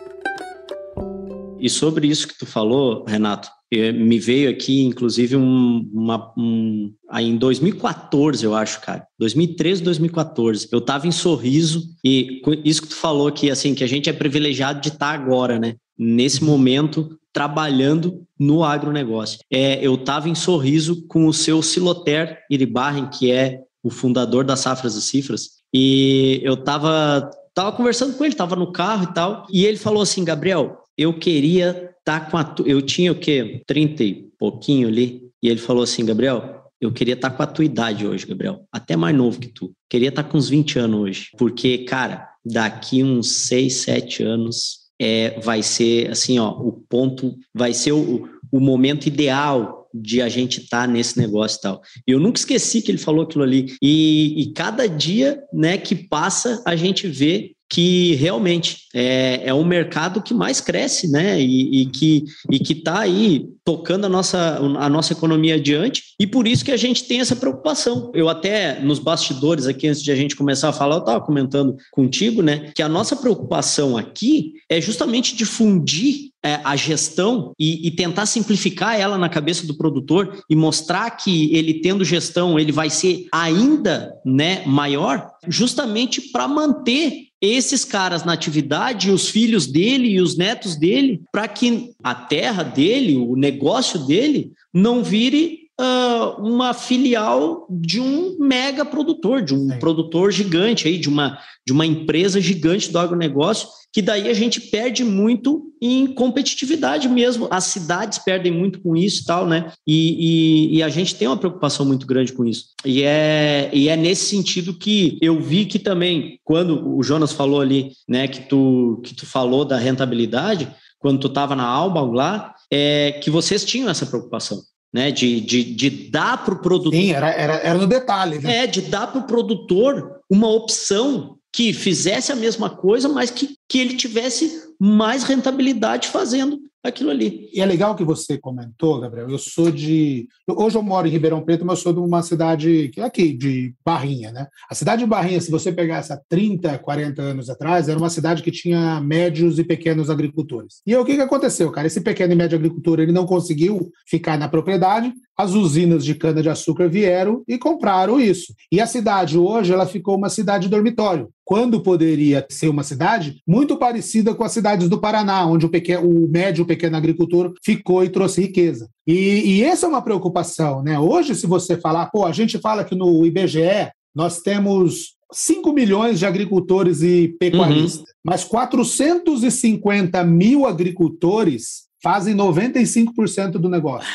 E 1.59 1.67
sobre 1.67 2.07
isso 2.07 2.27
que 2.27 2.37
tu 2.37 2.45
falou, 2.45 3.03
Renato, 3.05 3.49
me 3.91 4.19
veio 4.19 4.49
aqui, 4.49 4.83
inclusive, 4.83 5.35
um, 5.35 5.89
uma, 5.93 6.33
um, 6.37 6.93
aí 7.09 7.27
em 7.27 7.37
2014, 7.37 8.43
eu 8.43 8.53
acho, 8.53 8.81
cara. 8.81 9.05
2013, 9.19 9.83
2014. 9.83 10.67
Eu 10.71 10.81
tava 10.81 11.07
em 11.07 11.11
Sorriso 11.11 11.83
e 12.03 12.41
isso 12.63 12.81
que 12.81 12.89
tu 12.89 12.95
falou 12.95 13.27
aqui, 13.27 13.49
assim, 13.49 13.73
que 13.73 13.83
a 13.83 13.87
gente 13.87 14.09
é 14.09 14.13
privilegiado 14.13 14.81
de 14.81 14.89
estar 14.89 15.17
tá 15.17 15.23
agora, 15.23 15.59
né? 15.59 15.75
Nesse 15.97 16.43
momento, 16.43 17.17
trabalhando 17.31 18.25
no 18.39 18.63
agronegócio. 18.63 19.39
É, 19.51 19.85
eu 19.85 19.97
tava 19.97 20.29
em 20.29 20.35
Sorriso 20.35 21.05
com 21.07 21.27
o 21.27 21.33
seu 21.33 21.61
Siloter 21.61 22.39
Iribarren, 22.49 23.09
que 23.09 23.31
é 23.31 23.61
o 23.83 23.89
fundador 23.89 24.43
das 24.43 24.61
Safras 24.61 24.95
e 24.95 25.01
Cifras, 25.01 25.49
e 25.73 26.39
eu 26.43 26.57
tava, 26.57 27.29
tava 27.53 27.71
conversando 27.73 28.17
com 28.17 28.25
ele, 28.25 28.33
tava 28.33 28.55
no 28.55 28.71
carro 28.71 29.03
e 29.03 29.13
tal, 29.13 29.45
e 29.51 29.65
ele 29.65 29.77
falou 29.77 30.01
assim, 30.01 30.23
Gabriel, 30.23 30.77
eu 30.97 31.19
queria 31.19 31.94
tá 32.05 32.19
com 32.21 32.37
a. 32.37 32.55
Eu 32.65 32.81
tinha 32.81 33.11
o 33.11 33.15
quê? 33.15 33.61
30 33.65 34.03
e 34.03 34.13
pouquinho 34.37 34.87
ali. 34.87 35.23
E 35.43 35.49
ele 35.49 35.59
falou 35.59 35.83
assim: 35.83 36.05
Gabriel, 36.05 36.63
eu 36.79 36.91
queria 36.93 37.15
estar 37.15 37.31
tá 37.31 37.35
com 37.35 37.43
a 37.43 37.47
tua 37.47 37.65
idade 37.65 38.07
hoje, 38.07 38.25
Gabriel. 38.25 38.65
Até 38.71 38.95
mais 38.95 39.15
novo 39.15 39.39
que 39.39 39.47
tu. 39.47 39.73
Queria 39.89 40.09
estar 40.09 40.23
tá 40.23 40.29
com 40.29 40.37
uns 40.37 40.47
20 40.47 40.79
anos 40.79 40.99
hoje. 40.99 41.29
Porque, 41.37 41.79
cara, 41.79 42.29
daqui 42.45 43.03
uns 43.03 43.47
6, 43.47 43.73
7 43.73 44.23
anos 44.23 44.85
é, 45.01 45.39
vai 45.41 45.63
ser 45.63 46.11
assim, 46.11 46.39
ó, 46.39 46.51
o 46.51 46.71
ponto, 46.87 47.35
vai 47.53 47.73
ser 47.73 47.91
o, 47.91 48.29
o 48.51 48.59
momento 48.59 49.07
ideal 49.07 49.89
de 49.93 50.21
a 50.21 50.27
gente 50.27 50.61
estar 50.61 50.81
tá 50.81 50.87
nesse 50.87 51.17
negócio 51.17 51.57
e 51.57 51.61
tal. 51.61 51.81
E 52.07 52.11
eu 52.11 52.19
nunca 52.19 52.37
esqueci 52.37 52.81
que 52.81 52.91
ele 52.91 52.97
falou 52.97 53.23
aquilo 53.23 53.43
ali. 53.43 53.75
E, 53.81 54.41
e 54.41 54.51
cada 54.51 54.87
dia 54.87 55.41
né, 55.53 55.77
que 55.77 55.95
passa, 55.95 56.61
a 56.65 56.75
gente 56.75 57.07
vê 57.07 57.54
que 57.69 58.13
realmente 58.15 58.85
é, 58.93 59.41
é 59.45 59.53
um 59.53 59.65
mercado 59.65 60.21
que 60.21 60.33
mais 60.33 60.61
cresce, 60.61 61.09
né? 61.09 61.41
E, 61.41 61.81
e 61.81 61.85
que 61.87 62.23
e 62.51 62.59
que 62.59 62.73
está 62.73 62.99
aí 62.99 63.47
tocando 63.63 64.05
a 64.05 64.09
nossa, 64.09 64.59
a 64.77 64.87
nossa 64.87 65.13
economia 65.13 65.55
adiante. 65.55 66.03
E 66.19 66.27
por 66.27 66.47
isso 66.47 66.63
que 66.63 66.71
a 66.71 66.77
gente 66.77 67.05
tem 67.05 67.19
essa 67.19 67.35
preocupação. 67.35 68.11
Eu 68.13 68.29
até 68.29 68.79
nos 68.79 68.99
bastidores 68.99 69.65
aqui 69.65 69.87
antes 69.87 70.03
de 70.03 70.11
a 70.11 70.15
gente 70.15 70.35
começar 70.35 70.69
a 70.69 70.73
falar, 70.73 70.95
eu 70.95 70.99
estava 70.99 71.21
comentando 71.21 71.75
contigo, 71.91 72.41
né? 72.41 72.71
Que 72.75 72.83
a 72.83 72.89
nossa 72.89 73.15
preocupação 73.15 73.97
aqui 73.97 74.53
é 74.69 74.79
justamente 74.79 75.35
difundir 75.35 76.31
é, 76.45 76.59
a 76.63 76.75
gestão 76.75 77.53
e, 77.57 77.87
e, 77.87 77.91
tentar 77.91 78.27
simplificar 78.27 78.99
ela 78.99 79.17
na 79.17 79.27
cabeça 79.27 79.65
do 79.65 79.75
produtor 79.75 80.43
e 80.47 80.55
mostrar 80.55 81.09
que 81.09 81.51
ele 81.55 81.81
tendo 81.81 82.05
gestão 82.05 82.59
ele 82.59 82.71
vai 82.71 82.87
ser 82.87 83.25
ainda 83.31 84.13
né, 84.23 84.61
maior, 84.63 85.27
justamente 85.47 86.21
para 86.21 86.47
manter 86.47 87.24
esses 87.45 87.85
caras 87.85 88.23
na 88.23 88.33
atividade, 88.33 89.11
os 89.11 89.29
filhos 89.29 89.67
dele 89.67 90.09
e 90.09 90.21
os 90.21 90.35
netos 90.35 90.75
dele, 90.75 91.21
para 91.31 91.47
que 91.47 91.91
a 92.03 92.15
terra 92.15 92.63
dele, 92.63 93.17
o 93.17 93.35
negócio 93.35 93.99
dele, 93.99 94.51
não 94.73 95.03
vire 95.03 95.64
uh, 95.79 96.41
uma 96.41 96.73
filial 96.73 97.67
de 97.69 97.99
um 97.99 98.37
mega 98.39 98.85
produtor, 98.85 99.41
de 99.41 99.53
um 99.53 99.69
Sim. 99.69 99.79
produtor 99.79 100.31
gigante 100.31 100.87
aí, 100.87 100.97
de 100.97 101.09
uma, 101.09 101.37
de 101.65 101.73
uma 101.73 101.85
empresa 101.85 102.39
gigante 102.39 102.91
do 102.91 102.99
agronegócio, 102.99 103.67
que 103.93 104.01
daí 104.01 104.27
a 104.29 104.33
gente 104.33 104.59
perde 104.59 105.05
muito 105.05 105.71
em 105.81 106.07
competitividade 106.07 107.07
mesmo. 107.07 107.47
As 107.49 107.65
cidades 107.65 108.19
perdem 108.19 108.51
muito 108.51 108.81
com 108.81 108.95
isso 108.95 109.23
e 109.23 109.25
tal, 109.25 109.47
né? 109.47 109.71
E, 109.87 110.73
e, 110.73 110.77
e, 110.77 110.83
a 110.83 110.89
gente 110.89 111.15
tem 111.15 111.27
uma 111.27 111.37
preocupação 111.37 111.85
muito 111.85 112.05
grande 112.05 112.33
com 112.33 112.43
isso. 112.43 112.65
E 112.83 113.03
é, 113.03 113.69
e 113.71 113.87
é 113.87 113.95
nesse 113.95 114.25
sentido 114.25 114.73
que 114.73 115.17
eu 115.21 115.39
vi 115.39 115.65
que 115.65 115.79
também, 115.79 116.39
quando 116.43 116.95
o 116.95 117.01
Jonas 117.03 117.31
falou 117.31 117.61
ali, 117.61 117.91
né, 118.07 118.27
que 118.27 118.41
tu, 118.41 119.01
que 119.03 119.15
tu 119.15 119.25
falou 119.25 119.63
da 119.63 119.77
rentabilidade, 119.77 120.69
quando 120.99 121.19
tu 121.19 121.27
estava 121.27 121.55
na 121.55 121.65
Alba 121.65 122.01
lá, 122.01 122.53
é 122.69 123.19
que 123.23 123.29
vocês 123.29 123.63
tinham 123.63 123.89
essa 123.89 124.05
preocupação 124.05 124.61
né? 124.95 125.11
De, 125.11 125.41
de, 125.41 125.61
de 125.61 125.89
dar 126.09 126.45
para 126.45 126.53
o 126.53 126.59
produtor. 126.59 126.93
Sim, 126.93 127.11
era, 127.11 127.29
era, 127.29 127.55
era 127.55 127.77
no 127.77 127.85
detalhe. 127.85 128.39
Né? 128.39 128.63
É, 128.63 128.67
de 128.67 128.83
dar 128.83 129.07
para 129.07 129.19
o 129.19 129.27
produtor 129.27 130.21
uma 130.29 130.47
opção 130.47 131.35
que 131.53 131.73
fizesse 131.73 132.31
a 132.31 132.35
mesma 132.35 132.69
coisa, 132.69 133.09
mas 133.09 133.29
que, 133.29 133.57
que 133.69 133.77
ele 133.77 133.97
tivesse 133.97 134.69
mais 134.79 135.23
rentabilidade 135.23 136.07
fazendo 136.07 136.61
aquilo 136.87 137.09
ali. 137.09 137.49
E 137.53 137.61
é 137.61 137.65
legal 137.65 137.95
que 137.95 138.03
você 138.03 138.37
comentou, 138.37 138.99
Gabriel. 138.99 139.29
Eu 139.29 139.37
sou 139.37 139.71
de. 139.71 140.27
Hoje 140.47 140.77
eu 140.77 140.83
moro 140.83 141.07
em 141.07 141.11
Ribeirão 141.11 141.41
Preto, 141.41 141.65
mas 141.65 141.79
eu 141.79 141.83
sou 141.83 141.93
de 141.93 141.99
uma 141.99 142.21
cidade 142.21 142.91
aqui, 142.99 143.33
de 143.33 143.73
Barrinha, 143.83 144.31
né? 144.31 144.47
A 144.69 144.75
cidade 144.75 145.03
de 145.03 145.07
Barrinha, 145.07 145.41
se 145.41 145.51
você 145.51 145.71
pegasse 145.71 146.13
há 146.13 146.19
30, 146.29 146.77
40 146.79 147.21
anos 147.21 147.49
atrás, 147.49 147.89
era 147.89 147.97
uma 147.97 148.09
cidade 148.09 148.43
que 148.43 148.51
tinha 148.51 148.99
médios 149.01 149.57
e 149.59 149.63
pequenos 149.63 150.09
agricultores. 150.09 150.81
E 150.85 150.93
aí, 150.93 150.99
o 150.99 151.05
que, 151.05 151.15
que 151.15 151.21
aconteceu, 151.21 151.71
cara? 151.71 151.87
Esse 151.87 152.01
pequeno 152.01 152.33
e 152.33 152.35
médio 152.35 152.57
agricultor 152.57 152.99
ele 152.99 153.11
não 153.11 153.25
conseguiu 153.25 153.91
ficar 154.07 154.37
na 154.37 154.47
propriedade, 154.47 155.13
as 155.37 155.51
usinas 155.51 156.05
de 156.05 156.15
cana-de-açúcar 156.15 156.87
vieram 156.87 157.43
e 157.47 157.57
compraram 157.57 158.19
isso. 158.19 158.53
E 158.71 158.79
a 158.79 158.87
cidade 158.87 159.37
hoje 159.37 159.73
ela 159.73 159.85
ficou 159.85 160.15
uma 160.15 160.29
cidade 160.29 160.69
dormitório, 160.69 161.29
quando 161.45 161.79
poderia 161.79 162.45
ser 162.49 162.67
uma 162.69 162.83
cidade 162.83 163.41
muito 163.47 163.77
parecida 163.77 164.33
com 164.33 164.43
as 164.43 164.51
cidades 164.51 164.89
do 164.89 164.99
Paraná, 164.99 165.45
onde 165.45 165.67
o, 165.67 165.69
pequeno, 165.69 166.09
o 166.09 166.27
médio 166.27 166.65
pequeno 166.65 166.97
agricultor 166.97 167.53
ficou 167.63 168.03
e 168.03 168.09
trouxe 168.09 168.41
riqueza. 168.41 168.89
E, 169.05 169.13
e 169.45 169.63
essa 169.63 169.85
é 169.85 169.89
uma 169.89 170.01
preocupação. 170.01 170.81
Né? 170.81 170.99
Hoje, 170.99 171.35
se 171.35 171.45
você 171.45 171.77
falar, 171.77 172.07
pô, 172.07 172.25
a 172.25 172.31
gente 172.31 172.57
fala 172.57 172.83
que 172.83 172.95
no 172.95 173.23
IBGE 173.25 173.91
nós 174.13 174.41
temos 174.41 175.15
5 175.31 175.71
milhões 175.71 176.17
de 176.17 176.25
agricultores 176.25 177.03
e 177.03 177.35
pecuaristas, 177.39 177.99
uhum. 177.99 178.15
mas 178.23 178.43
450 178.43 180.23
mil 180.23 180.65
agricultores 180.65 181.85
fazem 182.05 182.35
95% 182.35 183.53
do 183.53 183.67
negócio. 183.67 184.07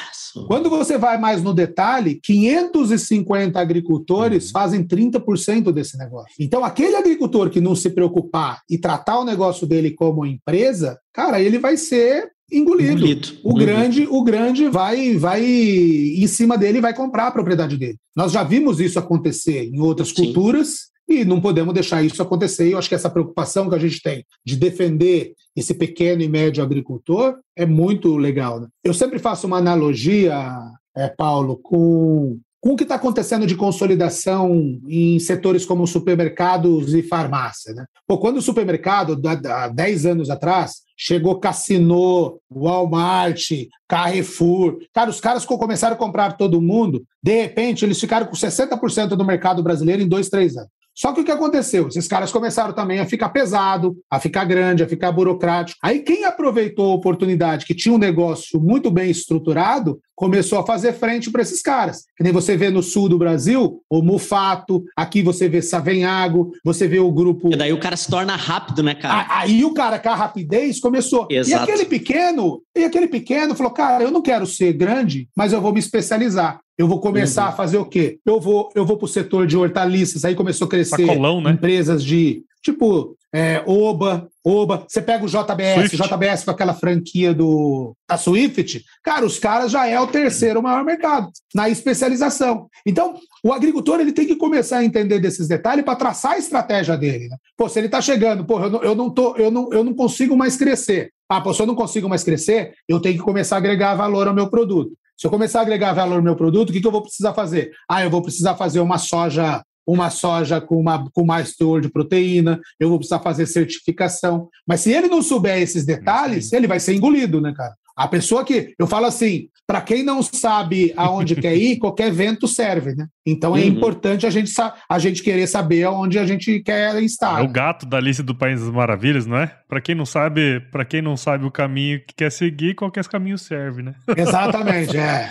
Quando 0.47 0.71
você 0.71 0.97
vai 0.97 1.19
mais 1.19 1.43
no 1.43 1.53
detalhe, 1.53 2.21
550 2.23 3.59
agricultores 3.59 4.47
uhum. 4.47 4.53
fazem 4.53 4.85
30% 4.85 5.73
desse 5.73 5.99
negócio. 5.99 6.37
Então, 6.39 6.65
aquele 6.65 6.95
agricultor 6.95 7.51
que 7.51 7.61
não 7.61 7.75
se 7.75 7.91
preocupar 7.91 8.61
e 8.71 8.79
tratar 8.79 9.19
o 9.19 9.25
negócio 9.25 9.67
dele 9.67 9.91
como 9.91 10.25
empresa, 10.25 11.01
cara, 11.13 11.41
ele 11.41 11.59
vai 11.59 11.77
ser 11.77 12.31
engolido. 12.53 12.93
engolido. 12.93 13.29
O 13.43 13.51
uhum. 13.51 13.59
grande, 13.59 14.07
o 14.09 14.23
grande 14.23 14.69
vai, 14.69 15.17
vai 15.17 15.45
em 15.45 16.27
cima 16.29 16.57
dele 16.57 16.79
e 16.79 16.83
vai 16.83 16.95
comprar 16.95 17.27
a 17.27 17.33
propriedade 17.33 17.77
dele. 17.77 17.99
Nós 18.15 18.31
já 18.31 18.45
vimos 18.45 18.79
isso 18.79 19.01
acontecer 19.01 19.65
em 19.65 19.81
outras 19.81 20.11
Sim. 20.11 20.27
culturas 20.27 20.91
e 21.11 21.25
não 21.25 21.41
podemos 21.41 21.75
deixar 21.75 22.03
isso 22.03 22.23
acontecer. 22.23 22.69
E 22.69 22.73
eu 22.73 22.79
acho 22.79 22.89
que 22.89 22.95
essa 22.95 23.11
preocupação 23.11 23.69
que 23.69 23.75
a 23.75 23.79
gente 23.79 24.01
tem 24.01 24.25
de 24.45 24.57
defender 24.57 25.35
esse 25.57 25.75
pequeno 25.75 26.23
e 26.23 26.29
médio 26.29 26.63
agricultor 26.63 27.37
é 27.57 27.67
muito 27.67 28.17
legal. 28.17 28.61
Né? 28.61 28.69
Eu 28.85 28.95
sempre 28.95 29.19
faço 29.19 29.47
uma 29.47 29.59
analogia, 29.59 30.57
é, 30.97 31.09
Paulo, 31.09 31.57
com, 31.57 32.39
com 32.61 32.71
o 32.71 32.77
que 32.77 32.85
está 32.85 32.95
acontecendo 32.95 33.45
de 33.45 33.57
consolidação 33.57 34.79
em 34.89 35.19
setores 35.19 35.67
como 35.67 35.85
supermercados 35.85 36.95
e 36.95 37.03
farmácia. 37.03 37.75
Né? 37.75 37.85
Pô, 38.07 38.19
quando 38.19 38.37
o 38.37 38.43
supermercado, 38.43 39.21
há 39.27 39.67
10 39.67 40.07
anos 40.07 40.31
atrás, 40.31 40.83
chegou 40.97 41.41
Cassino, 41.41 42.39
Walmart, 42.49 43.51
Carrefour. 43.89 44.79
Cara, 44.95 45.11
os 45.11 45.21
caras 45.21 45.45
começaram 45.45 45.97
a 45.97 45.99
comprar 45.99 46.37
todo 46.37 46.63
mundo, 46.63 47.03
de 47.21 47.41
repente 47.41 47.85
eles 47.85 47.99
ficaram 47.99 48.27
com 48.27 48.37
60% 48.37 49.09
do 49.09 49.25
mercado 49.25 49.63
brasileiro 49.63 50.03
em 50.03 50.09
dois, 50.09 50.29
três 50.29 50.57
anos. 50.57 50.71
Só 50.95 51.13
que 51.13 51.21
o 51.21 51.25
que 51.25 51.31
aconteceu? 51.31 51.89
Esses 51.89 52.09
caras 52.09 52.33
começaram 52.33 52.73
também 52.73 53.01
a 53.01 53.07
ficar 53.07 53.31
pesado, 53.31 53.97
a 54.11 54.21
ficar 54.21 54.45
grande, 54.45 54.83
a 54.83 54.89
ficar 54.89 55.13
burocrático. 55.13 55.79
Aí 55.83 56.01
quem 56.01 56.25
aproveitou 56.25 56.93
a 56.93 56.95
oportunidade, 56.95 57.65
que 57.65 57.75
tinha 57.75 57.95
um 57.95 57.99
negócio 57.99 58.61
muito 58.61 58.91
bem 58.91 59.11
estruturado, 59.11 60.01
começou 60.15 60.59
a 60.59 60.67
fazer 60.67 60.93
frente 60.93 61.31
para 61.31 61.41
esses 61.41 61.63
caras. 61.63 62.05
Que 62.17 62.23
nem 62.23 62.33
você 62.33 62.57
vê 62.57 62.69
no 62.69 62.83
sul 62.83 63.09
do 63.09 63.17
Brasil, 63.17 63.83
o 63.89 64.03
Mufato, 64.03 64.85
aqui 64.95 65.23
você 65.23 65.49
vê 65.49 65.63
Savenhago, 65.63 66.53
você 66.63 66.87
vê 66.87 66.99
o 66.99 67.11
grupo. 67.11 67.51
E 67.53 67.57
daí 67.57 67.73
o 67.73 67.81
cara 67.81 67.97
se 67.97 68.11
torna 68.11 68.37
rápido, 68.37 68.83
né, 68.83 68.95
cara? 68.95 69.27
Aí 69.31 69.65
o 69.65 69.73
cara 69.73 69.99
com 69.99 70.11
a 70.11 70.15
rapidez 70.15 70.79
começou. 70.79 71.27
Exato. 71.31 71.71
E 71.71 71.73
aquele 71.73 71.87
pequeno, 71.87 72.63
e 72.77 72.85
aquele 72.85 73.09
pequeno 73.09 73.55
falou: 73.55 73.73
cara, 73.73 74.05
eu 74.05 74.11
não 74.11 74.21
quero 74.21 74.47
ser 74.47 74.75
grande, 74.75 75.29
mas 75.35 75.53
eu 75.55 75.61
vou 75.61 75.73
me 75.73 75.81
especializar. 75.81 76.61
Eu 76.81 76.89
vou 76.89 76.99
começar 76.99 77.43
uhum. 77.43 77.49
a 77.51 77.53
fazer 77.53 77.77
o 77.77 77.85
quê? 77.85 78.19
Eu 78.25 78.41
vou, 78.41 78.71
eu 78.75 78.87
vou 78.87 78.97
para 78.97 79.05
o 79.05 79.09
setor 79.09 79.47
de 79.47 79.55
hortaliças, 79.55 80.25
aí 80.25 80.35
começou 80.35 80.65
a 80.65 80.71
crescer 80.71 81.07
Sacolão, 81.07 81.39
né? 81.43 81.51
empresas 81.51 82.03
de 82.03 82.43
tipo 82.63 83.19
é, 83.35 83.63
Oba, 83.67 84.27
Oba. 84.43 84.87
Você 84.89 85.03
pega 85.03 85.23
o 85.23 85.29
JBS, 85.29 85.91
Swift. 85.91 85.97
JBS 85.99 86.43
com 86.43 86.51
aquela 86.53 86.73
franquia 86.73 87.35
do 87.35 87.95
da 88.09 88.17
Swift, 88.17 88.83
cara, 89.05 89.27
os 89.27 89.39
caras 89.39 89.71
já 89.71 89.87
é 89.87 90.01
o 90.01 90.07
terceiro 90.07 90.63
maior 90.63 90.83
mercado 90.83 91.29
na 91.55 91.69
especialização. 91.69 92.67
Então, 92.87 93.15
o 93.45 93.53
agricultor 93.53 94.01
ele 94.01 94.13
tem 94.13 94.27
que 94.27 94.37
começar 94.37 94.79
a 94.79 94.85
entender 94.85 95.19
desses 95.19 95.47
detalhes 95.47 95.85
para 95.85 95.97
traçar 95.97 96.33
a 96.33 96.39
estratégia 96.39 96.97
dele. 96.97 97.29
Né? 97.29 97.37
Pô, 97.59 97.69
se 97.69 97.79
ele 97.79 97.89
está 97.89 98.01
chegando, 98.01 98.43
pô, 98.47 98.59
eu 98.59 98.71
não, 98.71 98.83
eu 98.83 98.95
não 98.95 99.11
tô, 99.11 99.37
eu 99.37 99.51
não, 99.51 99.71
eu 99.71 99.85
não 99.85 99.93
consigo 99.93 100.35
mais 100.35 100.57
crescer. 100.57 101.13
Ah, 101.29 101.43
pô, 101.43 101.53
se 101.53 101.61
eu 101.61 101.67
não 101.67 101.75
consigo 101.75 102.09
mais 102.09 102.25
crescer, 102.25 102.73
eu 102.89 102.99
tenho 102.99 103.19
que 103.19 103.23
começar 103.23 103.57
a 103.57 103.59
agregar 103.59 103.95
valor 103.95 104.27
ao 104.27 104.35
meu 104.35 104.49
produto. 104.49 104.93
Se 105.21 105.27
eu 105.27 105.31
começar 105.31 105.59
a 105.59 105.63
agregar 105.63 105.93
valor 105.93 106.17
no 106.17 106.23
meu 106.23 106.35
produto, 106.35 106.71
o 106.71 106.73
que, 106.73 106.81
que 106.81 106.87
eu 106.87 106.91
vou 106.91 107.03
precisar 107.03 107.35
fazer? 107.35 107.73
Ah, 107.87 108.03
eu 108.03 108.09
vou 108.09 108.23
precisar 108.23 108.57
fazer 108.57 108.81
uma 108.81 108.97
soja, 108.97 109.63
uma 109.87 110.09
soja 110.09 110.63
com, 110.63 110.81
uma, 110.81 111.11
com 111.13 111.27
mais 111.27 111.55
teor 111.55 111.83
de 111.83 111.91
proteína, 111.91 112.59
eu 112.81 112.89
vou 112.89 112.97
precisar 112.97 113.19
fazer 113.19 113.45
certificação. 113.45 114.49
Mas 114.67 114.81
se 114.81 114.91
ele 114.91 115.09
não 115.09 115.21
souber 115.21 115.61
esses 115.61 115.85
detalhes, 115.85 116.55
ele 116.55 116.67
vai 116.67 116.81
ser 116.81 116.95
engolido, 116.95 117.39
né, 117.39 117.53
cara? 117.55 117.75
A 118.01 118.09
pessoa 118.09 118.43
que. 118.43 118.73
Eu 118.79 118.87
falo 118.87 119.05
assim, 119.05 119.49
para 119.67 119.83
quem 119.83 120.03
não 120.03 120.23
sabe 120.23 120.91
aonde 120.97 121.37
quer 121.37 121.55
ir, 121.55 121.77
qualquer 121.79 122.11
vento 122.11 122.49
serve, 122.49 122.95
né? 122.95 123.07
Então 123.27 123.55
é 123.55 123.61
uhum. 123.61 123.67
importante 123.67 124.27
a 124.27 124.31
gente, 124.31 124.51
a 124.89 124.99
gente 124.99 125.23
querer 125.23 125.47
saber 125.47 125.85
aonde 125.85 126.19
a 126.19 126.25
gente 126.25 126.61
quer 126.61 127.01
estar. 127.03 127.41
É 127.41 127.45
o 127.45 127.49
gato 127.49 127.85
da 127.85 128.01
lista 128.01 128.23
do 128.23 128.35
País 128.35 128.59
das 128.59 128.71
Maravilhas, 128.71 129.27
não 129.27 129.37
é? 129.37 129.55
Para 129.69 129.83
quem 129.83 129.95
não 129.95 130.07
sabe, 130.07 130.61
para 130.73 130.83
quem 130.83 131.03
não 131.03 131.15
sabe 131.15 131.45
o 131.45 131.51
caminho 131.51 132.01
que 132.01 132.15
quer 132.15 132.33
seguir, 132.33 132.75
qualquer 132.75 133.07
caminho 133.07 133.37
serve, 133.37 133.83
né? 133.83 133.95
Exatamente, 134.17 134.97
é. 134.97 135.31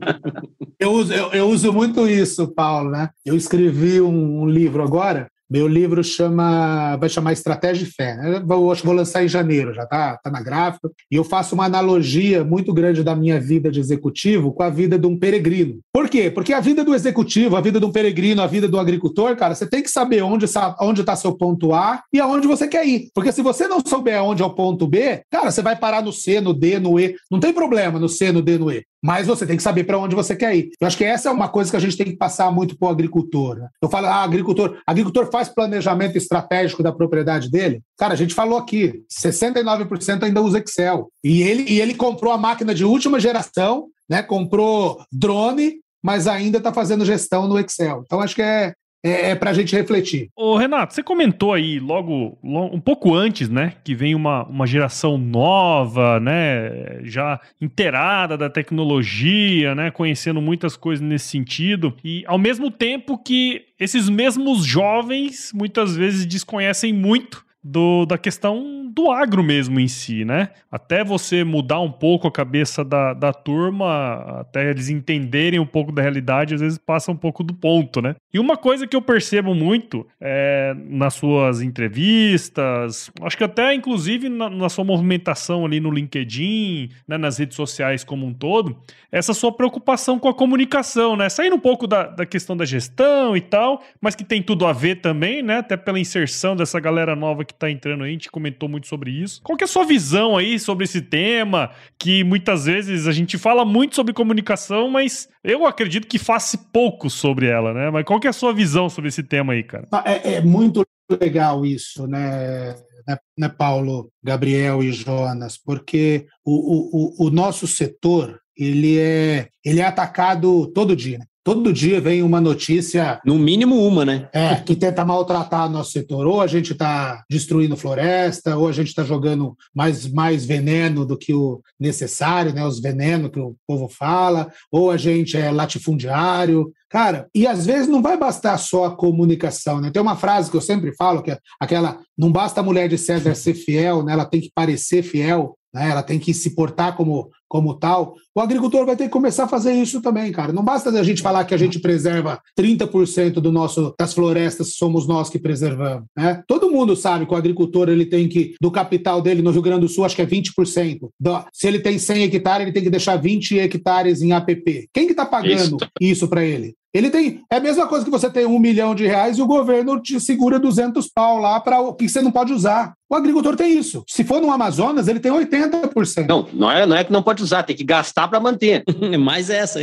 eu, 0.80 0.92
uso, 0.92 1.12
eu, 1.12 1.30
eu, 1.32 1.46
uso 1.50 1.70
muito 1.74 2.08
isso, 2.08 2.48
Paulo, 2.54 2.90
né? 2.90 3.10
Eu 3.22 3.36
escrevi 3.36 4.00
um, 4.00 4.44
um 4.44 4.48
livro 4.48 4.82
agora 4.82 5.28
Meu 5.52 5.68
livro 5.68 6.02
chama, 6.02 6.96
vai 6.96 7.10
chamar 7.10 7.34
Estratégia 7.34 7.84
e 7.84 7.86
Fé. 7.86 8.16
Né? 8.16 8.36
Eu 8.36 8.74
que 8.74 8.86
vou 8.86 8.94
lançar 8.94 9.22
em 9.22 9.28
janeiro, 9.28 9.74
já 9.74 9.84
tá, 9.84 10.16
tá 10.16 10.30
na 10.30 10.42
gráfica. 10.42 10.90
E 11.10 11.16
eu 11.16 11.22
faço 11.22 11.54
uma 11.54 11.66
analogia 11.66 12.42
muito 12.42 12.72
grande 12.72 13.04
da 13.04 13.14
minha 13.14 13.38
vida 13.38 13.70
de 13.70 13.78
executivo 13.78 14.54
com 14.54 14.62
a 14.62 14.70
vida 14.70 14.98
de 14.98 15.06
um 15.06 15.14
peregrino. 15.14 15.80
Por 15.92 16.08
quê? 16.08 16.30
Porque 16.30 16.54
a 16.54 16.60
vida 16.60 16.82
do 16.82 16.94
executivo, 16.94 17.54
a 17.54 17.60
vida 17.60 17.78
de 17.78 17.84
um 17.84 17.92
peregrino, 17.92 18.40
a 18.40 18.46
vida 18.46 18.66
do 18.66 18.78
agricultor, 18.78 19.36
cara, 19.36 19.54
você 19.54 19.68
tem 19.68 19.82
que 19.82 19.90
saber 19.90 20.22
onde 20.22 20.46
está 20.46 20.74
tá 21.04 21.16
seu 21.16 21.36
ponto 21.36 21.74
A 21.74 22.02
e 22.10 22.18
aonde 22.18 22.48
você 22.48 22.66
quer 22.66 22.86
ir. 22.88 23.10
Porque 23.14 23.30
se 23.30 23.42
você 23.42 23.68
não 23.68 23.80
souber 23.86 24.22
onde 24.22 24.42
é 24.42 24.46
o 24.46 24.54
ponto 24.54 24.86
B, 24.86 25.22
cara, 25.30 25.50
você 25.50 25.60
vai 25.60 25.76
parar 25.76 26.02
no 26.02 26.14
C, 26.14 26.40
no 26.40 26.54
D, 26.54 26.78
no 26.78 26.98
E. 26.98 27.14
Não 27.30 27.38
tem 27.38 27.52
problema 27.52 27.98
no 27.98 28.08
C, 28.08 28.32
no 28.32 28.40
D, 28.40 28.56
no 28.56 28.72
E 28.72 28.86
mas 29.02 29.26
você 29.26 29.44
tem 29.44 29.56
que 29.56 29.62
saber 29.62 29.84
para 29.84 29.98
onde 29.98 30.14
você 30.14 30.36
quer 30.36 30.54
ir. 30.54 30.70
Eu 30.80 30.86
acho 30.86 30.96
que 30.96 31.04
essa 31.04 31.28
é 31.28 31.32
uma 31.32 31.48
coisa 31.48 31.70
que 31.70 31.76
a 31.76 31.80
gente 31.80 31.96
tem 31.96 32.06
que 32.06 32.16
passar 32.16 32.52
muito 32.52 32.78
para 32.78 32.86
o 32.86 32.90
agricultor. 32.90 33.56
Né? 33.56 33.68
Eu 33.82 33.88
falo, 33.88 34.06
ah, 34.06 34.22
agricultor, 34.22 34.78
agricultor 34.86 35.28
faz 35.30 35.48
planejamento 35.48 36.16
estratégico 36.16 36.82
da 36.82 36.92
propriedade 36.92 37.50
dele? 37.50 37.82
Cara, 37.98 38.14
a 38.14 38.16
gente 38.16 38.32
falou 38.32 38.58
aqui, 38.58 39.02
69% 39.10 40.22
ainda 40.22 40.40
usa 40.40 40.60
Excel. 40.60 41.10
E 41.24 41.42
ele, 41.42 41.64
e 41.68 41.80
ele 41.80 41.94
comprou 41.94 42.32
a 42.32 42.38
máquina 42.38 42.72
de 42.72 42.84
última 42.84 43.18
geração, 43.18 43.88
né? 44.08 44.22
comprou 44.22 45.04
drone, 45.10 45.80
mas 46.02 46.28
ainda 46.28 46.58
está 46.58 46.72
fazendo 46.72 47.04
gestão 47.04 47.48
no 47.48 47.58
Excel. 47.58 48.02
Então, 48.04 48.20
acho 48.20 48.34
que 48.34 48.42
é, 48.42 48.72
é, 49.02 49.30
é 49.30 49.34
para 49.34 49.50
a 49.50 49.54
gente 49.54 49.74
refletir. 49.74 50.30
Ô, 50.36 50.56
Renato, 50.56 50.94
você 50.94 51.02
comentou 51.02 51.52
aí 51.52 51.80
logo, 51.80 52.38
logo, 52.42 52.74
um 52.74 52.80
pouco 52.80 53.14
antes, 53.14 53.48
né, 53.48 53.74
que 53.82 53.94
vem 53.94 54.14
uma, 54.14 54.44
uma 54.44 54.66
geração 54.66 55.18
nova, 55.18 56.20
né, 56.20 57.00
já 57.02 57.40
inteirada 57.60 58.36
da 58.36 58.48
tecnologia, 58.48 59.74
né, 59.74 59.90
conhecendo 59.90 60.40
muitas 60.40 60.76
coisas 60.76 61.04
nesse 61.04 61.28
sentido, 61.28 61.94
e 62.04 62.24
ao 62.26 62.38
mesmo 62.38 62.70
tempo 62.70 63.18
que 63.18 63.62
esses 63.78 64.08
mesmos 64.08 64.64
jovens 64.64 65.50
muitas 65.52 65.96
vezes 65.96 66.24
desconhecem 66.24 66.92
muito 66.92 67.44
do, 67.62 68.04
da 68.06 68.18
questão 68.18 68.90
do 68.92 69.10
agro 69.10 69.42
mesmo 69.42 69.80
em 69.80 69.88
si, 69.88 70.24
né? 70.24 70.50
Até 70.70 71.02
você 71.02 71.44
mudar 71.44 71.80
um 71.80 71.90
pouco 71.90 72.28
a 72.28 72.32
cabeça 72.32 72.84
da, 72.84 73.14
da 73.14 73.32
turma, 73.32 74.40
até 74.40 74.70
eles 74.70 74.88
entenderem 74.88 75.58
um 75.58 75.66
pouco 75.66 75.90
da 75.92 76.02
realidade, 76.02 76.54
às 76.54 76.60
vezes 76.60 76.78
passa 76.78 77.10
um 77.10 77.16
pouco 77.16 77.42
do 77.42 77.54
ponto, 77.54 78.02
né? 78.02 78.14
E 78.34 78.38
uma 78.38 78.56
coisa 78.56 78.86
que 78.86 78.96
eu 78.96 79.00
percebo 79.00 79.54
muito 79.54 80.06
é, 80.20 80.74
nas 80.88 81.14
suas 81.14 81.62
entrevistas, 81.62 83.10
acho 83.22 83.36
que 83.36 83.44
até 83.44 83.74
inclusive 83.74 84.28
na, 84.28 84.50
na 84.50 84.68
sua 84.68 84.84
movimentação 84.84 85.64
ali 85.64 85.80
no 85.80 85.90
LinkedIn, 85.90 86.90
né, 87.06 87.16
nas 87.16 87.38
redes 87.38 87.56
sociais 87.56 88.04
como 88.04 88.26
um 88.26 88.34
todo, 88.34 88.76
essa 89.10 89.32
sua 89.32 89.52
preocupação 89.52 90.18
com 90.18 90.28
a 90.28 90.34
comunicação, 90.34 91.16
né? 91.16 91.28
Saindo 91.28 91.56
um 91.56 91.60
pouco 91.60 91.86
da, 91.86 92.04
da 92.04 92.26
questão 92.26 92.56
da 92.56 92.64
gestão 92.64 93.36
e 93.36 93.40
tal, 93.40 93.82
mas 94.00 94.14
que 94.14 94.24
tem 94.24 94.42
tudo 94.42 94.66
a 94.66 94.72
ver 94.72 94.96
também, 94.96 95.42
né? 95.42 95.58
Até 95.58 95.76
pela 95.76 96.00
inserção 96.00 96.56
dessa 96.56 96.80
galera 96.80 97.14
nova 97.14 97.44
que 97.44 97.51
que 97.52 97.56
está 97.56 97.70
entrando 97.70 98.04
aí, 98.04 98.10
a 98.10 98.12
gente 98.12 98.30
comentou 98.30 98.68
muito 98.68 98.86
sobre 98.86 99.10
isso. 99.10 99.40
Qual 99.42 99.56
que 99.56 99.64
é 99.64 99.66
a 99.66 99.68
sua 99.68 99.84
visão 99.84 100.36
aí 100.36 100.58
sobre 100.58 100.84
esse 100.84 101.00
tema? 101.00 101.70
Que 101.98 102.24
muitas 102.24 102.64
vezes 102.64 103.06
a 103.06 103.12
gente 103.12 103.38
fala 103.38 103.64
muito 103.64 103.94
sobre 103.94 104.12
comunicação, 104.12 104.90
mas 104.90 105.28
eu 105.44 105.66
acredito 105.66 106.06
que 106.06 106.18
faça 106.18 106.58
pouco 106.72 107.08
sobre 107.08 107.46
ela, 107.46 107.72
né? 107.72 107.90
Mas 107.90 108.04
qual 108.04 108.18
que 108.18 108.26
é 108.26 108.30
a 108.30 108.34
sua 108.34 108.52
visão 108.52 108.88
sobre 108.88 109.08
esse 109.08 109.22
tema 109.22 109.52
aí, 109.52 109.62
cara? 109.62 109.86
Ah, 109.92 110.02
é, 110.06 110.34
é 110.34 110.40
muito 110.40 110.84
legal 111.20 111.64
isso, 111.64 112.06
né? 112.06 112.74
Né, 113.06 113.16
né, 113.36 113.48
Paulo, 113.48 114.12
Gabriel 114.22 114.80
e 114.80 114.92
Jonas, 114.92 115.58
porque 115.58 116.24
o, 116.44 117.24
o, 117.24 117.26
o 117.26 117.30
nosso 117.30 117.66
setor 117.66 118.40
ele 118.56 118.98
é, 118.98 119.48
ele 119.64 119.80
é 119.80 119.84
atacado 119.84 120.68
todo 120.68 120.94
dia. 120.94 121.18
Né? 121.18 121.26
Todo 121.44 121.72
dia 121.72 122.00
vem 122.00 122.22
uma 122.22 122.40
notícia. 122.40 123.20
No 123.26 123.36
mínimo 123.36 123.84
uma, 123.84 124.04
né? 124.04 124.28
É, 124.32 124.54
que 124.54 124.76
tenta 124.76 125.04
maltratar 125.04 125.68
nosso 125.68 125.90
setor. 125.90 126.24
Ou 126.24 126.40
a 126.40 126.46
gente 126.46 126.72
está 126.72 127.24
destruindo 127.28 127.76
floresta, 127.76 128.56
ou 128.56 128.68
a 128.68 128.72
gente 128.72 128.88
está 128.88 129.02
jogando 129.02 129.56
mais, 129.74 130.06
mais 130.06 130.44
veneno 130.44 131.04
do 131.04 131.18
que 131.18 131.34
o 131.34 131.60
necessário, 131.80 132.54
né? 132.54 132.64
Os 132.64 132.80
venenos 132.80 133.30
que 133.30 133.40
o 133.40 133.56
povo 133.66 133.88
fala, 133.88 134.52
ou 134.70 134.90
a 134.90 134.96
gente 134.96 135.36
é 135.36 135.50
latifundiário. 135.50 136.72
Cara, 136.88 137.26
e 137.34 137.44
às 137.44 137.66
vezes 137.66 137.88
não 137.88 138.00
vai 138.00 138.16
bastar 138.16 138.56
só 138.56 138.84
a 138.84 138.94
comunicação, 138.94 139.80
né? 139.80 139.90
Tem 139.90 140.00
uma 140.00 140.14
frase 140.14 140.48
que 140.48 140.56
eu 140.56 140.60
sempre 140.60 140.94
falo, 140.94 141.22
que 141.22 141.32
é 141.32 141.38
aquela: 141.58 141.98
não 142.16 142.30
basta 142.30 142.60
a 142.60 142.64
mulher 142.64 142.88
de 142.88 142.96
César 142.96 143.34
ser 143.34 143.54
fiel, 143.54 144.04
né? 144.04 144.12
Ela 144.12 144.26
tem 144.26 144.40
que 144.40 144.50
parecer 144.54 145.02
fiel 145.02 145.56
né? 145.72 145.90
ela 145.90 146.02
tem 146.02 146.18
que 146.18 146.34
se 146.34 146.54
portar 146.54 146.96
como, 146.96 147.30
como 147.48 147.74
tal. 147.74 148.14
O 148.34 148.40
agricultor 148.40 148.84
vai 148.86 148.96
ter 148.96 149.04
que 149.04 149.10
começar 149.10 149.44
a 149.44 149.48
fazer 149.48 149.72
isso 149.72 150.00
também, 150.00 150.30
cara. 150.32 150.52
Não 150.52 150.64
basta 150.64 150.90
a 150.90 151.02
gente 151.02 151.22
falar 151.22 151.44
que 151.44 151.54
a 151.54 151.58
gente 151.58 151.78
preserva 151.78 152.40
30% 152.58 153.34
do 153.34 153.52
nosso 153.52 153.94
das 153.98 154.14
florestas, 154.14 154.74
somos 154.74 155.06
nós 155.06 155.28
que 155.28 155.38
preservamos. 155.38 156.04
Né? 156.16 156.42
Todo 156.46 156.70
mundo 156.70 156.96
sabe 156.96 157.26
que 157.26 157.32
o 157.32 157.36
agricultor 157.36 157.88
ele 157.88 158.06
tem 158.06 158.28
que, 158.28 158.54
do 158.60 158.70
capital 158.70 159.20
dele 159.20 159.42
no 159.42 159.50
Rio 159.50 159.62
Grande 159.62 159.82
do 159.82 159.88
Sul, 159.88 160.04
acho 160.04 160.16
que 160.16 160.22
é 160.22 160.26
20%. 160.26 161.08
Do, 161.18 161.44
se 161.52 161.66
ele 161.66 161.80
tem 161.80 161.98
100 161.98 162.24
hectares, 162.24 162.62
ele 162.64 162.72
tem 162.72 162.82
que 162.82 162.90
deixar 162.90 163.16
20 163.16 163.58
hectares 163.58 164.22
em 164.22 164.32
APP. 164.32 164.88
Quem 164.92 165.06
que 165.06 165.12
está 165.12 165.26
pagando 165.26 165.76
isso, 165.76 165.76
isso 166.00 166.28
para 166.28 166.44
ele? 166.44 166.74
Ele 166.94 167.08
tem. 167.08 167.40
É 167.50 167.56
a 167.56 167.60
mesma 167.60 167.86
coisa 167.86 168.04
que 168.04 168.10
você 168.10 168.28
tem 168.28 168.44
um 168.44 168.58
milhão 168.58 168.94
de 168.94 169.06
reais 169.06 169.38
e 169.38 169.42
o 169.42 169.46
governo 169.46 170.00
te 170.00 170.20
segura 170.20 170.58
200 170.58 171.08
pau 171.08 171.38
lá 171.38 171.58
para 171.58 171.80
o 171.80 171.94
que 171.94 172.06
você 172.08 172.20
não 172.20 172.30
pode 172.30 172.52
usar. 172.52 172.94
O 173.12 173.14
agricultor 173.14 173.54
tem 173.54 173.76
isso. 173.78 174.02
Se 174.08 174.24
for 174.24 174.40
no 174.40 174.50
Amazonas, 174.50 175.06
ele 175.06 175.20
tem 175.20 175.30
80%. 175.30 176.26
Não, 176.26 176.48
não 176.50 176.70
é, 176.70 176.86
não 176.86 176.96
é 176.96 177.04
que 177.04 177.12
não 177.12 177.22
pode 177.22 177.42
usar, 177.42 177.62
tem 177.62 177.76
que 177.76 177.84
gastar 177.84 178.26
para 178.26 178.40
manter. 178.40 178.82
Mais 179.20 179.50
essa. 179.50 179.80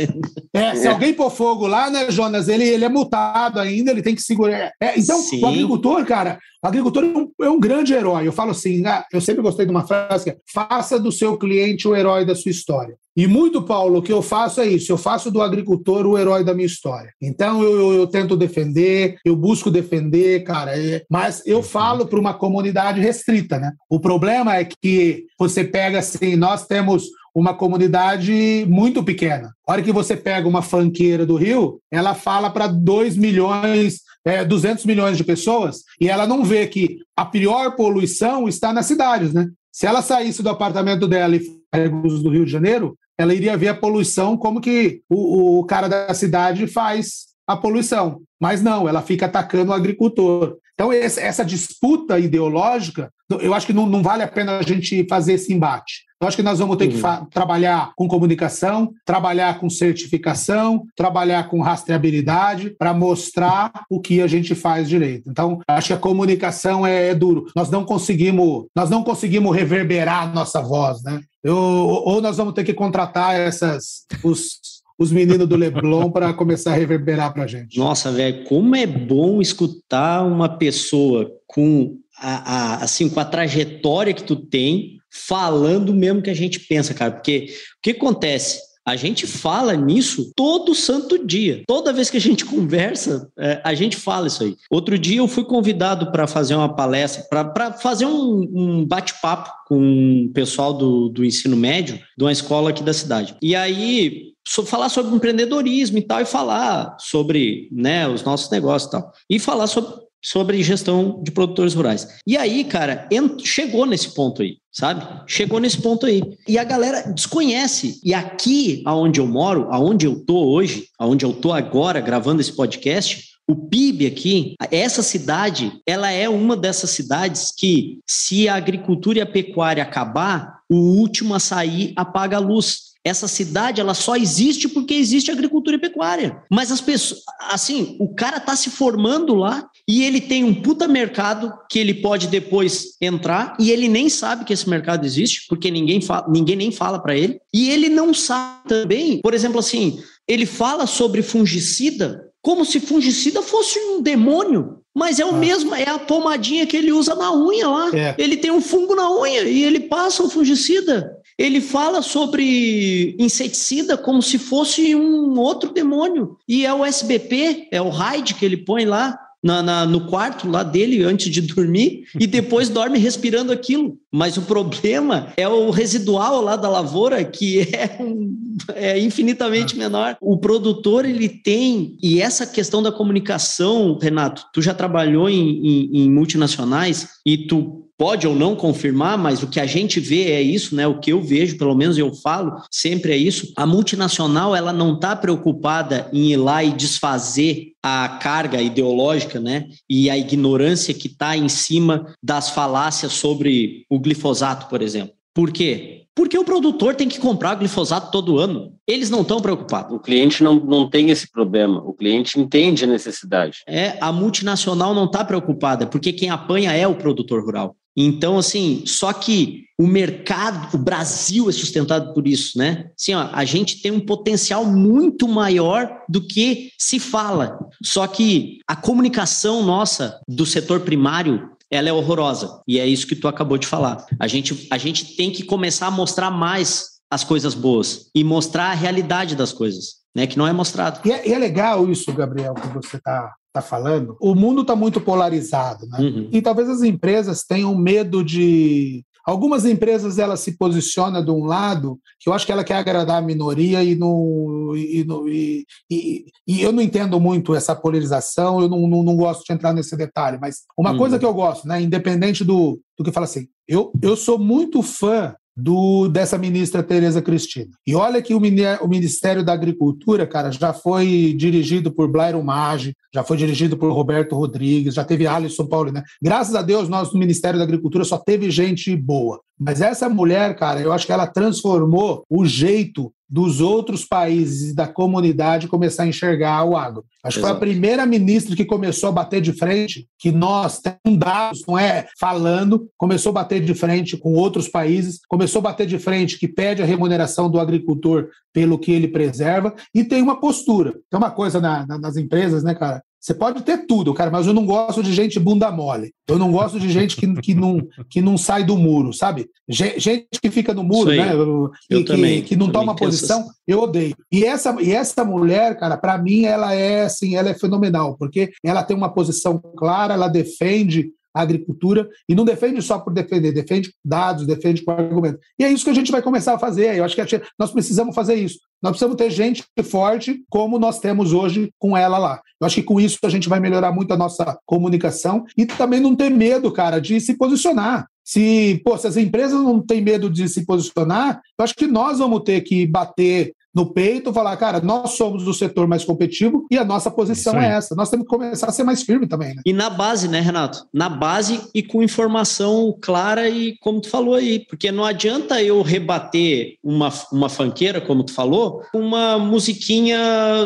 É, 0.52 0.74
se 0.74 0.88
é. 0.88 0.90
alguém 0.90 1.14
pôr 1.14 1.30
fogo 1.30 1.64
lá, 1.64 1.88
né, 1.88 2.10
Jonas, 2.10 2.48
ele, 2.48 2.64
ele 2.64 2.84
é 2.84 2.88
multado 2.88 3.60
ainda, 3.60 3.92
ele 3.92 4.02
tem 4.02 4.16
que 4.16 4.20
segurar. 4.20 4.72
É, 4.82 4.98
então, 4.98 5.20
Sim. 5.20 5.44
o 5.44 5.46
agricultor, 5.46 6.04
cara, 6.04 6.40
o 6.60 6.66
agricultor 6.66 7.04
é 7.04 7.06
um, 7.06 7.30
é 7.42 7.48
um, 7.48 7.60
grande 7.60 7.94
herói. 7.94 8.26
Eu 8.26 8.32
falo 8.32 8.50
assim, 8.50 8.84
ah, 8.84 9.06
eu 9.12 9.20
sempre 9.20 9.42
gostei 9.42 9.64
de 9.64 9.70
uma 9.70 9.86
frase 9.86 10.24
que 10.24 10.30
é, 10.30 10.36
faça 10.52 10.98
do 10.98 11.12
seu 11.12 11.38
cliente 11.38 11.86
o 11.86 11.94
herói 11.94 12.26
da 12.26 12.34
sua 12.34 12.50
história. 12.50 12.96
E 13.16 13.26
muito, 13.26 13.62
Paulo, 13.62 13.98
o 13.98 14.02
que 14.02 14.12
eu 14.12 14.22
faço 14.22 14.60
é 14.60 14.66
isso: 14.66 14.92
eu 14.92 14.96
faço 14.96 15.30
do 15.30 15.42
agricultor 15.42 16.06
o 16.06 16.16
herói 16.16 16.44
da 16.44 16.54
minha 16.54 16.66
história. 16.66 17.12
Então 17.20 17.62
eu, 17.62 17.80
eu, 17.80 17.92
eu 17.94 18.06
tento 18.06 18.36
defender, 18.36 19.16
eu 19.24 19.34
busco 19.34 19.70
defender, 19.70 20.44
cara, 20.44 20.78
é, 20.78 21.02
mas 21.10 21.42
eu 21.44 21.62
falo 21.62 22.06
para 22.06 22.20
uma 22.20 22.34
comunidade 22.34 23.00
restrita, 23.20 23.58
né? 23.58 23.72
O 23.88 24.00
problema 24.00 24.56
é 24.56 24.64
que 24.64 25.26
você 25.38 25.62
pega 25.62 25.98
assim, 25.98 26.36
nós 26.36 26.66
temos 26.66 27.04
uma 27.34 27.54
comunidade 27.54 28.64
muito 28.68 29.04
pequena. 29.04 29.54
A 29.66 29.72
hora 29.72 29.82
que 29.82 29.92
você 29.92 30.16
pega 30.16 30.48
uma 30.48 30.62
fanqueira 30.62 31.24
do 31.24 31.36
Rio, 31.36 31.80
ela 31.90 32.14
fala 32.14 32.50
para 32.50 32.66
2 32.66 33.16
milhões, 33.16 34.00
é, 34.24 34.44
200 34.44 34.84
milhões 34.84 35.16
de 35.16 35.24
pessoas, 35.24 35.82
e 36.00 36.08
ela 36.08 36.26
não 36.26 36.42
vê 36.44 36.66
que 36.66 36.98
a 37.16 37.24
pior 37.24 37.76
poluição 37.76 38.48
está 38.48 38.72
nas 38.72 38.86
cidades, 38.86 39.32
né? 39.32 39.48
Se 39.72 39.86
ela 39.86 40.02
saísse 40.02 40.42
do 40.42 40.48
apartamento 40.48 41.06
dela 41.06 41.36
e 41.36 41.40
do 41.88 42.30
Rio 42.30 42.44
de 42.44 42.50
Janeiro, 42.50 42.96
ela 43.16 43.34
iria 43.34 43.56
ver 43.56 43.68
a 43.68 43.74
poluição 43.74 44.36
como 44.36 44.60
que 44.60 45.02
o, 45.08 45.60
o 45.60 45.64
cara 45.64 45.88
da 45.88 46.12
cidade 46.12 46.66
faz 46.66 47.26
a 47.46 47.56
poluição. 47.56 48.22
Mas 48.40 48.62
não, 48.62 48.88
ela 48.88 49.02
fica 49.02 49.26
atacando 49.26 49.70
o 49.70 49.74
agricultor. 49.74 50.56
Então, 50.80 50.90
essa 50.94 51.44
disputa 51.44 52.18
ideológica, 52.18 53.12
eu 53.28 53.52
acho 53.52 53.66
que 53.66 53.72
não, 53.74 53.84
não 53.84 54.02
vale 54.02 54.22
a 54.22 54.28
pena 54.28 54.56
a 54.56 54.62
gente 54.62 55.06
fazer 55.10 55.34
esse 55.34 55.52
embate. 55.52 56.06
Eu 56.18 56.26
acho 56.26 56.38
que 56.38 56.42
nós 56.42 56.58
vamos 56.58 56.78
ter 56.78 56.88
que 56.88 56.98
trabalhar 57.30 57.92
com 57.94 58.08
comunicação, 58.08 58.90
trabalhar 59.04 59.60
com 59.60 59.68
certificação, 59.68 60.86
trabalhar 60.96 61.50
com 61.50 61.60
rastreabilidade 61.60 62.70
para 62.78 62.94
mostrar 62.94 63.70
o 63.90 64.00
que 64.00 64.22
a 64.22 64.26
gente 64.26 64.54
faz 64.54 64.88
direito. 64.88 65.28
Então, 65.28 65.60
acho 65.68 65.88
que 65.88 65.92
a 65.92 65.98
comunicação 65.98 66.86
é, 66.86 67.08
é, 67.08 67.14
duro. 67.14 67.44
Nós 67.54 67.70
não 67.70 67.84
conseguimos, 67.84 68.64
nós 68.74 68.88
não 68.88 69.02
conseguimos 69.02 69.54
reverberar 69.54 70.22
a 70.22 70.32
nossa 70.32 70.62
voz, 70.62 71.02
né? 71.02 71.20
Eu, 71.44 71.56
ou 71.56 72.22
nós 72.22 72.38
vamos 72.38 72.54
ter 72.54 72.64
que 72.64 72.72
contratar 72.72 73.38
essas 73.38 74.06
os 74.24 74.79
os 75.00 75.10
meninos 75.10 75.48
do 75.48 75.56
Leblon 75.56 76.10
para 76.10 76.30
começar 76.34 76.72
a 76.72 76.76
reverberar 76.76 77.32
para 77.32 77.44
a 77.44 77.46
gente. 77.46 77.78
Nossa, 77.78 78.12
velho, 78.12 78.44
como 78.44 78.76
é 78.76 78.86
bom 78.86 79.40
escutar 79.40 80.22
uma 80.26 80.46
pessoa 80.46 81.32
com 81.46 81.96
a, 82.18 82.34
a, 82.34 82.84
assim 82.84 83.08
com 83.08 83.18
a 83.18 83.24
trajetória 83.24 84.12
que 84.12 84.22
tu 84.22 84.36
tem 84.36 84.98
falando 85.10 85.94
mesmo 85.94 86.20
que 86.20 86.28
a 86.28 86.34
gente 86.34 86.60
pensa, 86.60 86.92
cara. 86.92 87.12
Porque 87.12 87.46
o 87.78 87.82
que 87.82 87.90
acontece? 87.92 88.60
A 88.86 88.94
gente 88.94 89.26
fala 89.26 89.74
nisso 89.74 90.32
todo 90.36 90.74
santo 90.74 91.24
dia. 91.24 91.62
Toda 91.66 91.92
vez 91.94 92.10
que 92.10 92.18
a 92.18 92.20
gente 92.20 92.44
conversa, 92.46 93.30
é, 93.38 93.58
a 93.64 93.72
gente 93.72 93.96
fala 93.96 94.26
isso 94.26 94.42
aí. 94.42 94.54
Outro 94.70 94.98
dia 94.98 95.18
eu 95.18 95.28
fui 95.28 95.44
convidado 95.44 96.12
para 96.12 96.26
fazer 96.26 96.54
uma 96.54 96.74
palestra, 96.74 97.24
para 97.54 97.72
fazer 97.72 98.04
um, 98.04 98.50
um 98.52 98.86
bate-papo 98.86 99.50
com 99.66 100.26
o 100.26 100.32
pessoal 100.34 100.74
do, 100.74 101.08
do 101.08 101.24
ensino 101.24 101.56
médio 101.56 101.98
de 102.18 102.24
uma 102.24 102.32
escola 102.32 102.68
aqui 102.68 102.82
da 102.82 102.92
cidade. 102.92 103.34
E 103.40 103.56
aí, 103.56 104.30
falar 104.66 104.88
sobre 104.88 105.14
empreendedorismo 105.14 105.98
e 105.98 106.02
tal, 106.02 106.20
e 106.20 106.26
falar 106.26 106.96
sobre 106.98 107.68
né, 107.70 108.08
os 108.08 108.22
nossos 108.22 108.50
negócios 108.50 108.88
e 108.88 108.92
tal. 108.92 109.12
E 109.28 109.38
falar 109.38 109.66
sobre 109.66 110.10
sobre 110.22 110.62
gestão 110.62 111.22
de 111.22 111.30
produtores 111.30 111.74
rurais. 111.74 112.18
E 112.26 112.36
aí, 112.36 112.64
cara, 112.64 113.08
chegou 113.42 113.86
nesse 113.86 114.14
ponto 114.14 114.42
aí, 114.42 114.58
sabe? 114.70 115.02
Chegou 115.26 115.58
nesse 115.58 115.80
ponto 115.80 116.06
aí. 116.06 116.22
E 116.46 116.58
a 116.58 116.64
galera 116.64 117.10
desconhece. 117.12 118.00
E 118.04 118.12
aqui, 118.12 118.82
aonde 118.84 119.18
eu 119.18 119.26
moro, 119.26 119.68
aonde 119.70 120.06
eu 120.06 120.22
tô 120.24 120.44
hoje, 120.44 120.88
aonde 120.98 121.24
eu 121.24 121.32
tô 121.32 121.52
agora 121.52 122.00
gravando 122.00 122.40
esse 122.40 122.52
podcast, 122.52 123.30
o 123.48 123.56
PIB 123.56 124.06
aqui, 124.06 124.54
essa 124.70 125.02
cidade, 125.02 125.72
ela 125.84 126.10
é 126.10 126.28
uma 126.28 126.56
dessas 126.56 126.90
cidades 126.90 127.52
que, 127.56 127.98
se 128.06 128.48
a 128.48 128.54
agricultura 128.54 129.18
e 129.18 129.22
a 129.22 129.26
pecuária 129.26 129.82
acabar, 129.82 130.60
o 130.68 130.76
último 130.76 131.34
a 131.34 131.40
sair 131.40 131.92
apaga 131.96 132.36
a 132.36 132.40
luz. 132.40 132.89
Essa 133.04 133.26
cidade 133.26 133.80
ela 133.80 133.94
só 133.94 134.16
existe 134.16 134.68
porque 134.68 134.94
existe 134.94 135.30
agricultura 135.30 135.76
e 135.76 135.80
pecuária. 135.80 136.42
Mas 136.50 136.70
as 136.70 136.80
pessoas, 136.80 137.20
assim, 137.48 137.96
o 137.98 138.14
cara 138.14 138.38
tá 138.38 138.54
se 138.54 138.70
formando 138.70 139.34
lá 139.34 139.66
e 139.88 140.04
ele 140.04 140.20
tem 140.20 140.44
um 140.44 140.54
puta 140.54 140.86
mercado 140.86 141.52
que 141.70 141.78
ele 141.78 141.94
pode 141.94 142.26
depois 142.26 142.96
entrar 143.00 143.56
e 143.58 143.70
ele 143.70 143.88
nem 143.88 144.08
sabe 144.08 144.44
que 144.44 144.52
esse 144.52 144.68
mercado 144.68 145.06
existe 145.06 145.46
porque 145.48 145.70
ninguém 145.70 146.00
fala, 146.00 146.26
ninguém 146.28 146.56
nem 146.56 146.70
fala 146.70 146.98
para 146.98 147.16
ele. 147.16 147.40
E 147.54 147.70
ele 147.70 147.88
não 147.88 148.12
sabe 148.12 148.68
também, 148.68 149.20
por 149.22 149.32
exemplo, 149.32 149.58
assim, 149.58 149.98
ele 150.28 150.44
fala 150.44 150.86
sobre 150.86 151.22
fungicida 151.22 152.30
como 152.42 152.64
se 152.64 152.80
fungicida 152.80 153.42
fosse 153.42 153.78
um 153.78 154.02
demônio. 154.02 154.78
Mas 154.94 155.20
é 155.20 155.24
o 155.24 155.30
ah. 155.30 155.32
mesmo, 155.32 155.74
é 155.74 155.88
a 155.88 155.98
pomadinha 155.98 156.66
que 156.66 156.76
ele 156.76 156.90
usa 156.90 157.14
na 157.14 157.32
unha 157.32 157.68
lá. 157.68 157.90
É. 157.94 158.14
Ele 158.18 158.36
tem 158.36 158.50
um 158.50 158.60
fungo 158.60 158.96
na 158.96 159.08
unha 159.10 159.42
e 159.42 159.62
ele 159.62 159.80
passa 159.80 160.22
o 160.22 160.28
fungicida. 160.28 161.16
Ele 161.40 161.62
fala 161.62 162.02
sobre 162.02 163.16
inseticida 163.18 163.96
como 163.96 164.20
se 164.20 164.38
fosse 164.38 164.94
um 164.94 165.38
outro 165.38 165.72
demônio. 165.72 166.36
E 166.46 166.66
é 166.66 166.74
o 166.74 166.84
SBP, 166.84 167.68
é 167.72 167.80
o 167.80 167.88
RAID 167.88 168.34
que 168.34 168.44
ele 168.44 168.58
põe 168.58 168.84
lá 168.84 169.18
na, 169.42 169.62
na, 169.62 169.86
no 169.86 170.02
quarto 170.02 170.46
lá 170.46 170.62
dele 170.62 171.02
antes 171.02 171.32
de 171.32 171.40
dormir 171.40 172.04
e 172.18 172.26
depois 172.26 172.68
dorme 172.70 172.98
respirando 172.98 173.52
aquilo. 173.52 173.96
Mas 174.12 174.36
o 174.36 174.42
problema 174.42 175.32
é 175.34 175.48
o 175.48 175.70
residual 175.70 176.42
lá 176.42 176.56
da 176.56 176.68
lavoura, 176.68 177.24
que 177.24 177.60
é, 177.72 177.96
um, 178.02 178.36
é 178.74 178.98
infinitamente 178.98 179.78
menor. 179.78 180.18
O 180.20 180.36
produtor, 180.36 181.06
ele 181.06 181.28
tem, 181.28 181.96
e 182.02 182.20
essa 182.20 182.46
questão 182.46 182.82
da 182.82 182.92
comunicação, 182.92 183.98
Renato, 183.98 184.44
tu 184.52 184.60
já 184.60 184.74
trabalhou 184.74 185.30
em, 185.30 185.66
em, 185.66 186.02
em 186.02 186.10
multinacionais 186.10 187.08
e 187.24 187.46
tu 187.46 187.89
pode 188.00 188.26
ou 188.26 188.34
não 188.34 188.56
confirmar, 188.56 189.18
mas 189.18 189.42
o 189.42 189.46
que 189.46 189.60
a 189.60 189.66
gente 189.66 190.00
vê 190.00 190.30
é 190.30 190.40
isso, 190.40 190.74
né? 190.74 190.86
O 190.86 190.98
que 190.98 191.12
eu 191.12 191.20
vejo, 191.20 191.58
pelo 191.58 191.74
menos 191.74 191.98
eu 191.98 192.14
falo, 192.14 192.62
sempre 192.70 193.12
é 193.12 193.16
isso. 193.18 193.52
A 193.54 193.66
multinacional, 193.66 194.56
ela 194.56 194.72
não 194.72 194.94
está 194.94 195.14
preocupada 195.14 196.08
em 196.10 196.32
ir 196.32 196.38
lá 196.38 196.64
e 196.64 196.72
desfazer 196.72 197.72
a 197.82 198.08
carga 198.08 198.62
ideológica, 198.62 199.38
né? 199.38 199.66
E 199.86 200.08
a 200.08 200.16
ignorância 200.16 200.94
que 200.94 201.08
está 201.08 201.36
em 201.36 201.50
cima 201.50 202.06
das 202.22 202.48
falácias 202.48 203.12
sobre 203.12 203.84
o 203.90 203.98
glifosato, 203.98 204.70
por 204.70 204.80
exemplo. 204.80 205.12
Por 205.34 205.52
quê? 205.52 206.04
Porque 206.14 206.38
o 206.38 206.44
produtor 206.44 206.94
tem 206.94 207.08
que 207.08 207.20
comprar 207.20 207.54
glifosato 207.54 208.10
todo 208.10 208.38
ano. 208.38 208.72
Eles 208.86 209.10
não 209.10 209.20
estão 209.20 209.40
preocupados. 209.40 209.94
O 209.94 210.00
cliente 210.00 210.42
não, 210.42 210.54
não 210.54 210.88
tem 210.88 211.10
esse 211.10 211.30
problema. 211.30 211.82
O 211.84 211.92
cliente 211.92 212.40
entende 212.40 212.84
a 212.84 212.86
necessidade. 212.86 213.58
É, 213.66 213.98
a 214.00 214.10
multinacional 214.10 214.94
não 214.94 215.04
está 215.04 215.22
preocupada, 215.22 215.86
porque 215.86 216.14
quem 216.14 216.30
apanha 216.30 216.72
é 216.72 216.86
o 216.88 216.94
produtor 216.94 217.44
rural. 217.44 217.76
Então, 218.06 218.38
assim, 218.38 218.82
só 218.86 219.12
que 219.12 219.64
o 219.78 219.86
mercado, 219.86 220.74
o 220.74 220.78
Brasil 220.78 221.48
é 221.48 221.52
sustentado 221.52 222.12
por 222.12 222.28
isso, 222.28 222.58
né? 222.58 222.90
Assim, 222.98 223.14
ó, 223.14 223.30
a 223.32 223.44
gente 223.44 223.80
tem 223.80 223.90
um 223.90 224.00
potencial 224.00 224.64
muito 224.64 225.26
maior 225.26 226.02
do 226.08 226.20
que 226.20 226.70
se 226.78 226.98
fala. 226.98 227.58
Só 227.82 228.06
que 228.06 228.58
a 228.68 228.76
comunicação 228.76 229.64
nossa 229.64 230.20
do 230.28 230.44
setor 230.44 230.80
primário 230.80 231.50
ela 231.70 231.88
é 231.88 231.92
horrorosa. 231.92 232.60
E 232.66 232.78
é 232.78 232.86
isso 232.86 233.06
que 233.06 233.14
tu 233.16 233.28
acabou 233.28 233.56
de 233.56 233.66
falar. 233.66 234.04
A 234.18 234.26
gente, 234.26 234.66
a 234.70 234.76
gente 234.76 235.16
tem 235.16 235.30
que 235.30 235.44
começar 235.44 235.86
a 235.86 235.90
mostrar 235.90 236.30
mais 236.30 237.00
as 237.10 237.24
coisas 237.24 237.54
boas 237.54 238.10
e 238.14 238.22
mostrar 238.22 238.66
a 238.66 238.74
realidade 238.74 239.34
das 239.34 239.52
coisas, 239.52 240.00
né? 240.14 240.26
Que 240.26 240.36
não 240.36 240.46
é 240.46 240.52
mostrado. 240.52 241.00
E 241.08 241.12
é, 241.12 241.28
e 241.28 241.32
é 241.32 241.38
legal 241.38 241.88
isso, 241.90 242.12
Gabriel, 242.12 242.54
que 242.54 242.68
você 242.68 242.96
está 242.96 243.34
está 243.50 243.60
falando, 243.60 244.16
o 244.20 244.34
mundo 244.34 244.62
está 244.62 244.76
muito 244.76 245.00
polarizado, 245.00 245.86
né? 245.86 245.98
Uhum. 245.98 246.28
E 246.32 246.40
talvez 246.40 246.68
as 246.68 246.82
empresas 246.82 247.42
tenham 247.44 247.74
medo 247.74 248.24
de. 248.24 249.04
Algumas 249.26 249.66
empresas 249.66 250.18
elas 250.18 250.40
se 250.40 250.56
posicionam 250.56 251.22
de 251.22 251.30
um 251.30 251.44
lado 251.44 252.00
que 252.18 252.28
eu 252.28 252.32
acho 252.32 252.46
que 252.46 252.52
ela 252.52 252.64
quer 252.64 252.76
agradar 252.76 253.18
a 253.18 253.24
minoria 253.24 253.84
e, 253.84 253.94
no, 253.94 254.74
e, 254.74 255.04
e, 255.28 255.64
e, 255.90 256.24
e 256.48 256.62
eu 256.62 256.72
não 256.72 256.82
entendo 256.82 257.20
muito 257.20 257.54
essa 257.54 257.76
polarização, 257.76 258.60
eu 258.62 258.68
não, 258.68 258.88
não, 258.88 259.02
não, 259.02 259.16
gosto 259.16 259.44
de 259.44 259.52
entrar 259.52 259.74
nesse 259.74 259.94
detalhe, 259.94 260.38
mas 260.40 260.60
uma 260.76 260.92
uhum. 260.92 260.98
coisa 260.98 261.18
que 261.18 261.24
eu 261.24 261.34
gosto, 261.34 261.68
né, 261.68 261.82
independente 261.82 262.42
do, 262.42 262.80
do 262.96 263.04
que 263.04 263.12
fala 263.12 263.24
assim, 263.24 263.46
eu, 263.68 263.92
eu 264.02 264.16
sou 264.16 264.38
muito 264.38 264.82
fã 264.82 265.34
do, 265.56 266.08
dessa 266.08 266.38
ministra 266.38 266.82
Tereza 266.82 267.20
Cristina. 267.20 267.70
E 267.86 267.94
olha 267.94 268.22
que 268.22 268.34
o, 268.34 268.38
o 268.38 268.88
Ministério 268.88 269.44
da 269.44 269.52
Agricultura, 269.52 270.26
cara, 270.26 270.50
já 270.50 270.72
foi 270.72 271.34
dirigido 271.36 271.92
por 271.92 272.08
Blairo 272.08 272.42
Maggi, 272.42 272.94
já 273.12 273.22
foi 273.22 273.36
dirigido 273.36 273.76
por 273.76 273.92
Roberto 273.92 274.34
Rodrigues, 274.34 274.94
já 274.94 275.04
teve 275.04 275.26
Alisson 275.26 275.66
Paulo, 275.66 275.92
né? 275.92 276.02
Graças 276.22 276.54
a 276.54 276.62
Deus, 276.62 276.88
nós 276.88 277.12
no 277.12 277.18
Ministério 277.18 277.58
da 277.58 277.64
Agricultura 277.64 278.04
só 278.04 278.18
teve 278.18 278.50
gente 278.50 278.94
boa. 278.96 279.40
Mas 279.58 279.80
essa 279.80 280.08
mulher, 280.08 280.56
cara, 280.56 280.80
eu 280.80 280.92
acho 280.92 281.06
que 281.06 281.12
ela 281.12 281.26
transformou 281.26 282.24
o 282.30 282.46
jeito 282.46 283.12
dos 283.30 283.60
outros 283.60 284.04
países 284.04 284.70
e 284.70 284.74
da 284.74 284.88
comunidade 284.88 285.68
começar 285.68 286.02
a 286.02 286.08
enxergar 286.08 286.64
o 286.64 286.76
agro. 286.76 287.04
Acho 287.22 287.36
que 287.36 287.42
foi 287.42 287.50
a 287.50 287.54
primeira 287.54 288.04
ministra 288.04 288.56
que 288.56 288.64
começou 288.64 289.08
a 289.10 289.12
bater 289.12 289.40
de 289.40 289.52
frente, 289.52 290.08
que 290.18 290.32
nós 290.32 290.80
temos 290.80 291.18
dados, 291.18 291.62
não 291.68 291.78
é 291.78 292.08
falando, 292.18 292.88
começou 292.98 293.30
a 293.30 293.34
bater 293.34 293.64
de 293.64 293.74
frente 293.74 294.16
com 294.16 294.34
outros 294.34 294.68
países, 294.68 295.20
começou 295.28 295.60
a 295.60 295.62
bater 295.62 295.86
de 295.86 295.98
frente 295.98 296.38
que 296.38 296.48
pede 296.48 296.82
a 296.82 296.86
remuneração 296.86 297.48
do 297.48 297.60
agricultor 297.60 298.28
pelo 298.52 298.78
que 298.78 298.90
ele 298.90 299.06
preserva 299.06 299.74
e 299.94 300.02
tem 300.02 300.22
uma 300.22 300.40
postura. 300.40 300.92
Tem 301.08 301.18
uma 301.18 301.30
coisa 301.30 301.60
na, 301.60 301.86
na, 301.86 301.98
nas 301.98 302.16
empresas, 302.16 302.64
né, 302.64 302.74
cara? 302.74 303.02
Você 303.20 303.34
pode 303.34 303.62
ter 303.62 303.86
tudo, 303.86 304.14
cara, 304.14 304.30
mas 304.30 304.46
eu 304.46 304.54
não 304.54 304.64
gosto 304.64 305.02
de 305.02 305.12
gente 305.12 305.38
bunda 305.38 305.70
mole. 305.70 306.14
Eu 306.26 306.38
não 306.38 306.50
gosto 306.50 306.80
de 306.80 306.88
gente 306.88 307.16
que, 307.16 307.30
que, 307.34 307.54
não, 307.54 307.86
que 308.08 308.22
não 308.22 308.38
sai 308.38 308.64
do 308.64 308.78
muro, 308.78 309.12
sabe? 309.12 309.46
Gente 309.68 310.26
que 310.40 310.50
fica 310.50 310.72
no 310.72 310.82
muro, 310.82 311.10
né? 311.10 311.34
Eu 311.34 311.70
que, 311.98 312.04
também, 312.04 312.40
que, 312.40 312.48
que 312.48 312.56
não 312.56 312.68
também 312.68 312.80
toma 312.80 312.96
posição, 312.96 313.40
assim. 313.40 313.50
eu 313.68 313.80
odeio. 313.82 314.16
E 314.32 314.42
essa, 314.42 314.74
e 314.80 314.92
essa 314.92 315.22
mulher, 315.22 315.78
cara, 315.78 315.98
para 315.98 316.16
mim, 316.16 316.44
ela 316.44 316.72
é 316.72 317.04
assim, 317.04 317.36
ela 317.36 317.50
é 317.50 317.54
fenomenal, 317.54 318.16
porque 318.16 318.52
ela 318.64 318.82
tem 318.82 318.96
uma 318.96 319.12
posição 319.12 319.58
clara, 319.76 320.14
ela 320.14 320.28
defende 320.28 321.10
a 321.34 321.42
agricultura 321.42 322.08
e 322.28 322.34
não 322.34 322.44
defende 322.44 322.82
só 322.82 322.98
por 322.98 323.12
defender, 323.12 323.52
defende 323.52 323.92
dados, 324.04 324.46
defende 324.46 324.82
com 324.82 324.90
argumento. 324.90 325.38
E 325.58 325.64
é 325.64 325.70
isso 325.70 325.84
que 325.84 325.90
a 325.90 325.94
gente 325.94 326.12
vai 326.12 326.22
começar 326.22 326.54
a 326.54 326.58
fazer. 326.58 326.96
Eu 326.96 327.04
acho 327.04 327.14
que 327.14 327.26
gente, 327.26 327.44
nós 327.58 327.70
precisamos 327.70 328.14
fazer 328.14 328.34
isso. 328.34 328.58
Nós 328.82 328.92
precisamos 328.92 329.16
ter 329.16 329.30
gente 329.30 329.64
forte 329.84 330.42
como 330.48 330.78
nós 330.78 330.98
temos 330.98 331.32
hoje 331.32 331.70
com 331.78 331.96
ela 331.96 332.18
lá. 332.18 332.40
Eu 332.60 332.66
acho 332.66 332.76
que 332.76 332.82
com 332.82 333.00
isso 333.00 333.18
a 333.24 333.28
gente 333.28 333.48
vai 333.48 333.60
melhorar 333.60 333.92
muito 333.92 334.12
a 334.12 334.16
nossa 334.16 334.58
comunicação 334.66 335.44
e 335.56 335.66
também 335.66 336.00
não 336.00 336.16
ter 336.16 336.30
medo, 336.30 336.72
cara, 336.72 336.98
de 336.98 337.20
se 337.20 337.36
posicionar. 337.36 338.06
Se, 338.24 338.80
pô, 338.84 338.96
se 338.96 339.06
as 339.06 339.16
empresas 339.16 339.60
não 339.60 339.84
têm 339.84 340.00
medo 340.00 340.30
de 340.30 340.48
se 340.48 340.64
posicionar, 340.64 341.40
eu 341.58 341.64
acho 341.64 341.74
que 341.74 341.86
nós 341.86 342.18
vamos 342.18 342.42
ter 342.44 342.60
que 342.60 342.86
bater 342.86 343.52
no 343.74 343.92
peito, 343.92 344.32
falar, 344.32 344.56
cara, 344.56 344.80
nós 344.80 345.12
somos 345.12 345.46
o 345.46 345.54
setor 345.54 345.86
mais 345.86 346.04
competitivo 346.04 346.66
e 346.70 346.76
a 346.76 346.84
nossa 346.84 347.10
posição 347.10 347.56
é 347.60 347.76
essa. 347.76 347.94
Nós 347.94 348.10
temos 348.10 348.26
que 348.26 348.30
começar 348.30 348.66
a 348.66 348.72
ser 348.72 348.82
mais 348.82 349.02
firme 349.02 349.26
também. 349.26 349.54
Né? 349.54 349.62
E 349.64 349.72
na 349.72 349.88
base, 349.88 350.28
né, 350.28 350.40
Renato? 350.40 350.86
Na 350.92 351.08
base 351.08 351.60
e 351.74 351.82
com 351.82 352.02
informação 352.02 352.96
clara 353.00 353.48
e 353.48 353.76
como 353.78 354.00
tu 354.00 354.08
falou 354.08 354.34
aí, 354.34 354.66
porque 354.66 354.90
não 354.90 355.04
adianta 355.04 355.62
eu 355.62 355.82
rebater 355.82 356.76
uma, 356.82 357.12
uma 357.32 357.48
fanqueira, 357.48 358.00
como 358.00 358.24
tu 358.24 358.32
falou, 358.32 358.82
com 358.90 359.00
uma 359.00 359.38
musiquinha, 359.38 360.18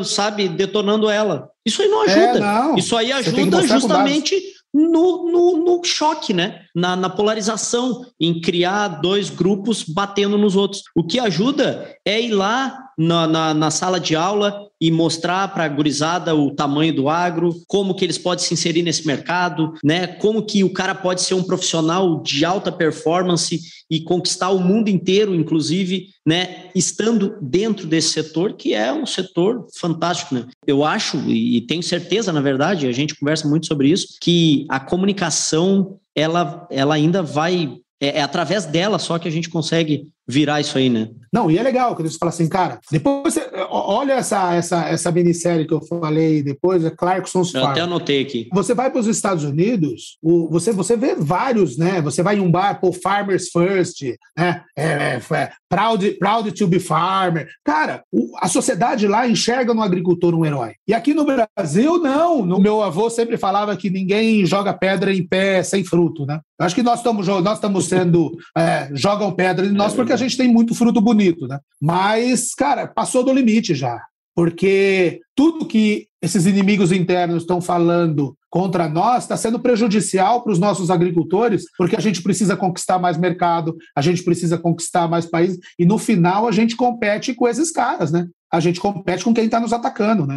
sabe, 0.04 0.48
detonando 0.48 1.10
ela. 1.10 1.50
Isso 1.64 1.82
aí 1.82 1.88
não 1.88 2.02
ajuda. 2.02 2.20
É, 2.20 2.40
não. 2.40 2.76
Isso 2.76 2.96
aí 2.96 3.12
ajuda 3.12 3.66
justamente 3.66 4.34
no, 4.72 5.30
no, 5.30 5.64
no, 5.64 5.84
choque, 5.84 6.32
né? 6.32 6.62
Na, 6.74 6.96
na, 6.96 7.08
polarização, 7.08 8.04
em 8.20 8.40
criar 8.40 8.88
dois 8.88 9.30
grupos 9.30 9.84
batendo 9.84 10.36
nos 10.36 10.56
outros. 10.56 10.82
O 10.96 11.04
que 11.04 11.20
ajuda 11.20 11.94
é 12.04 12.20
ir 12.20 12.32
lá 12.32 12.83
na, 12.98 13.26
na, 13.26 13.54
na 13.54 13.70
sala 13.70 13.98
de 13.98 14.14
aula 14.16 14.68
e 14.80 14.90
mostrar 14.90 15.48
para 15.48 15.64
a 15.64 15.68
gurizada 15.68 16.34
o 16.34 16.50
tamanho 16.50 16.94
do 16.94 17.08
agro, 17.08 17.54
como 17.66 17.94
que 17.94 18.04
eles 18.04 18.18
podem 18.18 18.44
se 18.44 18.52
inserir 18.52 18.82
nesse 18.82 19.06
mercado, 19.06 19.72
né? 19.82 20.06
Como 20.06 20.44
que 20.44 20.62
o 20.62 20.72
cara 20.72 20.94
pode 20.94 21.22
ser 21.22 21.34
um 21.34 21.42
profissional 21.42 22.22
de 22.22 22.44
alta 22.44 22.70
performance 22.70 23.60
e 23.90 24.00
conquistar 24.00 24.50
o 24.50 24.58
mundo 24.58 24.88
inteiro, 24.88 25.34
inclusive, 25.34 26.08
né? 26.26 26.70
Estando 26.74 27.36
dentro 27.40 27.86
desse 27.86 28.10
setor, 28.10 28.54
que 28.54 28.74
é 28.74 28.92
um 28.92 29.06
setor 29.06 29.66
fantástico, 29.78 30.34
né? 30.34 30.46
Eu 30.66 30.84
acho, 30.84 31.16
e 31.30 31.60
tenho 31.62 31.82
certeza, 31.82 32.32
na 32.32 32.40
verdade, 32.40 32.86
a 32.86 32.92
gente 32.92 33.14
conversa 33.14 33.48
muito 33.48 33.66
sobre 33.66 33.88
isso, 33.88 34.18
que 34.20 34.66
a 34.68 34.80
comunicação 34.80 35.98
ela, 36.14 36.66
ela 36.70 36.94
ainda 36.94 37.22
vai 37.22 37.78
é, 38.00 38.18
é, 38.18 38.22
através 38.22 38.66
dela 38.66 38.98
só 38.98 39.18
que 39.18 39.28
a 39.28 39.30
gente 39.30 39.48
consegue 39.48 40.08
virar 40.26 40.60
isso 40.60 40.76
aí, 40.76 40.90
né? 40.90 41.08
Não, 41.34 41.50
e 41.50 41.58
é 41.58 41.62
legal 41.64 41.96
quando 41.96 42.08
você 42.08 42.16
fala 42.16 42.30
assim, 42.30 42.48
cara, 42.48 42.78
depois 42.92 43.34
você, 43.34 43.42
olha 43.68 44.12
essa, 44.12 44.54
essa, 44.54 44.88
essa 44.88 45.10
minissérie 45.10 45.66
que 45.66 45.74
eu 45.74 45.82
falei 45.82 46.44
depois, 46.44 46.84
é 46.84 46.90
Clarkson's 46.90 47.52
Eu 47.52 47.62
Farm. 47.62 47.72
até 47.72 47.80
anotei 47.80 48.22
aqui. 48.22 48.48
Você 48.52 48.72
vai 48.72 48.88
para 48.88 49.00
os 49.00 49.08
Estados 49.08 49.42
Unidos, 49.42 50.16
o, 50.22 50.48
você, 50.48 50.70
você 50.70 50.96
vê 50.96 51.16
vários, 51.16 51.76
né? 51.76 52.00
Você 52.02 52.22
vai 52.22 52.36
em 52.36 52.40
um 52.40 52.48
bar, 52.48 52.80
pô, 52.80 52.92
Farmers 52.92 53.48
First, 53.48 54.02
né? 54.38 54.62
É, 54.76 54.84
é, 54.84 55.20
é, 55.32 55.52
proud, 55.68 56.08
proud 56.20 56.52
to 56.52 56.68
be 56.68 56.78
farmer. 56.78 57.48
Cara, 57.64 58.04
o, 58.12 58.30
a 58.38 58.46
sociedade 58.46 59.08
lá 59.08 59.26
enxerga 59.26 59.74
no 59.74 59.82
agricultor 59.82 60.36
um 60.36 60.46
herói. 60.46 60.74
E 60.86 60.94
aqui 60.94 61.14
no 61.14 61.24
Brasil, 61.24 61.98
não. 61.98 62.46
No 62.46 62.60
meu 62.60 62.80
avô 62.80 63.10
sempre 63.10 63.36
falava 63.36 63.76
que 63.76 63.90
ninguém 63.90 64.46
joga 64.46 64.72
pedra 64.72 65.12
em 65.12 65.26
pé 65.26 65.64
sem 65.64 65.82
fruto, 65.82 66.24
né? 66.24 66.40
Eu 66.58 66.66
acho 66.66 66.74
que 66.74 66.84
nós 66.84 67.00
estamos 67.00 67.26
nós 67.26 67.54
estamos 67.54 67.86
sendo 67.86 68.38
é, 68.56 68.88
jogam 68.92 69.32
pedra 69.32 69.66
em 69.66 69.72
nós 69.72 69.92
porque 69.92 70.12
a 70.12 70.16
gente 70.16 70.36
tem 70.36 70.46
muito 70.46 70.72
fruto 70.74 71.00
bonito, 71.00 71.23
né? 71.48 71.58
Mas, 71.80 72.54
cara, 72.54 72.86
passou 72.86 73.24
do 73.24 73.32
limite 73.32 73.74
já 73.74 74.00
porque 74.34 75.20
tudo 75.34 75.66
que 75.66 76.08
esses 76.20 76.46
inimigos 76.46 76.90
internos 76.90 77.42
estão 77.42 77.60
falando 77.60 78.36
contra 78.50 78.88
nós 78.88 79.24
está 79.24 79.36
sendo 79.36 79.60
prejudicial 79.60 80.42
para 80.42 80.52
os 80.52 80.58
nossos 80.58 80.90
agricultores, 80.90 81.64
porque 81.76 81.96
a 81.96 82.00
gente 82.00 82.22
precisa 82.22 82.56
conquistar 82.56 82.98
mais 82.98 83.16
mercado, 83.16 83.76
a 83.96 84.00
gente 84.00 84.22
precisa 84.22 84.58
conquistar 84.58 85.08
mais 85.08 85.26
países, 85.26 85.58
e 85.78 85.84
no 85.84 85.98
final 85.98 86.48
a 86.48 86.52
gente 86.52 86.76
compete 86.76 87.34
com 87.34 87.46
esses 87.46 87.70
caras, 87.70 88.10
né? 88.10 88.26
A 88.54 88.60
gente 88.60 88.78
compete 88.78 89.24
com 89.24 89.34
quem 89.34 89.46
está 89.46 89.58
nos 89.58 89.72
atacando, 89.72 90.28
né? 90.28 90.36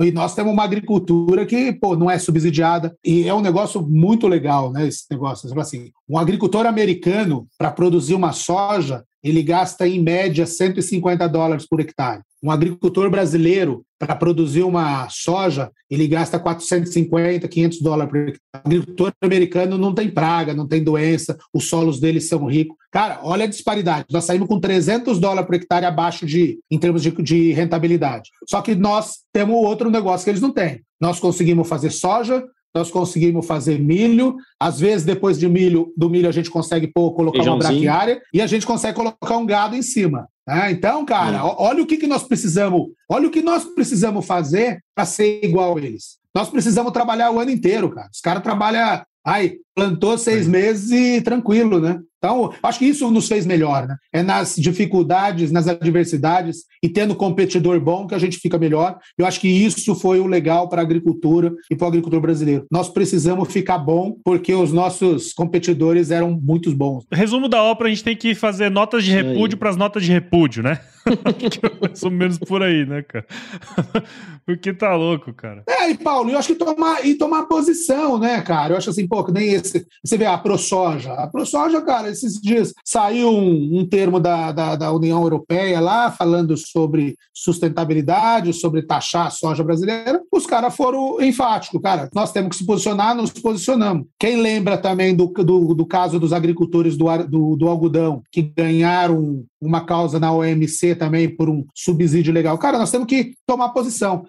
E 0.00 0.12
nós 0.12 0.34
temos 0.34 0.52
uma 0.52 0.64
agricultura 0.64 1.46
que, 1.46 1.72
pô, 1.72 1.96
não 1.96 2.10
é 2.10 2.18
subsidiada, 2.18 2.94
e 3.02 3.26
é 3.26 3.32
um 3.32 3.40
negócio 3.40 3.80
muito 3.80 4.28
legal, 4.28 4.70
né? 4.70 4.86
Esse 4.86 5.04
negócio. 5.10 5.58
Assim, 5.58 5.90
um 6.06 6.18
agricultor 6.18 6.66
americano, 6.66 7.48
para 7.56 7.70
produzir 7.70 8.14
uma 8.14 8.32
soja, 8.32 9.02
ele 9.24 9.42
gasta 9.42 9.88
em 9.88 9.98
média 10.02 10.46
150 10.46 11.26
dólares 11.26 11.66
por 11.66 11.80
hectare. 11.80 12.22
Um 12.42 12.50
agricultor 12.50 13.10
brasileiro, 13.10 13.84
para 13.98 14.14
produzir 14.14 14.62
uma 14.62 15.08
soja, 15.08 15.72
ele 15.90 16.06
gasta 16.06 16.38
450, 16.38 17.48
500 17.48 17.80
dólares 17.80 18.10
por 18.10 18.18
hectare. 18.20 18.40
O 18.54 18.68
agricultor 18.68 19.12
americano 19.20 19.76
não 19.76 19.92
tem 19.92 20.08
praga, 20.08 20.54
não 20.54 20.68
tem 20.68 20.82
doença, 20.82 21.36
os 21.52 21.68
solos 21.68 21.98
deles 21.98 22.28
são 22.28 22.46
ricos. 22.46 22.76
Cara, 22.92 23.20
olha 23.22 23.44
a 23.44 23.48
disparidade. 23.48 24.06
Nós 24.10 24.24
saímos 24.24 24.48
com 24.48 24.60
300 24.60 25.18
dólares 25.18 25.46
por 25.46 25.56
hectare 25.56 25.84
abaixo 25.84 26.24
de, 26.24 26.60
em 26.70 26.78
termos 26.78 27.02
de, 27.02 27.10
de 27.10 27.52
rentabilidade. 27.52 28.30
Só 28.48 28.62
que 28.62 28.74
nós 28.74 29.18
temos 29.32 29.56
outro 29.56 29.90
negócio 29.90 30.24
que 30.24 30.30
eles 30.30 30.40
não 30.40 30.52
têm. 30.52 30.82
Nós 31.00 31.18
conseguimos 31.18 31.68
fazer 31.68 31.90
soja, 31.90 32.44
nós 32.78 32.90
conseguimos 32.90 33.46
fazer 33.46 33.78
milho, 33.78 34.36
às 34.58 34.78
vezes 34.78 35.04
depois 35.04 35.38
de 35.38 35.48
milho, 35.48 35.92
do 35.96 36.08
milho 36.08 36.28
a 36.28 36.32
gente 36.32 36.50
consegue 36.50 36.86
pô, 36.86 37.12
colocar 37.12 37.42
uma 37.42 37.58
braquiária 37.58 38.22
e 38.32 38.40
a 38.40 38.46
gente 38.46 38.64
consegue 38.64 38.96
colocar 38.96 39.36
um 39.36 39.44
gado 39.44 39.74
em 39.74 39.82
cima. 39.82 40.28
Né? 40.46 40.70
Então, 40.70 41.04
cara, 41.04 41.44
hum. 41.44 41.54
olha 41.58 41.82
o 41.82 41.86
que, 41.86 41.96
que 41.96 42.06
nós 42.06 42.22
precisamos, 42.22 42.88
olha 43.08 43.28
o 43.28 43.30
que 43.30 43.42
nós 43.42 43.64
precisamos 43.64 44.24
fazer 44.24 44.82
para 44.94 45.04
ser 45.04 45.44
igual 45.44 45.76
a 45.76 45.80
eles. 45.80 46.18
Nós 46.34 46.48
precisamos 46.48 46.92
trabalhar 46.92 47.30
o 47.30 47.40
ano 47.40 47.50
inteiro, 47.50 47.90
cara. 47.90 48.08
Os 48.12 48.20
caras 48.20 48.42
trabalham, 48.42 49.02
ai, 49.26 49.56
plantou 49.74 50.16
seis 50.16 50.46
meses 50.46 50.90
e 50.90 51.20
tranquilo, 51.20 51.80
né? 51.80 52.00
Então, 52.18 52.52
acho 52.62 52.80
que 52.80 52.86
isso 52.86 53.10
nos 53.10 53.28
fez 53.28 53.46
melhor, 53.46 53.86
né? 53.86 53.96
É 54.12 54.22
nas 54.22 54.56
dificuldades, 54.56 55.52
nas 55.52 55.68
adversidades 55.68 56.64
e 56.82 56.88
tendo 56.88 57.14
competidor 57.14 57.80
bom 57.80 58.06
que 58.06 58.14
a 58.14 58.18
gente 58.18 58.38
fica 58.38 58.58
melhor. 58.58 58.98
Eu 59.16 59.24
acho 59.24 59.40
que 59.40 59.48
isso 59.48 59.94
foi 59.94 60.18
o 60.18 60.26
legal 60.26 60.68
para 60.68 60.82
a 60.82 60.84
agricultura 60.84 61.52
e 61.70 61.76
para 61.76 61.84
o 61.84 61.88
agricultor 61.88 62.20
brasileiro. 62.20 62.66
Nós 62.70 62.88
precisamos 62.88 63.52
ficar 63.52 63.78
bom 63.78 64.16
porque 64.24 64.52
os 64.52 64.72
nossos 64.72 65.32
competidores 65.32 66.10
eram 66.10 66.38
muito 66.40 66.74
bons. 66.74 67.04
Resumo 67.12 67.48
da 67.48 67.62
ópera, 67.62 67.88
a 67.88 67.90
gente 67.90 68.04
tem 68.04 68.16
que 68.16 68.34
fazer 68.34 68.70
notas 68.70 69.04
de 69.04 69.12
repúdio 69.12 69.56
para 69.56 69.70
as 69.70 69.76
notas 69.76 70.04
de 70.04 70.12
repúdio, 70.12 70.62
né? 70.62 70.80
Mais 71.80 72.02
ou 72.02 72.10
menos 72.10 72.38
por 72.38 72.62
aí, 72.62 72.84
né, 72.86 73.02
cara? 73.02 73.26
Porque 74.46 74.72
tá 74.72 74.94
louco, 74.94 75.32
cara. 75.34 75.62
É, 75.68 75.90
e 75.90 75.98
Paulo, 75.98 76.30
eu 76.30 76.38
acho 76.38 76.48
que 76.48 76.54
tomar, 76.54 77.04
e 77.04 77.14
tomar 77.14 77.46
posição, 77.46 78.18
né, 78.18 78.40
cara? 78.40 78.72
Eu 78.72 78.78
acho 78.78 78.90
assim, 78.90 79.06
pô, 79.06 79.22
que 79.22 79.32
nem 79.32 79.52
esse. 79.52 79.86
Você 80.02 80.16
vê 80.16 80.24
a 80.24 80.38
ProSoja. 80.38 81.12
A 81.12 81.26
ProSoja, 81.26 81.82
cara, 81.82 82.08
esses 82.08 82.40
dias 82.40 82.72
saiu 82.84 83.28
um, 83.28 83.80
um 83.80 83.86
termo 83.86 84.18
da, 84.18 84.50
da, 84.52 84.76
da, 84.76 84.92
União 84.92 85.22
Europeia 85.22 85.80
lá, 85.80 86.10
falando 86.10 86.56
sobre 86.56 87.16
sustentabilidade, 87.34 88.54
sobre 88.54 88.82
taxar 88.82 89.26
a 89.26 89.30
soja 89.30 89.62
brasileira. 89.62 90.20
Os 90.32 90.46
caras 90.46 90.74
foram 90.74 91.20
enfáticos, 91.20 91.80
cara. 91.82 92.08
Nós 92.14 92.32
temos 92.32 92.50
que 92.50 92.56
se 92.56 92.66
posicionar, 92.66 93.14
nos 93.14 93.30
posicionamos. 93.30 94.06
Quem 94.18 94.40
lembra 94.40 94.78
também 94.78 95.14
do, 95.14 95.26
do, 95.26 95.74
do 95.74 95.86
caso 95.86 96.18
dos 96.18 96.32
agricultores 96.32 96.96
do, 96.96 97.06
do, 97.24 97.56
do 97.56 97.68
algodão, 97.68 98.22
que 98.32 98.42
ganharam 98.42 99.44
uma 99.60 99.84
causa 99.84 100.18
na 100.18 100.32
OMC 100.32 100.94
também 100.94 101.28
por 101.28 101.48
um 101.48 101.64
subsídio 101.74 102.32
legal. 102.32 102.56
Cara, 102.58 102.78
nós 102.78 102.90
temos 102.90 103.06
que 103.06 103.34
tomar 103.46 103.70
posição. 103.70 104.24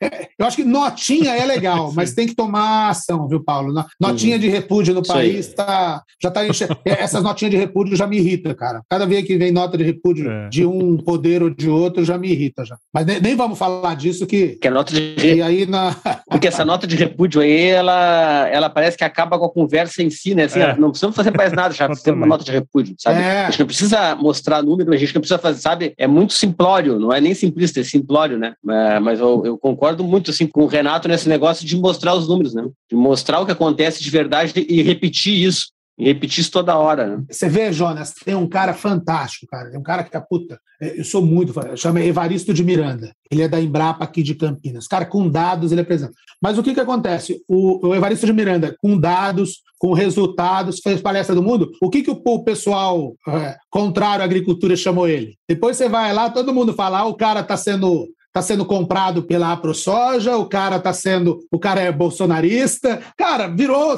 É, 0.00 0.28
eu 0.38 0.46
acho 0.46 0.56
que 0.56 0.64
notinha 0.64 1.34
é 1.34 1.44
legal, 1.44 1.92
mas 1.96 2.14
tem 2.14 2.26
que 2.26 2.34
tomar 2.34 2.90
ação, 2.90 3.26
viu, 3.26 3.42
Paulo? 3.42 3.74
Notinha 4.00 4.36
uhum. 4.36 4.40
de 4.40 4.48
repúdio 4.48 4.94
no 4.94 5.02
Isso 5.02 5.12
país 5.12 5.52
tá, 5.54 6.02
já 6.22 6.28
está 6.28 6.46
enche... 6.46 6.64
É, 6.84 7.02
essas 7.02 7.22
notinhas 7.22 7.50
de 7.50 7.56
repúdio 7.56 7.96
já 7.96 8.06
me 8.06 8.18
irrita, 8.18 8.54
cara. 8.54 8.82
Cada 8.88 9.06
vez 9.06 9.24
que 9.24 9.36
vem 9.36 9.50
nota 9.50 9.76
de 9.76 9.84
repúdio 9.84 10.30
é. 10.30 10.48
de 10.48 10.64
um 10.64 10.96
poder 10.98 11.42
ou 11.42 11.50
de 11.50 11.68
outro, 11.68 12.04
já 12.04 12.16
me 12.16 12.30
irrita 12.30 12.64
já. 12.64 12.76
Mas 12.92 13.06
nem, 13.06 13.20
nem 13.20 13.36
vamos 13.36 13.58
falar 13.58 13.96
disso 13.96 14.26
que. 14.26 14.58
Que 14.60 14.68
a 14.68 14.70
nota 14.70 14.92
de 14.92 15.16
e 15.18 15.42
aí 15.42 15.66
na... 15.66 15.94
Porque 16.30 16.48
essa 16.48 16.64
nota 16.64 16.86
de 16.86 16.96
repúdio 16.96 17.40
aí, 17.40 17.66
ela, 17.68 18.48
ela 18.48 18.70
parece 18.70 18.96
que 18.96 19.04
acaba 19.04 19.38
com 19.38 19.46
a 19.46 19.50
conversa 19.50 20.02
em 20.02 20.10
si, 20.10 20.34
né? 20.34 20.44
Assim, 20.44 20.60
é. 20.60 20.76
Não 20.76 20.90
precisamos 20.90 21.16
fazer 21.16 21.36
mais 21.36 21.52
nada, 21.52 21.74
já 21.74 21.88
temos 22.02 22.20
uma 22.20 22.26
nota 22.26 22.44
de 22.44 22.52
repúdio, 22.52 22.94
sabe? 22.98 23.20
É. 23.20 23.46
A 23.46 23.50
gente 23.50 23.60
não 23.60 23.66
precisa 23.66 24.14
mostrar 24.14 24.57
número, 24.62 24.92
a 24.92 24.96
gente 24.96 25.14
não 25.14 25.20
precisa 25.20 25.38
fazer, 25.38 25.60
sabe? 25.60 25.94
É 25.96 26.06
muito 26.06 26.32
simplório, 26.32 26.98
não 26.98 27.12
é 27.12 27.20
nem 27.20 27.34
simplista, 27.34 27.80
é 27.80 27.84
simplório, 27.84 28.38
né? 28.38 28.54
É, 28.68 28.98
mas 29.00 29.20
eu, 29.20 29.42
eu 29.44 29.58
concordo 29.58 30.04
muito 30.04 30.30
assim 30.30 30.46
com 30.46 30.62
o 30.62 30.66
Renato 30.66 31.08
nesse 31.08 31.28
negócio 31.28 31.66
de 31.66 31.76
mostrar 31.76 32.14
os 32.14 32.28
números, 32.28 32.54
né? 32.54 32.66
De 32.90 32.96
mostrar 32.96 33.40
o 33.40 33.46
que 33.46 33.52
acontece 33.52 34.02
de 34.02 34.10
verdade 34.10 34.52
e 34.68 34.82
repetir 34.82 35.42
isso. 35.42 35.68
E 35.98 36.04
repetir 36.04 36.40
isso 36.40 36.52
toda 36.52 36.78
hora, 36.78 37.06
né? 37.06 37.24
Você 37.28 37.48
vê, 37.48 37.72
Jonas, 37.72 38.12
tem 38.12 38.34
um 38.34 38.48
cara 38.48 38.72
fantástico, 38.72 39.46
cara. 39.48 39.68
Tem 39.70 39.80
um 39.80 39.82
cara 39.82 40.04
que 40.04 40.16
é 40.16 40.20
puta. 40.20 40.60
Eu 40.80 41.04
sou 41.04 41.20
muito. 41.20 41.52
Chama 41.76 42.00
Evaristo 42.00 42.54
de 42.54 42.62
Miranda. 42.62 43.12
Ele 43.28 43.42
é 43.42 43.48
da 43.48 43.60
Embrapa 43.60 44.04
aqui 44.04 44.22
de 44.22 44.36
Campinas. 44.36 44.86
Cara, 44.86 45.04
com 45.04 45.28
dados 45.28 45.72
ele 45.72 45.80
apresenta. 45.80 46.12
Mas 46.40 46.56
o 46.56 46.62
que, 46.62 46.72
que 46.72 46.80
acontece? 46.80 47.42
O, 47.48 47.88
o 47.88 47.94
Evaristo 47.96 48.26
de 48.26 48.32
Miranda, 48.32 48.76
com 48.80 48.96
dados, 48.96 49.62
com 49.76 49.92
resultados, 49.92 50.78
fez 50.78 51.00
palestra 51.00 51.34
do 51.34 51.42
mundo. 51.42 51.72
O 51.82 51.90
que, 51.90 52.02
que 52.02 52.10
o, 52.10 52.22
o 52.24 52.44
pessoal 52.44 53.14
é, 53.28 53.56
contrário 53.68 54.22
à 54.22 54.24
agricultura 54.24 54.76
chamou 54.76 55.08
ele? 55.08 55.36
Depois 55.48 55.76
você 55.76 55.88
vai 55.88 56.12
lá, 56.12 56.30
todo 56.30 56.54
mundo 56.54 56.74
fala: 56.74 57.00
ah, 57.00 57.06
o 57.06 57.16
cara 57.16 57.40
está 57.40 57.56
sendo 57.56 58.06
está 58.28 58.42
sendo 58.42 58.64
comprado 58.64 59.22
pela 59.22 59.52
AproSoja, 59.52 60.36
o 60.36 60.46
cara 60.46 60.76
está 60.76 60.92
sendo, 60.92 61.38
o 61.50 61.58
cara 61.58 61.80
é 61.80 61.90
bolsonarista, 61.90 63.00
cara, 63.16 63.48
virou, 63.48 63.96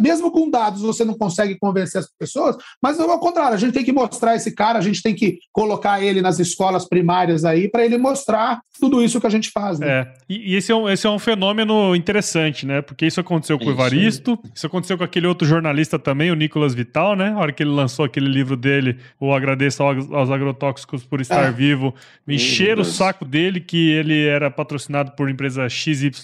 mesmo 0.00 0.30
com 0.30 0.50
dados 0.50 0.82
você 0.82 1.04
não 1.04 1.14
consegue 1.14 1.56
convencer 1.58 2.00
as 2.00 2.08
pessoas, 2.18 2.56
mas 2.82 2.98
ao 2.98 3.18
contrário, 3.18 3.54
a 3.54 3.58
gente 3.58 3.72
tem 3.72 3.84
que 3.84 3.92
mostrar 3.92 4.36
esse 4.36 4.54
cara, 4.54 4.78
a 4.78 4.82
gente 4.82 5.02
tem 5.02 5.14
que 5.14 5.38
colocar 5.52 6.02
ele 6.02 6.20
nas 6.20 6.38
escolas 6.38 6.88
primárias 6.88 7.44
aí 7.44 7.68
para 7.68 7.84
ele 7.84 7.98
mostrar 7.98 8.60
tudo 8.80 9.02
isso 9.02 9.20
que 9.20 9.26
a 9.26 9.30
gente 9.30 9.50
faz. 9.50 9.78
Né? 9.78 9.88
É, 9.88 10.14
e, 10.28 10.54
esse, 10.54 10.70
é 10.70 10.74
um, 10.74 10.88
esse 10.88 11.06
é 11.06 11.10
um 11.10 11.18
fenômeno 11.18 11.94
interessante, 11.94 12.64
né? 12.64 12.80
Porque 12.80 13.06
isso 13.06 13.20
aconteceu 13.20 13.58
com 13.58 13.66
o 13.66 13.70
Evaristo, 13.70 14.38
isso 14.54 14.66
aconteceu 14.66 14.96
com 14.96 15.04
aquele 15.04 15.26
outro 15.26 15.46
jornalista 15.46 15.98
também, 15.98 16.30
o 16.30 16.34
Nicolas 16.34 16.74
Vital, 16.74 17.16
né? 17.16 17.32
A 17.32 17.38
hora 17.38 17.52
que 17.52 17.62
ele 17.62 17.70
lançou 17.70 18.04
aquele 18.04 18.28
livro 18.28 18.56
dele, 18.56 18.98
o 19.20 19.32
Agradeço 19.32 19.82
aos, 19.82 20.10
aos 20.12 20.30
Agrotóxicos 20.30 21.04
por 21.04 21.20
Estar 21.20 21.44
é. 21.44 21.50
Vivo, 21.50 21.94
me 22.26 22.36
encheram 22.36 22.82
o 22.82 22.84
saco 22.84 23.24
dele 23.24 23.60
que 23.60 23.90
ele 23.90 24.26
era 24.26 24.50
patrocinado 24.50 25.12
por 25.12 25.28
empresa 25.28 25.68
XYZ, 25.68 26.20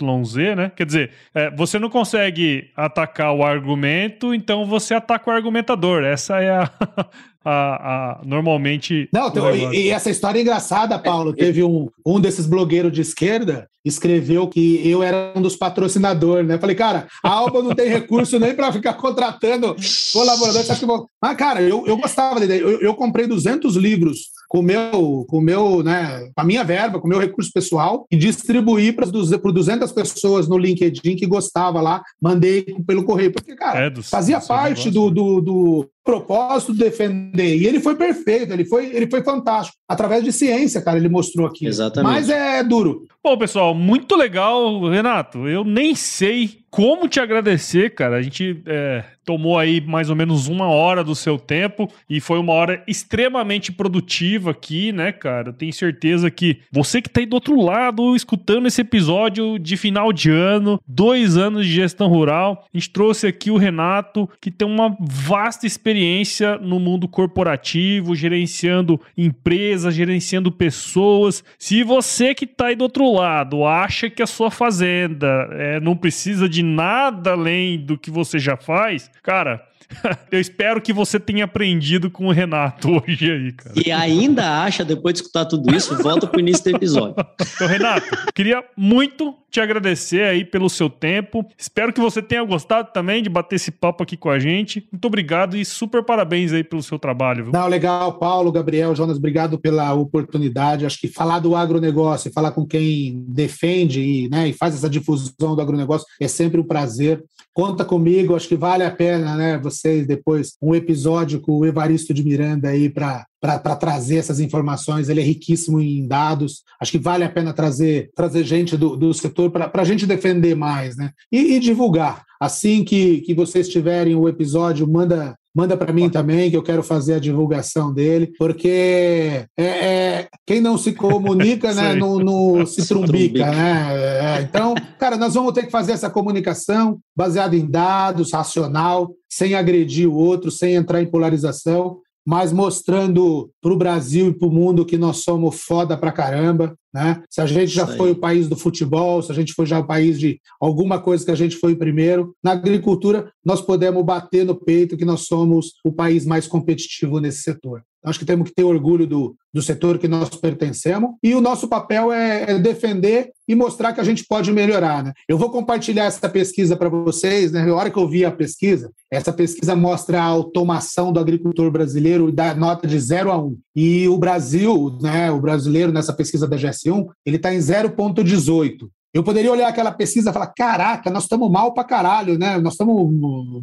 né? 0.56 0.70
Quer 0.74 0.86
dizer, 0.86 1.10
é, 1.34 1.50
você 1.50 1.78
não 1.78 1.90
consegue 1.90 2.70
atacar 2.76 3.13
o 3.22 3.44
argumento, 3.44 4.34
então 4.34 4.66
você 4.66 4.94
ataca 4.94 5.30
o 5.30 5.32
argumentador. 5.32 6.02
Essa 6.02 6.40
é 6.40 6.50
a, 6.50 6.70
a, 7.44 7.50
a, 7.50 8.20
normalmente. 8.24 9.08
Não, 9.12 9.28
então, 9.28 9.54
e, 9.54 9.86
e, 9.86 9.90
essa 9.90 10.10
história 10.10 10.38
é 10.38 10.42
engraçada, 10.42 10.98
Paulo. 10.98 11.32
Teve 11.32 11.62
um, 11.62 11.88
um 12.04 12.20
desses 12.20 12.46
blogueiros 12.46 12.92
de 12.92 13.00
esquerda 13.00 13.68
escreveu 13.84 14.48
que 14.48 14.80
eu 14.88 15.02
era 15.02 15.32
um 15.36 15.42
dos 15.42 15.56
patrocinadores, 15.56 16.46
né? 16.48 16.58
Falei, 16.58 16.74
cara, 16.74 17.06
a 17.22 17.28
Alba 17.28 17.62
não 17.62 17.74
tem 17.74 17.88
recurso 17.88 18.38
nem 18.38 18.54
para 18.54 18.72
ficar 18.72 18.94
contratando 18.94 19.76
colaboradores. 20.12 20.70
Acho 20.70 20.80
que 20.80 20.86
vou... 20.86 21.06
Mas, 21.20 21.36
cara, 21.36 21.60
eu, 21.60 21.86
eu 21.86 21.96
gostava 21.96 22.38
da 22.38 22.46
ideia. 22.46 22.60
Eu, 22.60 22.80
eu 22.80 22.94
comprei 22.94 23.26
200 23.26 23.76
livros 23.76 24.30
com 24.54 24.62
meu, 24.62 25.26
com 25.28 25.40
meu, 25.40 25.82
né, 25.82 26.30
com 26.32 26.40
a 26.40 26.44
minha 26.44 26.62
verba, 26.62 27.00
com 27.00 27.08
o 27.08 27.10
meu 27.10 27.18
recurso 27.18 27.50
pessoal 27.52 28.06
e 28.08 28.16
distribuí 28.16 28.92
para 28.92 29.04
200 29.04 29.90
pessoas 29.90 30.48
no 30.48 30.56
LinkedIn 30.56 31.16
que 31.16 31.26
gostava 31.26 31.80
lá, 31.80 32.04
mandei 32.22 32.64
pelo 32.86 33.02
correio, 33.02 33.32
porque 33.32 33.56
cara, 33.56 33.86
é, 33.86 33.90
do, 33.90 34.00
fazia 34.00 34.38
do 34.38 34.46
parte 34.46 34.92
do, 34.92 35.10
do, 35.10 35.40
do, 35.40 35.90
propósito 36.04 36.72
defender. 36.72 37.56
E 37.56 37.66
ele 37.66 37.80
foi 37.80 37.96
perfeito, 37.96 38.52
ele 38.52 38.64
foi, 38.64 38.94
ele 38.94 39.10
foi 39.10 39.24
fantástico. 39.24 39.76
Através 39.88 40.22
de 40.22 40.30
ciência, 40.32 40.82
cara, 40.82 40.98
ele 40.98 41.08
mostrou 41.08 41.46
aqui. 41.46 41.66
Exatamente. 41.66 42.12
Mas 42.12 42.28
é 42.28 42.62
duro. 42.62 43.06
Bom, 43.24 43.36
pessoal, 43.38 43.74
muito 43.74 44.14
legal, 44.14 44.86
Renato. 44.88 45.48
Eu 45.48 45.64
nem 45.64 45.94
sei 45.94 46.58
como 46.70 47.08
te 47.08 47.18
agradecer, 47.18 47.94
cara. 47.94 48.18
A 48.18 48.22
gente 48.22 48.62
é, 48.66 49.02
tomou 49.24 49.58
aí 49.58 49.80
mais 49.80 50.10
ou 50.10 50.16
menos 50.16 50.48
uma 50.48 50.66
hora 50.68 51.02
do 51.02 51.14
seu 51.14 51.38
tempo 51.38 51.88
e 52.08 52.20
foi 52.20 52.38
uma 52.38 52.52
hora 52.52 52.82
extremamente 52.86 53.72
produtiva 53.72 54.50
aqui, 54.50 54.92
né, 54.92 55.12
cara? 55.12 55.52
Tenho 55.52 55.72
certeza 55.72 56.30
que 56.30 56.58
você 56.70 57.00
que 57.00 57.08
tá 57.08 57.20
aí 57.20 57.26
do 57.26 57.34
outro 57.34 57.60
lado, 57.60 58.14
escutando 58.14 58.66
esse 58.66 58.80
episódio 58.80 59.58
de 59.58 59.76
final 59.76 60.12
de 60.12 60.30
ano, 60.30 60.80
dois 60.86 61.36
anos 61.36 61.66
de 61.66 61.72
gestão 61.72 62.08
rural, 62.08 62.64
a 62.72 62.76
gente 62.76 62.90
trouxe 62.90 63.26
aqui 63.26 63.50
o 63.50 63.56
Renato, 63.56 64.28
que 64.40 64.50
tem 64.50 64.66
uma 64.66 64.96
vasta 65.00 65.66
experiência 65.66 66.58
no 66.58 66.78
mundo 66.78 67.08
corporativo, 67.08 68.14
gerenciando 68.14 69.00
empresas, 69.16 69.94
gerenciando 69.94 70.52
pessoas. 70.52 71.42
Se 71.58 71.82
você 71.82 72.34
que 72.34 72.46
tá 72.46 72.66
aí 72.66 72.76
do 72.76 72.82
outro 72.82 73.12
lado 73.12 73.64
acha 73.64 74.10
que 74.10 74.22
a 74.22 74.26
sua 74.26 74.50
fazenda 74.50 75.48
é, 75.52 75.80
não 75.80 75.96
precisa 75.96 76.48
de 76.48 76.62
nada 76.62 77.32
além 77.32 77.78
do 77.78 77.96
que 77.98 78.10
você 78.10 78.38
já 78.38 78.56
faz, 78.56 79.10
cara, 79.22 79.66
eu 80.30 80.40
espero 80.40 80.80
que 80.80 80.92
você 80.92 81.18
tenha 81.20 81.44
aprendido 81.44 82.10
com 82.10 82.26
o 82.26 82.32
Renato 82.32 82.88
hoje 82.90 83.30
aí, 83.30 83.52
cara. 83.52 83.74
E 83.84 83.92
ainda 83.92 84.62
acha, 84.62 84.84
depois 84.84 85.14
de 85.14 85.20
escutar 85.20 85.44
tudo 85.44 85.74
isso, 85.74 85.96
volta 86.02 86.26
pro 86.26 86.40
início 86.40 86.64
do 86.64 86.76
episódio. 86.76 87.14
Então, 87.54 87.68
Renato, 87.68 88.06
queria 88.34 88.64
muito 88.76 89.32
te 89.54 89.60
agradecer 89.60 90.24
aí 90.24 90.44
pelo 90.44 90.68
seu 90.68 90.90
tempo. 90.90 91.46
Espero 91.56 91.92
que 91.92 92.00
você 92.00 92.20
tenha 92.20 92.42
gostado 92.42 92.90
também 92.92 93.22
de 93.22 93.30
bater 93.30 93.54
esse 93.54 93.70
papo 93.70 94.02
aqui 94.02 94.16
com 94.16 94.28
a 94.28 94.38
gente. 94.38 94.88
Muito 94.90 95.04
obrigado 95.04 95.56
e 95.56 95.64
super 95.64 96.02
parabéns 96.02 96.52
aí 96.52 96.64
pelo 96.64 96.82
seu 96.82 96.98
trabalho. 96.98 97.44
Viu? 97.44 97.52
Não, 97.52 97.68
legal, 97.68 98.18
Paulo, 98.18 98.50
Gabriel, 98.50 98.96
Jonas, 98.96 99.16
obrigado 99.16 99.56
pela 99.56 99.94
oportunidade. 99.94 100.84
Acho 100.84 100.98
que 100.98 101.06
falar 101.06 101.38
do 101.38 101.54
agronegócio, 101.54 102.32
falar 102.32 102.50
com 102.50 102.66
quem 102.66 103.24
defende 103.28 104.00
e, 104.00 104.28
né, 104.28 104.48
e 104.48 104.52
faz 104.52 104.74
essa 104.74 104.90
difusão 104.90 105.54
do 105.54 105.60
agronegócio 105.60 106.06
é 106.20 106.26
sempre 106.26 106.60
um 106.60 106.66
prazer. 106.66 107.22
Conta 107.52 107.84
comigo, 107.84 108.34
acho 108.34 108.48
que 108.48 108.56
vale 108.56 108.82
a 108.82 108.90
pena, 108.90 109.36
né? 109.36 109.58
Vocês 109.58 110.04
depois 110.08 110.56
um 110.60 110.74
episódio 110.74 111.40
com 111.40 111.52
o 111.52 111.64
Evaristo 111.64 112.12
de 112.12 112.24
Miranda 112.24 112.70
aí 112.70 112.90
para 112.90 113.24
para 113.44 113.76
trazer 113.76 114.16
essas 114.16 114.40
informações. 114.40 115.08
Ele 115.08 115.20
é 115.20 115.24
riquíssimo 115.24 115.78
em 115.78 116.06
dados. 116.06 116.62
Acho 116.80 116.92
que 116.92 116.98
vale 116.98 117.24
a 117.24 117.28
pena 117.28 117.52
trazer, 117.52 118.10
trazer 118.16 118.42
gente 118.44 118.74
do, 118.74 118.96
do 118.96 119.12
setor 119.12 119.50
para 119.50 119.70
a 119.74 119.84
gente 119.84 120.06
defender 120.06 120.54
mais, 120.54 120.96
né? 120.96 121.10
E, 121.30 121.54
e, 121.54 121.60
divulgar. 121.60 122.24
Assim 122.40 122.82
que, 122.82 123.20
que 123.20 123.34
vocês 123.34 123.68
tiverem 123.68 124.14
o 124.14 124.28
episódio, 124.28 124.90
manda. 124.90 125.36
Manda 125.56 125.76
para 125.76 125.92
mim 125.92 126.10
também, 126.10 126.50
que 126.50 126.56
eu 126.56 126.64
quero 126.64 126.82
fazer 126.82 127.14
a 127.14 127.20
divulgação 127.20 127.94
dele, 127.94 128.32
porque 128.36 129.46
é, 129.56 129.64
é 129.64 130.28
quem 130.44 130.60
não 130.60 130.76
se 130.76 130.92
comunica, 130.94 131.70
né, 131.72 131.94
não, 131.94 132.18
não 132.18 132.66
se 132.66 132.82
trumbica, 132.88 133.52
né? 133.52 133.86
É, 133.92 134.42
então, 134.42 134.74
cara, 134.98 135.16
nós 135.16 135.34
vamos 135.34 135.52
ter 135.52 135.62
que 135.62 135.70
fazer 135.70 135.92
essa 135.92 136.10
comunicação 136.10 136.98
baseada 137.16 137.54
em 137.54 137.70
dados, 137.70 138.32
racional, 138.32 139.14
sem 139.30 139.54
agredir 139.54 140.08
o 140.08 140.14
outro, 140.14 140.50
sem 140.50 140.74
entrar 140.74 141.00
em 141.00 141.06
polarização, 141.06 142.00
mas 142.24 142.52
mostrando 142.52 143.50
para 143.60 143.72
o 143.72 143.76
Brasil 143.76 144.28
e 144.28 144.34
para 144.34 144.48
o 144.48 144.52
mundo 144.52 144.86
que 144.86 144.96
nós 144.96 145.18
somos 145.18 145.60
foda 145.62 145.96
pra 145.96 146.12
caramba. 146.12 146.76
Né? 146.94 147.20
Se 147.28 147.40
a 147.40 147.46
gente 147.46 147.72
já 147.72 147.88
foi 147.88 148.12
o 148.12 148.16
país 148.16 148.48
do 148.48 148.56
futebol, 148.56 149.20
se 149.20 149.32
a 149.32 149.34
gente 149.34 149.52
foi 149.52 149.66
já 149.66 149.80
o 149.80 149.86
país 149.86 150.16
de 150.16 150.40
alguma 150.60 151.00
coisa 151.00 151.24
que 151.24 151.30
a 151.32 151.34
gente 151.34 151.56
foi 151.56 151.74
primeiro, 151.74 152.36
na 152.42 152.52
agricultura 152.52 153.32
nós 153.44 153.60
podemos 153.60 154.04
bater 154.04 154.46
no 154.46 154.54
peito 154.54 154.96
que 154.96 155.04
nós 155.04 155.22
somos 155.22 155.72
o 155.84 155.90
país 155.90 156.24
mais 156.24 156.46
competitivo 156.46 157.18
nesse 157.18 157.42
setor. 157.42 157.82
Acho 158.04 158.18
que 158.18 158.24
temos 158.26 158.50
que 158.50 158.54
ter 158.54 158.64
orgulho 158.64 159.06
do, 159.06 159.34
do 159.52 159.62
setor 159.62 159.98
que 159.98 160.06
nós 160.06 160.28
pertencemos 160.28 161.12
e 161.22 161.34
o 161.34 161.40
nosso 161.40 161.66
papel 161.66 162.12
é, 162.12 162.52
é 162.52 162.58
defender 162.58 163.30
e 163.48 163.54
mostrar 163.54 163.94
que 163.94 164.00
a 164.00 164.04
gente 164.04 164.24
pode 164.28 164.52
melhorar. 164.52 165.02
Né? 165.02 165.12
Eu 165.26 165.38
vou 165.38 165.50
compartilhar 165.50 166.04
essa 166.04 166.28
pesquisa 166.28 166.76
para 166.76 166.90
vocês. 166.90 167.50
Né? 167.50 167.64
Na 167.64 167.74
hora 167.74 167.90
que 167.90 167.98
eu 167.98 168.06
vi 168.06 168.24
a 168.24 168.30
pesquisa, 168.30 168.90
essa 169.10 169.32
pesquisa 169.32 169.74
mostra 169.74 170.20
a 170.20 170.24
automação 170.24 171.12
do 171.12 171.18
agricultor 171.18 171.70
brasileiro 171.70 172.30
dá 172.30 172.54
nota 172.54 172.86
de 172.86 172.98
0 172.98 173.32
a 173.32 173.38
1. 173.38 173.58
E 173.74 174.06
o 174.08 174.16
Brasil, 174.16 174.96
né, 175.00 175.30
o 175.30 175.40
brasileiro 175.40 175.92
nessa 175.92 176.12
pesquisa 176.12 176.46
da 176.46 176.56
GS1, 176.56 177.08
ele 177.26 177.36
está 177.36 177.52
em 177.52 177.58
0,18. 177.58 178.88
Eu 179.14 179.22
poderia 179.22 179.52
olhar 179.52 179.68
aquela 179.68 179.92
pesquisa 179.92 180.30
e 180.30 180.32
falar: 180.32 180.48
caraca, 180.48 181.08
nós 181.08 181.22
estamos 181.22 181.48
mal 181.48 181.72
pra 181.72 181.84
caralho, 181.84 182.36
né? 182.36 182.58
Nós 182.58 182.72
estamos 182.72 183.08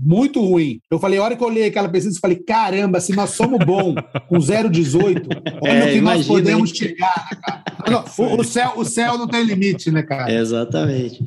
muito 0.01 0.39
ruim. 0.39 0.79
Eu 0.89 0.97
falei: 0.97 1.19
a 1.19 1.23
hora 1.23 1.35
que 1.35 1.43
eu 1.43 1.47
olhei 1.47 1.65
aquela 1.65 1.89
pesquisa, 1.89 2.15
eu 2.15 2.21
falei: 2.21 2.37
caramba, 2.39 3.01
se 3.01 3.13
nós 3.13 3.31
somos 3.31 3.59
bom 3.65 3.93
com 4.29 4.37
0,18, 4.37 5.27
olha 5.61 5.71
é, 5.71 5.89
o 5.89 5.91
que 5.91 6.01
nós 6.01 6.25
podemos 6.25 6.69
hein? 6.69 6.75
chegar, 6.75 7.27
né, 7.29 7.37
cara? 7.45 7.63
Não, 7.89 8.05
o, 8.17 8.39
o, 8.39 8.43
céu, 8.45 8.73
o 8.77 8.85
céu 8.85 9.17
não 9.17 9.27
tem 9.27 9.43
limite, 9.43 9.91
né, 9.91 10.01
cara? 10.03 10.31
Exatamente. 10.31 11.21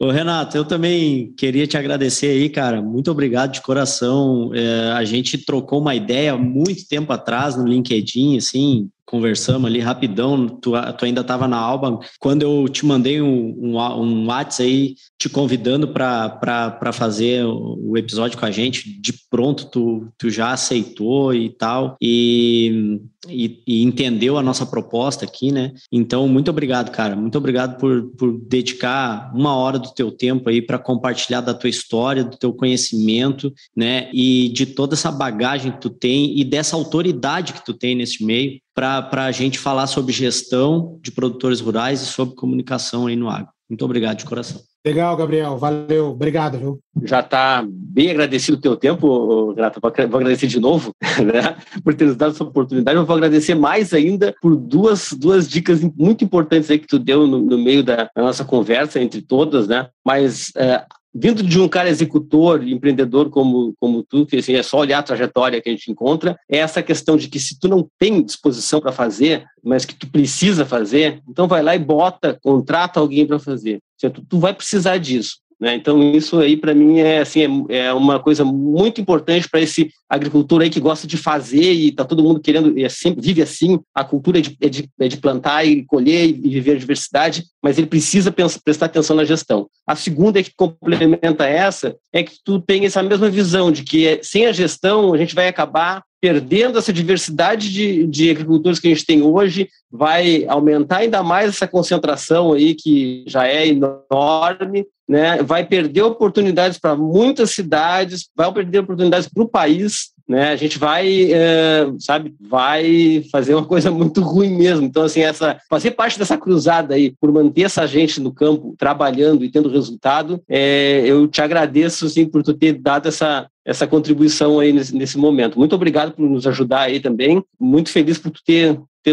Ô, 0.00 0.10
Renato, 0.10 0.56
eu 0.56 0.64
também 0.64 1.34
queria 1.36 1.66
te 1.66 1.76
agradecer 1.76 2.28
aí, 2.28 2.48
cara. 2.48 2.80
Muito 2.80 3.10
obrigado 3.10 3.52
de 3.52 3.60
coração. 3.60 4.52
É, 4.54 4.92
a 4.92 5.04
gente 5.04 5.36
trocou 5.44 5.82
uma 5.82 5.94
ideia 5.94 6.34
muito 6.38 6.88
tempo 6.88 7.12
atrás 7.12 7.56
no 7.56 7.66
LinkedIn, 7.66 8.38
assim, 8.38 8.88
conversamos 9.06 9.66
ali 9.66 9.78
rapidão, 9.78 10.48
tu, 10.48 10.72
tu 10.98 11.04
ainda 11.04 11.20
estava 11.20 11.46
na 11.46 11.56
Alba, 11.56 12.00
quando 12.18 12.42
eu 12.42 12.68
te 12.68 12.84
mandei 12.84 13.22
um, 13.22 13.54
um, 13.56 13.78
um 13.78 14.26
WhatsApp 14.26 14.68
aí 14.68 14.94
te 15.18 15.28
convidando 15.28 15.88
para 15.88 16.92
fazer 16.92 17.44
o 17.44 17.96
episódio 17.96 18.38
com 18.38 18.44
a 18.44 18.50
gente, 18.50 19.00
de 19.00 19.14
pronto 19.30 19.66
tu, 19.70 20.08
tu 20.18 20.28
já 20.28 20.50
aceitou 20.50 21.32
e 21.32 21.50
tal, 21.50 21.96
e, 22.02 23.00
e, 23.28 23.62
e, 23.66 23.82
entendeu 23.82 24.36
a 24.36 24.42
nossa 24.42 24.66
proposta 24.66 25.24
aqui, 25.24 25.52
né? 25.52 25.72
Então, 25.90 26.28
muito 26.28 26.50
obrigado, 26.50 26.90
cara, 26.90 27.16
muito 27.16 27.36
obrigado 27.36 27.78
por, 27.78 28.10
por 28.16 28.38
dedicar 28.38 29.32
uma 29.34 29.54
hora 29.54 29.78
do 29.78 29.92
teu 29.92 30.10
tempo 30.10 30.48
aí 30.48 30.60
para 30.62 30.78
compartilhar 30.78 31.40
da 31.40 31.54
tua 31.54 31.70
história, 31.70 32.24
do 32.24 32.36
teu 32.36 32.52
conhecimento, 32.52 33.52
né? 33.76 34.10
E 34.12 34.48
de 34.50 34.66
toda 34.66 34.94
essa 34.94 35.10
bagagem 35.10 35.72
que 35.72 35.80
tu 35.80 35.90
tem 35.90 36.38
e 36.38 36.44
dessa 36.44 36.76
autoridade 36.76 37.52
que 37.52 37.64
tu 37.64 37.74
tem 37.74 37.94
nesse 37.94 38.24
meio, 38.24 38.60
para 38.74 39.24
a 39.24 39.32
gente 39.32 39.58
falar 39.58 39.86
sobre 39.86 40.12
gestão 40.12 40.98
de 41.02 41.10
produtores 41.10 41.60
rurais 41.60 42.02
e 42.02 42.06
sobre 42.06 42.34
comunicação 42.34 43.06
aí 43.06 43.16
no 43.16 43.30
agro. 43.30 43.48
Muito 43.68 43.84
obrigado 43.84 44.18
de 44.18 44.26
coração. 44.26 44.65
Legal, 44.86 45.16
Gabriel. 45.16 45.58
Valeu. 45.58 46.10
Obrigado, 46.10 46.58
viu? 46.58 46.80
Já 47.02 47.18
está 47.18 47.66
bem 47.68 48.08
agradecido 48.08 48.56
o 48.56 48.60
teu 48.60 48.76
tempo, 48.76 49.52
Renato. 49.52 49.80
Vou 49.80 49.90
agradecer 49.90 50.46
de 50.46 50.60
novo 50.60 50.92
né, 51.26 51.56
por 51.82 51.92
ter 51.92 52.04
nos 52.04 52.16
dado 52.16 52.30
essa 52.30 52.44
oportunidade. 52.44 52.96
Eu 52.96 53.04
vou 53.04 53.16
agradecer 53.16 53.56
mais 53.56 53.92
ainda 53.92 54.32
por 54.40 54.54
duas, 54.54 55.12
duas 55.12 55.48
dicas 55.48 55.80
muito 55.96 56.24
importantes 56.24 56.70
aí 56.70 56.78
que 56.78 56.86
tu 56.86 57.00
deu 57.00 57.26
no, 57.26 57.40
no 57.40 57.58
meio 57.58 57.82
da, 57.82 58.08
nossa 58.16 58.44
conversa 58.44 59.00
entre 59.00 59.20
todas, 59.22 59.66
né? 59.66 59.88
Mas 60.04 60.52
é, 60.56 60.84
vindo 61.18 61.42
de 61.42 61.58
um 61.58 61.68
cara 61.68 61.88
executor, 61.88 62.66
empreendedor 62.66 63.30
como, 63.30 63.74
como 63.80 64.02
tu, 64.02 64.26
que 64.26 64.36
assim, 64.36 64.54
é 64.54 64.62
só 64.62 64.78
olhar 64.78 64.98
a 64.98 65.02
trajetória 65.02 65.60
que 65.62 65.68
a 65.68 65.72
gente 65.72 65.90
encontra, 65.90 66.38
é 66.48 66.58
essa 66.58 66.82
questão 66.82 67.16
de 67.16 67.28
que 67.28 67.40
se 67.40 67.58
tu 67.58 67.68
não 67.68 67.88
tem 67.98 68.22
disposição 68.22 68.80
para 68.80 68.92
fazer, 68.92 69.44
mas 69.64 69.84
que 69.84 69.94
tu 69.94 70.06
precisa 70.08 70.66
fazer, 70.66 71.22
então 71.28 71.48
vai 71.48 71.62
lá 71.62 71.74
e 71.74 71.78
bota, 71.78 72.38
contrata 72.42 73.00
alguém 73.00 73.26
para 73.26 73.38
fazer. 73.38 73.80
Tu, 73.98 74.10
tu 74.28 74.38
vai 74.38 74.52
precisar 74.52 74.98
disso. 74.98 75.38
Né? 75.58 75.74
Então, 75.74 76.12
isso 76.12 76.38
aí, 76.38 76.56
para 76.56 76.74
mim, 76.74 76.98
é, 76.98 77.20
assim, 77.20 77.66
é, 77.70 77.78
é, 77.86 77.92
uma 77.92 78.20
coisa 78.20 78.44
muito 78.44 79.00
importante 79.00 79.48
para 79.48 79.60
esse 79.60 79.90
agricultor 80.08 80.60
aí 80.60 80.68
que 80.68 80.80
gosta 80.80 81.06
de 81.06 81.16
fazer 81.16 81.72
e 81.72 81.88
está 81.88 82.04
todo 82.04 82.22
mundo 82.22 82.40
querendo, 82.40 82.78
é 82.78 82.88
sempre, 82.88 83.22
vive 83.22 83.40
assim, 83.40 83.80
a 83.94 84.04
cultura 84.04 84.38
é 84.38 84.42
de, 84.42 84.56
é 84.60 84.68
de, 84.68 84.88
é 85.00 85.08
de 85.08 85.16
plantar 85.16 85.64
e 85.64 85.82
colher 85.84 86.28
e 86.28 86.32
viver 86.32 86.72
a 86.72 86.78
diversidade, 86.78 87.44
mas 87.62 87.78
ele 87.78 87.86
precisa 87.86 88.30
pensar, 88.30 88.60
prestar 88.62 88.86
atenção 88.86 89.16
na 89.16 89.24
gestão. 89.24 89.66
A 89.86 89.96
segunda 89.96 90.42
que 90.42 90.52
complementa 90.54 91.46
essa, 91.46 91.96
é 92.12 92.22
que 92.22 92.34
tu 92.44 92.60
tem 92.60 92.84
essa 92.84 93.02
mesma 93.02 93.30
visão 93.30 93.72
de 93.72 93.82
que 93.82 94.06
é, 94.06 94.20
sem 94.22 94.46
a 94.46 94.52
gestão 94.52 95.14
a 95.14 95.18
gente 95.18 95.34
vai 95.34 95.48
acabar 95.48 96.02
perdendo 96.20 96.78
essa 96.78 96.92
diversidade 96.92 97.72
de, 97.72 98.06
de 98.06 98.30
agricultores 98.30 98.80
que 98.80 98.88
a 98.88 98.90
gente 98.90 99.06
tem 99.06 99.22
hoje, 99.22 99.68
vai 99.90 100.44
aumentar 100.48 100.98
ainda 100.98 101.22
mais 101.22 101.50
essa 101.50 101.68
concentração 101.68 102.52
aí 102.52 102.74
que 102.74 103.24
já 103.26 103.46
é 103.46 103.68
enorme, 103.68 104.86
né? 105.08 105.42
vai 105.42 105.64
perder 105.64 106.02
oportunidades 106.02 106.78
para 106.78 106.96
muitas 106.96 107.50
cidades, 107.50 108.28
vai 108.34 108.52
perder 108.52 108.80
oportunidades 108.80 109.28
para 109.28 109.42
o 109.42 109.48
país, 109.48 110.10
né? 110.28 110.50
A 110.50 110.56
gente 110.56 110.78
vai, 110.78 111.32
é, 111.32 111.86
sabe, 111.98 112.34
vai 112.40 113.24
fazer 113.30 113.54
uma 113.54 113.64
coisa 113.64 113.90
muito 113.90 114.20
ruim 114.20 114.56
mesmo. 114.56 114.84
Então, 114.84 115.04
assim, 115.04 115.20
essa 115.20 115.58
fazer 115.68 115.92
parte 115.92 116.18
dessa 116.18 116.36
cruzada 116.36 116.94
aí 116.94 117.14
por 117.20 117.32
manter 117.32 117.62
essa 117.62 117.86
gente 117.86 118.20
no 118.20 118.32
campo 118.32 118.74
trabalhando 118.76 119.44
e 119.44 119.50
tendo 119.50 119.68
resultado, 119.68 120.42
é, 120.48 121.02
eu 121.04 121.28
te 121.28 121.40
agradeço, 121.40 122.06
assim, 122.06 122.26
por 122.26 122.42
tu 122.42 122.54
ter 122.54 122.72
dado 122.74 123.08
essa 123.08 123.46
essa 123.64 123.84
contribuição 123.84 124.60
aí 124.60 124.72
nesse, 124.72 124.94
nesse 124.94 125.18
momento. 125.18 125.58
Muito 125.58 125.74
obrigado 125.74 126.12
por 126.12 126.22
nos 126.22 126.46
ajudar 126.46 126.82
aí 126.82 127.00
também. 127.00 127.42
Muito 127.58 127.90
feliz 127.90 128.16
por 128.16 128.30
tu 128.30 128.40
ter, 128.44 128.80
ter 129.02 129.12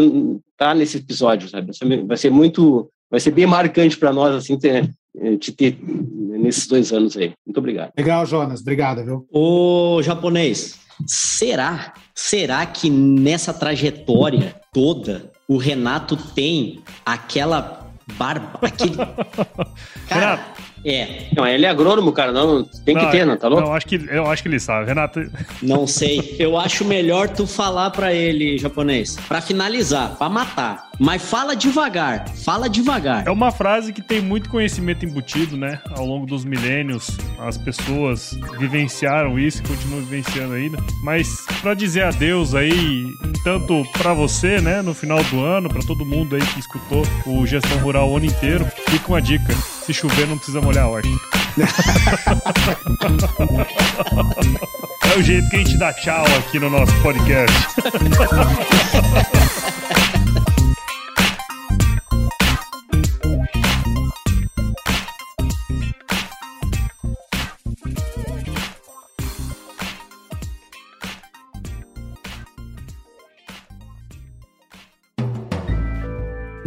tá 0.56 0.76
nesse 0.76 0.98
episódio, 0.98 1.50
sabe? 1.50 1.72
Vai 2.06 2.18
ser 2.18 2.30
muito, 2.30 2.88
vai 3.10 3.20
ser 3.20 3.32
bem 3.32 3.48
marcante 3.48 3.98
para 3.98 4.14
nós 4.14 4.36
assim 4.36 4.56
ter, 4.60 4.92
te 5.40 5.52
ter 5.52 5.76
nesses 5.84 6.68
dois 6.68 6.92
anos 6.92 7.18
aí. 7.18 7.34
Muito 7.46 7.58
obrigado. 7.58 7.92
Legal, 7.98 8.26
Jonas. 8.26 8.62
Obrigado, 8.62 9.04
viu? 9.04 9.26
O 9.32 10.02
japonês, 10.04 10.80
Será? 11.06 11.94
Será 12.14 12.66
que 12.66 12.90
nessa 12.90 13.54
trajetória 13.54 14.56
toda 14.72 15.32
o 15.48 15.58
Renato 15.58 16.16
tem 16.16 16.82
aquela 17.06 17.92
barba, 18.16 18.60
aquele 18.62 18.96
Cara, 20.08 20.54
é, 20.86 21.28
Não, 21.36 21.46
ele 21.48 21.66
é 21.66 21.70
agrônomo, 21.70 22.12
cara. 22.12 22.32
Não, 22.32 22.64
tem 22.64 22.96
que 22.96 23.04
Não, 23.04 23.12
ter, 23.12 23.26
não, 23.26 23.38
tá 23.38 23.48
louco? 23.48 23.66
Não, 23.66 23.74
acho 23.74 23.86
que, 23.86 23.96
eu 24.10 24.26
acho 24.30 24.42
que 24.44 24.50
ele 24.50 24.60
sabe. 24.60 24.86
Renato, 24.88 25.20
não 25.62 25.88
sei. 25.88 26.36
Eu 26.40 26.58
acho 26.58 26.84
melhor 26.86 27.30
tu 27.30 27.48
falar 27.48 27.90
pra 27.92 28.14
ele, 28.14 28.58
japonês, 28.58 29.16
Pra 29.28 29.42
finalizar, 29.42 30.16
pra 30.18 30.30
matar. 30.30 30.88
Mas 31.00 31.24
fala 31.28 31.56
devagar, 31.56 32.28
fala 32.46 32.70
devagar. 32.70 33.26
é 33.26 33.32
uma 33.32 33.52
frase 33.52 33.92
que 33.92 34.02
tem 34.02 34.22
muito 34.22 34.48
conhecimento 34.48 35.04
embutido, 35.04 35.58
né? 35.58 35.80
Ao 35.98 36.06
longo 36.06 36.26
dos 36.28 36.46
milênios, 36.46 37.10
as 37.40 37.58
pessoas 37.58 38.38
vivenciaram 38.60 39.40
isso 39.40 39.64
e 39.64 39.68
continuam 39.68 40.02
vivenciando 40.02 40.54
ainda. 40.54 40.78
Mas 41.04 41.46
pra 41.62 41.74
dizer 41.74 42.04
adeus 42.04 42.54
aí, 42.54 43.06
tanto 43.44 43.84
pra 43.94 44.14
você, 44.14 44.62
né, 44.62 44.82
no 44.84 44.94
final 44.94 45.22
do 45.26 45.44
ano, 45.44 45.68
pra 45.68 45.82
todo 45.82 46.06
mundo 46.06 46.36
aí 46.36 46.42
que 46.46 46.60
escutou 46.60 47.04
o 47.26 47.46
Gestão 47.48 47.78
Rural 47.80 48.10
o 48.10 48.18
ano 48.18 48.28
inteiro, 48.28 48.66
fica 48.90 49.08
uma 49.10 49.22
dica. 49.22 49.52
Se 49.86 49.94
chover, 49.94 50.28
não 50.28 50.38
precisa 50.38 50.62
molhar 50.62 50.86
a 50.86 50.88
horta. 50.88 51.10
é 55.14 55.18
o 55.18 55.22
jeito 55.22 55.50
que 55.50 55.58
a 55.58 55.60
gente 55.60 55.78
dá 55.78 55.92
tchau 55.94 56.26
aqui 56.38 56.58
no 56.58 56.70
nosso 56.70 56.94
podcast. 57.02 57.54